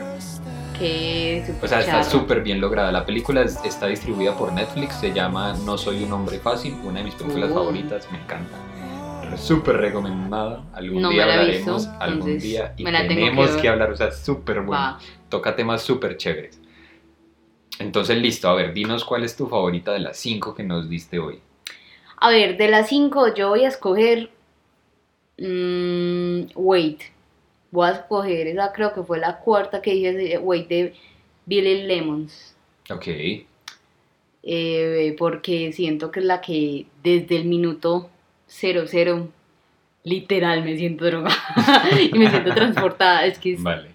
Que 0.79 1.43
súper 1.45 1.65
O 1.65 1.67
sea, 1.67 1.79
está 1.81 2.03
súper 2.03 2.41
bien 2.41 2.61
lograda. 2.61 2.91
La 2.91 3.05
película 3.05 3.41
es- 3.41 3.59
está 3.65 3.87
distribuida 3.87 4.35
por 4.37 4.53
Netflix, 4.53 4.95
se 4.95 5.11
llama 5.11 5.53
No 5.65 5.77
soy 5.77 6.03
un 6.03 6.13
hombre 6.13 6.39
fácil, 6.39 6.75
una 6.83 6.99
de 6.99 7.05
mis 7.05 7.15
películas 7.15 7.49
Uh. 7.51 7.53
favoritas, 7.55 8.07
me 8.11 8.19
encanta. 8.19 8.55
Súper 9.35 9.75
recomendada. 9.77 10.61
Algún 10.73 11.01
No 11.01 11.09
día 11.09 11.23
hablaremos, 11.23 11.85
visto, 11.87 11.95
algún 12.01 12.37
día, 12.39 12.73
y 12.77 12.85
que 12.85 12.91
tenemos 12.91 13.51
ver. 13.51 13.61
que, 13.61 13.69
hablar, 13.69 13.91
o 13.91 13.95
sea, 13.97 14.11
súper 14.11 14.61
bueno. 14.61 14.97
Toca 15.29 15.55
temas 15.55 15.81
súper 15.81 16.17
chéveres. 16.17 16.59
Entonces, 17.79 18.17
listo, 18.17 18.49
a 18.49 18.55
ver, 18.55 18.73
dinos 18.73 19.05
cuál 19.05 19.23
es 19.23 19.35
tu 19.35 19.47
favorita 19.47 19.91
de 19.91 19.99
las 19.99 20.17
cinco 20.17 20.55
que 20.55 20.63
nos 20.63 20.89
diste 20.89 21.19
hoy. 21.19 21.39
A 22.17 22.29
ver, 22.31 22.57
de 22.57 22.67
las 22.69 22.89
cinco 22.89 23.33
yo 23.35 23.49
voy 23.49 23.63
a 23.65 23.67
escoger. 23.67 24.31
mm, 25.37 26.45
wait. 26.55 27.01
Voy 27.69 27.87
a 27.87 27.91
escoger, 27.91 28.47
esa 28.47 28.71
creo 28.71 28.93
que 28.93 29.03
fue 29.03 29.19
la 29.19 29.39
cuarta 29.39 29.81
que 29.81 29.91
dije, 29.93 30.37
Wait, 30.37 30.67
de 30.69 30.93
Billy 31.45 31.83
Lemons. 31.83 32.55
Ok, 32.89 33.07
eh, 34.43 35.15
porque 35.19 35.73
siento 35.73 36.09
que 36.09 36.21
es 36.21 36.25
la 36.25 36.39
que 36.41 36.85
desde 37.03 37.35
el 37.35 37.45
minuto 37.45 38.09
00 38.47 39.29
literal 40.03 40.63
me 40.63 40.77
siento 40.77 41.03
drogada 41.05 41.35
y 42.13 42.17
me 42.17 42.29
siento 42.29 42.53
transportada. 42.53 43.25
Es 43.25 43.37
que, 43.37 43.53
es- 43.53 43.63
vale. 43.63 43.89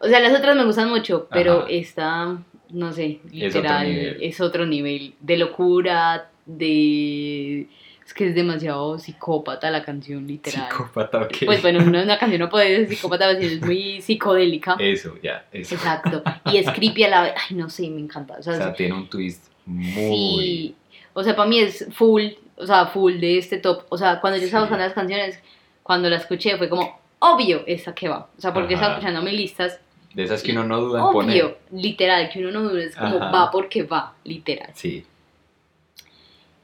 O 0.00 0.06
sea, 0.08 0.20
las 0.20 0.38
otras 0.38 0.56
me 0.56 0.64
gustan 0.64 0.88
mucho, 0.88 1.26
pero 1.30 1.60
Ajá. 1.60 1.66
esta, 1.70 2.38
no 2.70 2.92
sé, 2.92 3.20
Es 3.32 3.54
otro 3.54 3.60
literal 3.62 3.86
es 4.20 4.40
otro 4.40 4.66
nivel 4.66 5.14
de 5.20 5.36
locura, 5.38 6.30
de... 6.46 7.66
Es 8.06 8.14
que 8.14 8.26
es 8.26 8.34
demasiado 8.34 8.98
psicópata 8.98 9.70
la 9.70 9.84
canción, 9.84 10.26
literal. 10.26 10.66
Psicópata, 10.70 11.18
ok. 11.22 11.36
Pues 11.44 11.60
bueno, 11.60 11.80
una, 11.84 12.02
una 12.02 12.18
canción 12.18 12.40
no 12.40 12.48
puede 12.48 12.74
ser 12.74 12.88
psicópata, 12.88 13.26
pero 13.28 13.40
es 13.46 13.60
muy 13.60 14.00
psicodélica. 14.00 14.76
Eso, 14.78 15.16
ya, 15.22 15.44
eso. 15.52 15.74
Exacto. 15.74 16.22
Y 16.46 16.56
es 16.56 16.70
creepy 16.70 17.04
a 17.04 17.08
la 17.10 17.22
vez. 17.24 17.34
Ay, 17.36 17.56
no 17.56 17.68
sé, 17.68 17.90
me 17.90 18.00
encanta. 18.00 18.36
O 18.38 18.42
sea, 18.42 18.54
O 18.54 18.56
sea, 18.56 18.72
tiene 18.72 18.94
un 18.94 19.10
twist 19.10 19.48
muy... 19.66 19.84
Sí, 19.92 20.74
o 21.12 21.22
sea, 21.22 21.36
para 21.36 21.50
mí 21.50 21.58
es 21.60 21.86
full, 21.92 22.28
o 22.56 22.66
sea, 22.66 22.86
full 22.86 23.18
de 23.18 23.36
este 23.36 23.58
top. 23.58 23.82
O 23.90 23.98
sea, 23.98 24.20
cuando 24.22 24.38
yo 24.38 24.46
estaba 24.46 24.62
Sí. 24.64 24.68
buscando 24.70 24.86
las 24.86 24.94
canciones, 24.94 25.38
cuando 25.82 26.08
la 26.08 26.16
escuché 26.16 26.56
fue 26.56 26.70
como, 26.70 26.98
obvio, 27.18 27.62
esa 27.66 27.94
que 27.94 28.08
va. 28.08 28.30
O 28.38 28.40
sea, 28.40 28.54
porque 28.54 28.74
Ajá. 28.74 28.84
estaba 28.84 28.98
escuchando 29.00 29.20
mis 29.22 29.34
listas, 29.38 29.80
De 30.18 30.24
esas 30.24 30.42
que 30.42 30.50
uno 30.50 30.64
no 30.64 30.80
duda 30.80 30.98
en 31.06 31.12
poner. 31.12 31.58
literal, 31.70 32.28
que 32.28 32.40
uno 32.40 32.50
no 32.50 32.68
duda, 32.68 32.82
es 32.82 32.96
como 32.96 33.18
Ajá. 33.18 33.30
va 33.30 33.50
porque 33.52 33.84
va, 33.84 34.14
literal. 34.24 34.68
Sí. 34.74 35.06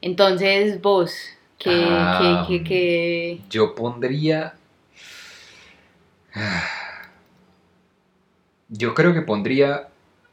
Entonces, 0.00 0.82
vos, 0.82 1.14
que, 1.56 1.70
Ah. 1.88 2.44
que, 2.48 2.58
que, 2.58 2.64
que- 2.68 3.40
Yo 3.48 3.76
pondría. 3.76 4.54
Yo 8.68 8.94
creo 8.94 9.14
que 9.14 9.22
pondría. 9.22 9.88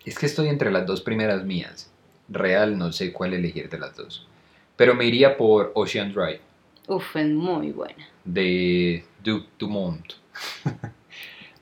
Es 0.05 0.17
que 0.17 0.25
estoy 0.25 0.47
entre 0.47 0.71
las 0.71 0.85
dos 0.87 1.01
primeras 1.01 1.43
mías. 1.43 1.91
Real, 2.27 2.77
no 2.77 2.91
sé 2.91 3.13
cuál 3.13 3.33
elegir 3.35 3.69
de 3.69 3.77
las 3.77 3.95
dos. 3.95 4.25
Pero 4.75 4.95
me 4.95 5.05
iría 5.05 5.37
por 5.37 5.71
Ocean 5.75 6.11
Drive 6.11 6.41
uf, 6.87 7.15
es 7.15 7.27
muy 7.29 7.71
buena. 7.71 8.07
de 8.25 9.05
Duke 9.23 9.47
Dumont. 9.59 10.13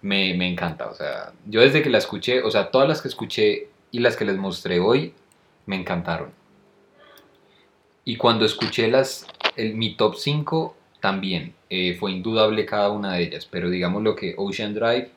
me, 0.01 0.33
me 0.35 0.47
encanta, 0.47 0.87
o 0.87 0.93
sea, 0.93 1.33
yo 1.45 1.61
desde 1.61 1.81
que 1.81 1.89
la 1.89 1.97
escuché, 1.97 2.41
o 2.41 2.51
sea, 2.51 2.71
todas 2.71 2.87
las 2.87 3.01
que 3.01 3.07
escuché 3.09 3.67
y 3.91 3.99
las 3.99 4.15
que 4.15 4.25
les 4.25 4.37
mostré 4.37 4.79
hoy, 4.79 5.13
me 5.65 5.75
encantaron. 5.75 6.31
Y 8.05 8.15
cuando 8.15 8.45
escuché 8.45 8.87
las, 8.87 9.27
el, 9.55 9.75
mi 9.75 9.95
top 9.95 10.15
5, 10.15 10.75
también 10.99 11.53
eh, 11.69 11.95
fue 11.99 12.11
indudable 12.11 12.65
cada 12.65 12.89
una 12.89 13.13
de 13.13 13.23
ellas, 13.23 13.45
pero 13.45 13.69
digamos 13.69 14.03
lo 14.03 14.15
que 14.15 14.35
Ocean 14.37 14.73
Drive, 14.73 15.11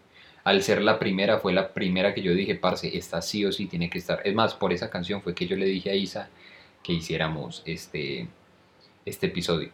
al 0.45 0.62
ser 0.62 0.83
la 0.83 0.99
primera, 0.99 1.39
fue 1.39 1.53
la 1.53 1.72
primera 1.72 2.14
que 2.14 2.22
yo 2.22 2.35
dije, 2.35 2.55
parce, 2.55 2.97
esta 2.97 3.22
sí 3.22 3.45
o 3.45 3.53
sí 3.53 3.66
tiene 3.66 3.89
que 3.89 3.99
estar. 3.99 4.20
Es 4.24 4.35
más, 4.35 4.55
por 4.55 4.72
esa 4.72 4.91
canción 4.91 5.22
fue 5.22 5.35
que 5.35 5.47
yo 5.47 5.57
le 5.57 5.66
dije 5.66 5.91
a 5.91 5.95
Isa 5.95 6.28
que 6.83 6.93
hiciéramos 6.93 7.62
este, 7.64 8.26
este 9.05 9.26
episodio. 9.28 9.70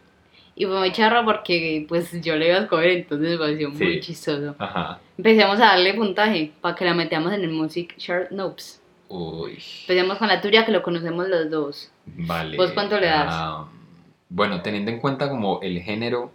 Y 0.59 0.65
fue 0.65 0.77
muy 0.77 0.91
charro 0.91 1.23
porque 1.23 1.85
pues 1.87 2.11
yo 2.21 2.35
le 2.35 2.49
iba 2.49 2.57
a 2.57 2.61
escoger, 2.63 2.89
entonces 2.89 3.29
me 3.29 3.37
pareció 3.37 3.69
muy 3.69 4.01
chistoso. 4.01 4.55
Ajá. 4.59 4.99
Empecemos 5.17 5.55
a 5.61 5.67
darle 5.67 5.93
puntaje 5.93 6.51
para 6.59 6.75
que 6.75 6.83
la 6.83 6.93
metamos 6.93 7.31
en 7.31 7.43
el 7.43 7.49
Music 7.49 7.95
Chart 7.95 8.29
Notes. 8.29 8.81
Uy, 9.07 9.57
Empecemos 9.83 10.17
con 10.17 10.27
la 10.27 10.41
tuya 10.41 10.65
que 10.65 10.73
lo 10.73 10.83
conocemos 10.83 11.29
los 11.29 11.49
dos. 11.49 11.89
vale. 12.05 12.57
¿Vos 12.57 12.71
cuánto 12.73 12.99
le 12.99 13.07
das? 13.07 13.65
Bueno, 14.27 14.61
teniendo 14.61 14.91
en 14.91 14.99
cuenta 14.99 15.29
como 15.29 15.61
el 15.61 15.79
género 15.81 16.33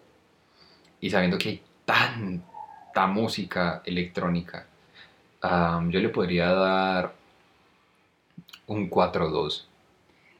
y 1.02 1.10
sabiendo 1.10 1.36
que 1.36 1.48
hay 1.50 1.62
tanta 1.84 3.06
música 3.06 3.82
electrónica, 3.84 4.66
yo 5.42 6.00
le 6.00 6.08
podría 6.08 6.50
dar 6.50 7.14
un 8.68 8.88
4-2. 8.88 9.66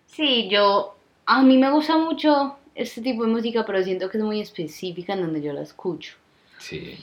Sí, 0.06 0.48
yo, 0.48 0.96
a 1.26 1.42
mí 1.42 1.58
me 1.58 1.70
gusta 1.70 1.98
mucho 1.98 2.56
este 2.74 3.00
tipo 3.00 3.24
de 3.24 3.30
música, 3.30 3.64
pero 3.66 3.82
siento 3.82 4.08
que 4.10 4.18
es 4.18 4.24
muy 4.24 4.40
específica 4.40 5.12
en 5.14 5.22
donde 5.22 5.40
yo 5.42 5.52
la 5.52 5.62
escucho. 5.62 6.14
Sí. 6.58 6.96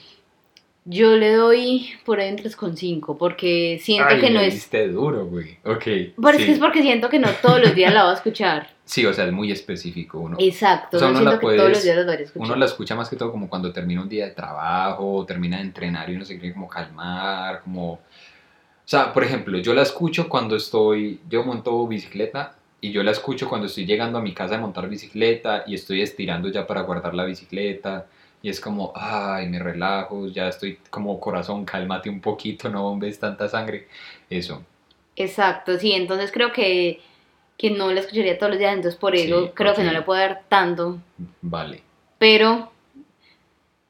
Yo 0.84 1.16
le 1.16 1.32
doy 1.34 1.90
por 2.04 2.18
ahí 2.18 2.30
un 2.32 2.38
3,5 2.38 3.16
porque 3.16 3.78
siento 3.80 4.08
Ay, 4.08 4.20
que 4.20 4.30
no 4.30 4.40
es... 4.40 4.54
diste 4.54 4.88
duro, 4.88 5.26
güey. 5.26 5.58
Ok. 5.64 5.84
Pero 5.84 6.28
es 6.30 6.36
sí. 6.38 6.44
que 6.46 6.52
es 6.52 6.58
porque 6.58 6.82
siento 6.82 7.08
que 7.08 7.20
no 7.20 7.28
todos 7.40 7.60
los 7.60 7.72
días 7.74 7.94
la 7.94 8.02
voy 8.02 8.12
a 8.12 8.16
escuchar. 8.16 8.70
Sí, 8.84 9.06
o 9.06 9.12
sea, 9.14 9.26
es 9.26 9.32
muy 9.32 9.50
específico 9.52 10.18
uno. 10.18 10.36
Exacto, 10.40 10.96
O 10.96 11.00
sea, 11.00 11.08
no 11.08 11.14
uno 11.20 11.22
la 11.22 11.30
siento 11.30 11.38
que 11.48 11.56
todos 11.56 11.68
puedes- 11.68 11.76
los 11.78 11.84
días 11.84 11.96
la 11.96 12.02
voy 12.04 12.12
a 12.14 12.16
escuchar. 12.24 12.46
Uno 12.46 12.56
la 12.56 12.64
escucha 12.66 12.96
más 12.96 13.08
que 13.08 13.14
todo 13.16 13.30
como 13.30 13.48
cuando 13.48 13.72
termina 13.72 14.02
un 14.02 14.08
día 14.08 14.24
de 14.26 14.32
trabajo, 14.32 15.24
termina 15.24 15.58
de 15.58 15.62
entrenar 15.62 16.10
y 16.10 16.16
uno 16.16 16.24
se 16.24 16.36
quiere 16.38 16.52
como 16.52 16.68
calmar, 16.68 17.62
como... 17.62 17.92
O 17.92 18.00
sea, 18.84 19.12
por 19.12 19.22
ejemplo, 19.22 19.56
yo 19.60 19.72
la 19.72 19.82
escucho 19.82 20.28
cuando 20.28 20.56
estoy, 20.56 21.20
yo 21.30 21.44
monto 21.44 21.86
bicicleta 21.86 22.56
y 22.82 22.90
yo 22.92 23.02
la 23.02 23.12
escucho 23.12 23.48
cuando 23.48 23.68
estoy 23.68 23.86
llegando 23.86 24.18
a 24.18 24.22
mi 24.22 24.34
casa 24.34 24.56
de 24.56 24.60
montar 24.60 24.88
bicicleta 24.90 25.64
y 25.66 25.74
estoy 25.74 26.02
estirando 26.02 26.50
ya 26.50 26.66
para 26.66 26.82
guardar 26.82 27.14
la 27.14 27.24
bicicleta 27.24 28.06
y 28.42 28.50
es 28.50 28.60
como, 28.60 28.92
ay, 28.96 29.48
me 29.48 29.58
relajo, 29.60 30.26
ya 30.28 30.48
estoy 30.48 30.78
como 30.90 31.18
corazón, 31.20 31.64
cálmate 31.64 32.10
un 32.10 32.20
poquito, 32.20 32.68
no 32.68 32.82
bombes 32.82 33.18
tanta 33.18 33.48
sangre. 33.48 33.86
Eso. 34.28 34.62
Exacto, 35.16 35.78
sí, 35.78 35.92
entonces 35.92 36.32
creo 36.32 36.52
que, 36.52 37.00
que 37.56 37.70
no 37.70 37.92
la 37.92 38.00
escucharía 38.00 38.36
todos 38.36 38.50
los 38.50 38.58
días, 38.58 38.74
entonces 38.74 38.98
por 38.98 39.14
eso 39.14 39.44
Sí, 39.46 39.50
creo 39.54 39.74
que 39.74 39.84
no 39.84 39.92
le 39.92 40.02
puedo 40.02 40.18
dar 40.20 40.42
tanto, 40.48 40.98
Vale. 41.40 41.82
pero 42.18 42.72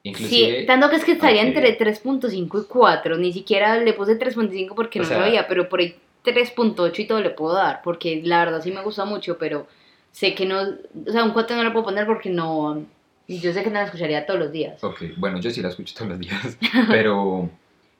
Inclusive... 0.03 0.59
sí, 0.61 0.65
tanto 0.67 0.89
que 0.89 0.97
es 0.97 1.05
que 1.05 1.13
estaría 1.13 1.41
ok. 1.41 1.47
entre 1.47 1.77
3.5 1.77 2.61
y 2.61 2.67
4, 2.67 3.17
ni 3.17 3.31
siquiera 3.31 3.77
le 3.77 3.93
puse 3.93 4.19
3.5 4.19 4.75
porque 4.75 4.99
O 4.99 5.03
no 5.03 5.07
sea- 5.07 5.17
sabía, 5.19 5.47
pero 5.47 5.69
por 5.69 5.79
ahí 5.79 5.95
3.8 6.23 6.99
y 6.99 7.05
todo 7.05 7.21
le 7.21 7.29
puedo 7.29 7.55
dar, 7.55 7.81
porque 7.83 8.21
la 8.23 8.45
verdad 8.45 8.61
sí 8.61 8.71
me 8.71 8.81
gusta 8.81 9.05
mucho, 9.05 9.37
pero 9.37 9.67
sé 10.11 10.35
que 10.35 10.45
no, 10.45 10.61
o 10.61 11.11
sea, 11.11 11.23
un 11.23 11.31
4 11.31 11.55
no 11.55 11.63
lo 11.63 11.73
puedo 11.73 11.85
poner 11.85 12.05
porque 12.05 12.29
no, 12.29 12.85
yo 13.27 13.53
sé 13.53 13.63
que 13.63 13.69
no 13.69 13.75
la 13.75 13.85
escucharía 13.85 14.25
todos 14.25 14.39
los 14.39 14.51
días. 14.51 14.83
Ok, 14.83 15.01
bueno, 15.17 15.39
yo 15.39 15.49
sí 15.49 15.61
la 15.61 15.69
escucho 15.69 15.93
todos 15.95 16.09
los 16.09 16.19
días, 16.19 16.57
pero 16.89 17.49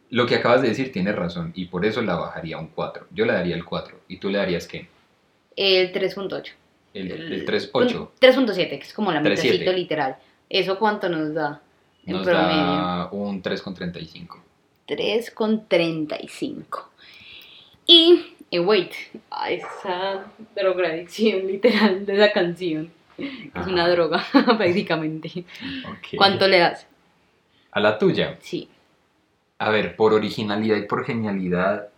lo 0.09 0.25
que 0.25 0.35
acabas 0.35 0.61
de 0.61 0.69
decir 0.69 0.91
tiene 0.91 1.11
razón 1.11 1.51
y 1.55 1.65
por 1.65 1.85
eso 1.85 2.01
la 2.01 2.15
bajaría 2.15 2.57
a 2.57 2.59
un 2.59 2.67
4. 2.67 3.07
Yo 3.11 3.25
le 3.25 3.33
daría 3.33 3.55
el 3.55 3.65
4 3.65 3.99
y 4.07 4.17
tú 4.17 4.29
le 4.29 4.37
darías 4.37 4.67
qué? 4.67 4.87
El 5.55 5.91
3.8. 5.91 6.51
El, 6.93 7.11
el 7.11 7.47
3.8 7.47 8.09
3.7, 8.21 8.55
que 8.69 8.75
es 8.75 8.93
como 8.93 9.11
la 9.11 9.21
3.7. 9.21 9.29
mitadcito 9.29 9.73
literal. 9.73 10.17
¿Eso 10.49 10.77
cuánto 10.77 11.09
nos 11.09 11.33
da? 11.33 11.61
En 12.05 12.17
nos 12.17 12.23
promedio. 12.23 12.47
da 12.47 13.09
un 13.11 13.41
3.35. 13.41 14.27
3,35. 14.87 16.83
Y, 17.85 18.35
eh, 18.51 18.59
wait, 18.59 18.91
a 19.29 19.49
esa 19.51 20.25
drogadicción 20.55 21.47
literal 21.47 22.05
de 22.05 22.15
esa 22.15 22.31
canción. 22.31 22.91
que 23.17 23.51
Es 23.55 23.67
una 23.67 23.87
droga, 23.89 24.23
prácticamente. 24.57 25.45
¿Cuánto 26.17 26.47
le 26.47 26.59
das? 26.59 26.87
A 27.71 27.79
la 27.79 27.97
tuya. 27.97 28.37
Sí. 28.41 28.69
A 29.59 29.69
ver, 29.69 29.95
por 29.95 30.13
originalidad 30.13 30.77
y 30.77 30.83
por 30.83 31.05
genialidad, 31.05 31.89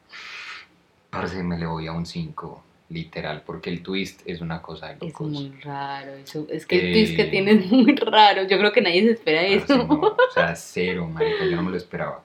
parce, 1.09 1.41
me 1.43 1.57
le 1.57 1.65
voy 1.65 1.87
a 1.87 1.93
un 1.93 2.05
5, 2.05 2.63
literal, 2.89 3.41
porque 3.45 3.69
el 3.69 3.81
twist 3.81 4.21
es 4.25 4.41
una 4.41 4.61
cosa 4.61 4.87
de 4.89 4.93
Es 4.95 5.01
locos. 5.13 5.27
muy 5.31 5.51
raro. 5.63 6.13
Eso, 6.15 6.45
es 6.49 6.65
que 6.65 6.79
el 6.79 6.85
Eh, 6.87 6.93
twist 6.93 7.15
que 7.15 7.23
tiene 7.25 7.51
es 7.53 7.65
muy 7.71 7.95
raro. 7.95 8.43
Yo 8.43 8.57
creo 8.59 8.71
que 8.71 8.81
nadie 8.81 9.03
se 9.03 9.11
espera 9.11 9.41
eso. 9.43 9.77
no, 9.77 9.93
o 10.01 10.17
sea, 10.33 10.55
cero, 10.55 11.07
marica, 11.07 11.45
yo 11.45 11.55
no 11.55 11.63
me 11.63 11.71
lo 11.71 11.77
esperaba. 11.77 12.23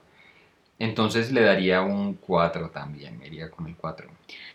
Entonces 0.83 1.31
le 1.31 1.41
daría 1.41 1.81
un 1.81 2.15
4 2.15 2.69
también, 2.71 3.17
me 3.19 3.27
iría 3.27 3.49
con 3.51 3.67
el 3.67 3.75
4. 3.75 4.09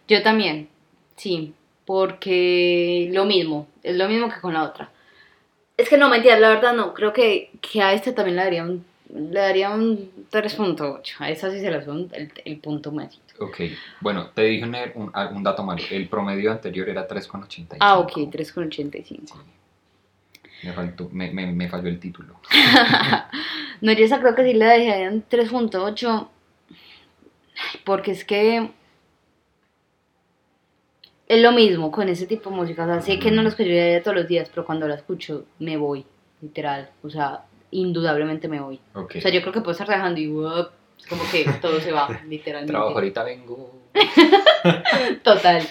Yo 0.09 0.23
también, 0.23 0.69
sí, 1.17 1.55
porque 1.85 3.09
lo 3.13 3.25
mismo, 3.25 3.69
es 3.83 3.97
lo 3.97 4.09
mismo 4.09 4.29
que 4.29 4.41
con 4.41 4.55
la 4.55 4.65
otra. 4.65 4.91
Es 5.77 5.89
que 5.89 5.97
no, 5.99 6.09
mentira, 6.09 6.39
la 6.39 6.49
verdad 6.49 6.75
no, 6.75 6.95
creo 6.95 7.13
que, 7.13 7.51
que 7.61 7.81
a 7.83 7.93
esta 7.93 8.15
también 8.15 8.37
le 8.37 8.43
daría 8.43 8.63
un, 8.65 8.85
le 9.15 9.39
daría 9.41 9.71
un 9.71 10.11
3.8, 10.33 11.15
a 11.21 11.31
esa 11.31 11.51
sí 11.51 11.61
se 11.61 11.71
la 11.71 11.85
son 11.85 12.09
el, 12.13 12.33
el 12.45 12.59
punto 12.59 12.91
medio. 12.93 13.19
Ok, 13.39 13.61
bueno, 14.01 14.31
te 14.35 14.43
dije 14.43 14.65
un, 14.65 14.75
un- 14.95 15.13
un 15.37 15.43
dato 15.43 15.63
malo. 15.63 15.83
El 15.91 16.09
promedio 16.09 16.51
anterior 16.51 16.89
era 16.89 17.07
3,85. 17.07 17.77
Ah, 17.81 17.99
ok, 17.99 18.13
3.85. 18.31 19.33
Me, 20.67 20.73
faltó, 20.73 21.09
me, 21.13 21.31
me, 21.31 21.47
me 21.53 21.69
falló 21.69 21.89
el 21.89 22.01
título. 22.01 22.41
No, 23.83 23.93
yo 23.93 24.07
esa 24.07 24.21
creo 24.21 24.35
que 24.35 24.43
sí 24.43 24.55
le 24.55 24.65
dejaría 24.65 25.11
un 25.11 25.23
3.8, 25.29 26.29
porque 27.85 28.13
es 28.13 28.25
que 28.25 28.71
es 31.29 31.43
lo 31.43 31.53
mismo 31.53 31.91
con 31.91 32.09
ese 32.09 32.27
tipo 32.27 32.49
de 32.49 32.57
música, 32.57 32.85
o 32.85 32.87
sea, 32.87 33.03
sé 33.03 33.19
que 33.19 33.31
no 33.31 33.43
la 33.43 33.51
escucharía 33.51 34.03
todos 34.03 34.17
los 34.17 34.29
días, 34.29 34.49
pero 34.49 34.65
cuando 34.65 34.89
la 34.89 34.95
escucho 34.95 35.45
me 35.59 35.77
voy, 35.77 36.07
literal, 36.41 36.89
o 37.03 37.11
sea, 37.11 37.43
indudablemente 37.71 38.49
me 38.49 38.61
voy. 38.61 38.81
O 38.95 39.07
sea, 39.21 39.31
yo 39.31 39.43
creo 39.43 39.53
que 39.53 39.61
puedo 39.61 39.73
estar 39.73 39.87
trabajando 39.87 40.21
y 40.21 40.25
es 40.99 41.07
como 41.07 41.23
que 41.31 41.45
todo 41.61 41.79
se 41.81 41.93
va, 41.93 42.09
literalmente. 42.29 42.73
Trabajo 42.73 42.95
ahorita, 42.95 43.25
vengo. 43.25 43.83
Total. 45.23 45.63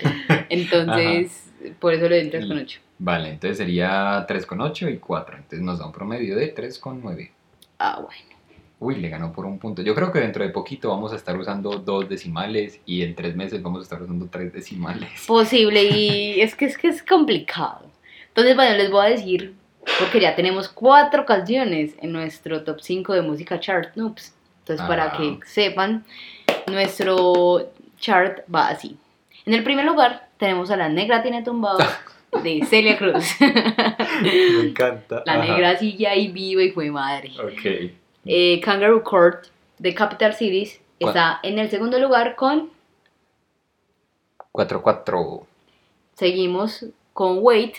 Entonces, 0.49 1.51
por 1.79 1.93
eso 1.93 2.07
le 2.07 2.23
doy 2.23 2.43
un 2.43 2.49
3.8. 2.49 2.79
Vale, 2.97 3.29
entonces 3.29 3.57
sería 3.57 4.25
3,8 4.27 4.93
y 4.93 4.97
4. 4.97 5.37
Entonces 5.37 5.61
nos 5.61 5.79
da 5.79 5.85
un 5.85 5.91
promedio 5.91 6.35
de 6.35 6.55
3,9. 6.55 7.31
Ah, 7.79 7.99
bueno. 8.01 8.35
Uy, 8.79 8.95
le 8.95 9.09
ganó 9.09 9.31
por 9.31 9.45
un 9.45 9.57
punto. 9.57 9.81
Yo 9.81 9.95
creo 9.95 10.11
que 10.11 10.19
dentro 10.19 10.43
de 10.43 10.49
poquito 10.49 10.89
vamos 10.89 11.13
a 11.13 11.15
estar 11.15 11.37
usando 11.37 11.77
dos 11.77 12.09
decimales 12.09 12.79
y 12.85 13.03
en 13.03 13.15
tres 13.15 13.35
meses 13.35 13.61
vamos 13.61 13.79
a 13.79 13.83
estar 13.83 14.01
usando 14.01 14.27
tres 14.27 14.51
decimales. 14.53 15.25
Posible 15.25 15.83
y 15.83 16.41
es 16.41 16.55
que 16.55 16.65
es 16.65 16.77
que 16.77 16.89
es 16.89 17.01
complicado. 17.01 17.85
Entonces, 18.27 18.55
bueno, 18.55 18.75
les 18.75 18.91
voy 18.91 19.05
a 19.05 19.09
decir, 19.09 19.55
porque 19.99 20.19
ya 20.19 20.35
tenemos 20.35 20.67
cuatro 20.67 21.25
canciones 21.25 21.95
en 22.01 22.11
nuestro 22.11 22.63
top 22.63 22.81
5 22.81 23.13
de 23.13 23.21
música 23.21 23.59
chart 23.59 23.95
noobs. 23.95 24.35
Entonces, 24.59 24.85
para 24.85 25.11
que 25.11 25.39
sepan, 25.45 26.03
nuestro 26.67 27.71
chart 27.97 28.39
va 28.53 28.67
así. 28.67 28.97
En 29.45 29.53
el 29.53 29.63
primer 29.63 29.85
lugar 29.85 30.27
tenemos 30.37 30.69
a 30.71 30.75
La 30.75 30.89
Negra 30.89 31.21
Tiene 31.21 31.43
Tumbado 31.43 31.77
de 32.43 32.65
Celia 32.65 32.97
Cruz. 32.97 33.35
Me 34.21 34.67
encanta. 34.67 35.23
La 35.25 35.37
negra 35.37 35.77
sigue 35.77 36.07
ahí 36.07 36.27
viva 36.29 36.63
y 36.63 36.71
fue 36.71 36.89
madre. 36.91 37.31
Ok. 37.39 37.91
Eh, 38.25 38.59
Kangaroo 38.61 39.03
Court 39.03 39.45
de 39.77 39.93
Capital 39.93 40.33
Cities 40.33 40.81
¿Cuál? 40.99 41.09
está 41.09 41.39
en 41.43 41.59
el 41.59 41.69
segundo 41.69 41.99
lugar 41.99 42.35
con. 42.35 42.69
4-4. 44.51 45.45
Seguimos 46.13 46.85
con 47.13 47.39
Wait 47.41 47.75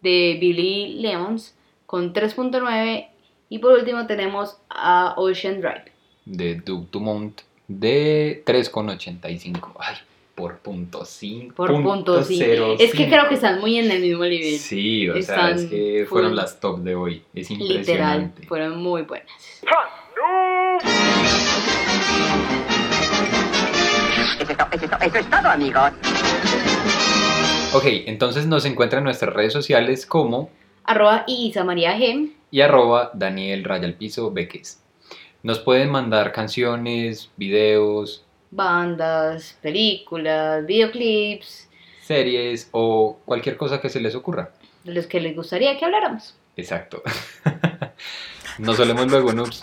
de 0.00 0.38
Billy 0.40 1.00
Lemons 1.00 1.54
con 1.86 2.12
3.9. 2.12 3.08
Y 3.50 3.58
por 3.58 3.72
último 3.72 4.06
tenemos 4.06 4.58
a 4.68 5.14
Ocean 5.16 5.60
Drive. 5.60 5.90
de 6.26 6.56
Duke 6.56 6.88
Dumont 6.92 7.40
de 7.66 8.42
3,85. 8.46 9.72
Ay, 9.78 9.94
por 10.38 10.58
punto 10.58 11.04
5. 11.04 11.54
Por 11.56 11.82
punto, 11.82 12.22
sí. 12.22 12.40
Es 12.78 12.92
que 12.94 13.08
creo 13.08 13.28
que 13.28 13.34
están 13.34 13.60
muy 13.60 13.76
en 13.76 13.90
el 13.90 14.00
mismo 14.00 14.22
nivel. 14.24 14.56
Sí, 14.58 15.08
o 15.08 15.14
sea, 15.14 15.20
Están 15.20 15.58
es 15.58 15.64
que 15.66 16.06
fueron 16.08 16.30
full. 16.30 16.36
las 16.36 16.60
top 16.60 16.78
de 16.78 16.94
hoy. 16.94 17.22
Es 17.34 17.50
Literal, 17.50 17.70
impresionante. 17.76 18.46
fueron 18.46 18.78
muy 18.80 19.02
buenas. 19.02 19.26
Eso 24.40 24.52
es, 24.52 24.56
to- 24.56 24.66
eso 24.72 24.84
es 24.84 24.90
to- 24.90 24.98
eso 25.04 25.18
es 25.18 25.30
todo, 25.30 25.48
amigos. 25.48 25.90
Ok, 27.74 27.84
entonces 28.06 28.46
nos 28.46 28.64
encuentran 28.64 29.00
en 29.00 29.04
nuestras 29.04 29.34
redes 29.34 29.52
sociales 29.52 30.06
como 30.06 30.50
Arroba 30.84 31.24
Isa 31.26 31.64
María 31.64 31.98
G. 31.98 32.30
y 32.52 32.60
arroba 32.60 33.10
Daniel 33.14 33.64
Raya 33.64 33.86
al 33.86 33.94
Piso 33.94 34.30
Beques. 34.32 34.80
Nos 35.42 35.58
pueden 35.58 35.90
mandar 35.90 36.32
canciones, 36.32 37.30
videos, 37.36 38.24
Bandas, 38.50 39.56
películas, 39.60 40.64
videoclips, 40.66 41.68
series 42.02 42.68
o 42.72 43.18
cualquier 43.24 43.56
cosa 43.56 43.80
que 43.80 43.88
se 43.88 44.00
les 44.00 44.14
ocurra. 44.14 44.50
de 44.84 44.94
los 44.94 45.06
que 45.06 45.20
les 45.20 45.36
gustaría 45.36 45.76
que 45.78 45.84
habláramos. 45.84 46.34
Exacto. 46.56 47.02
Nos 48.58 48.76
solemos 48.76 49.06
luego, 49.08 49.32
noobs. 49.32 49.60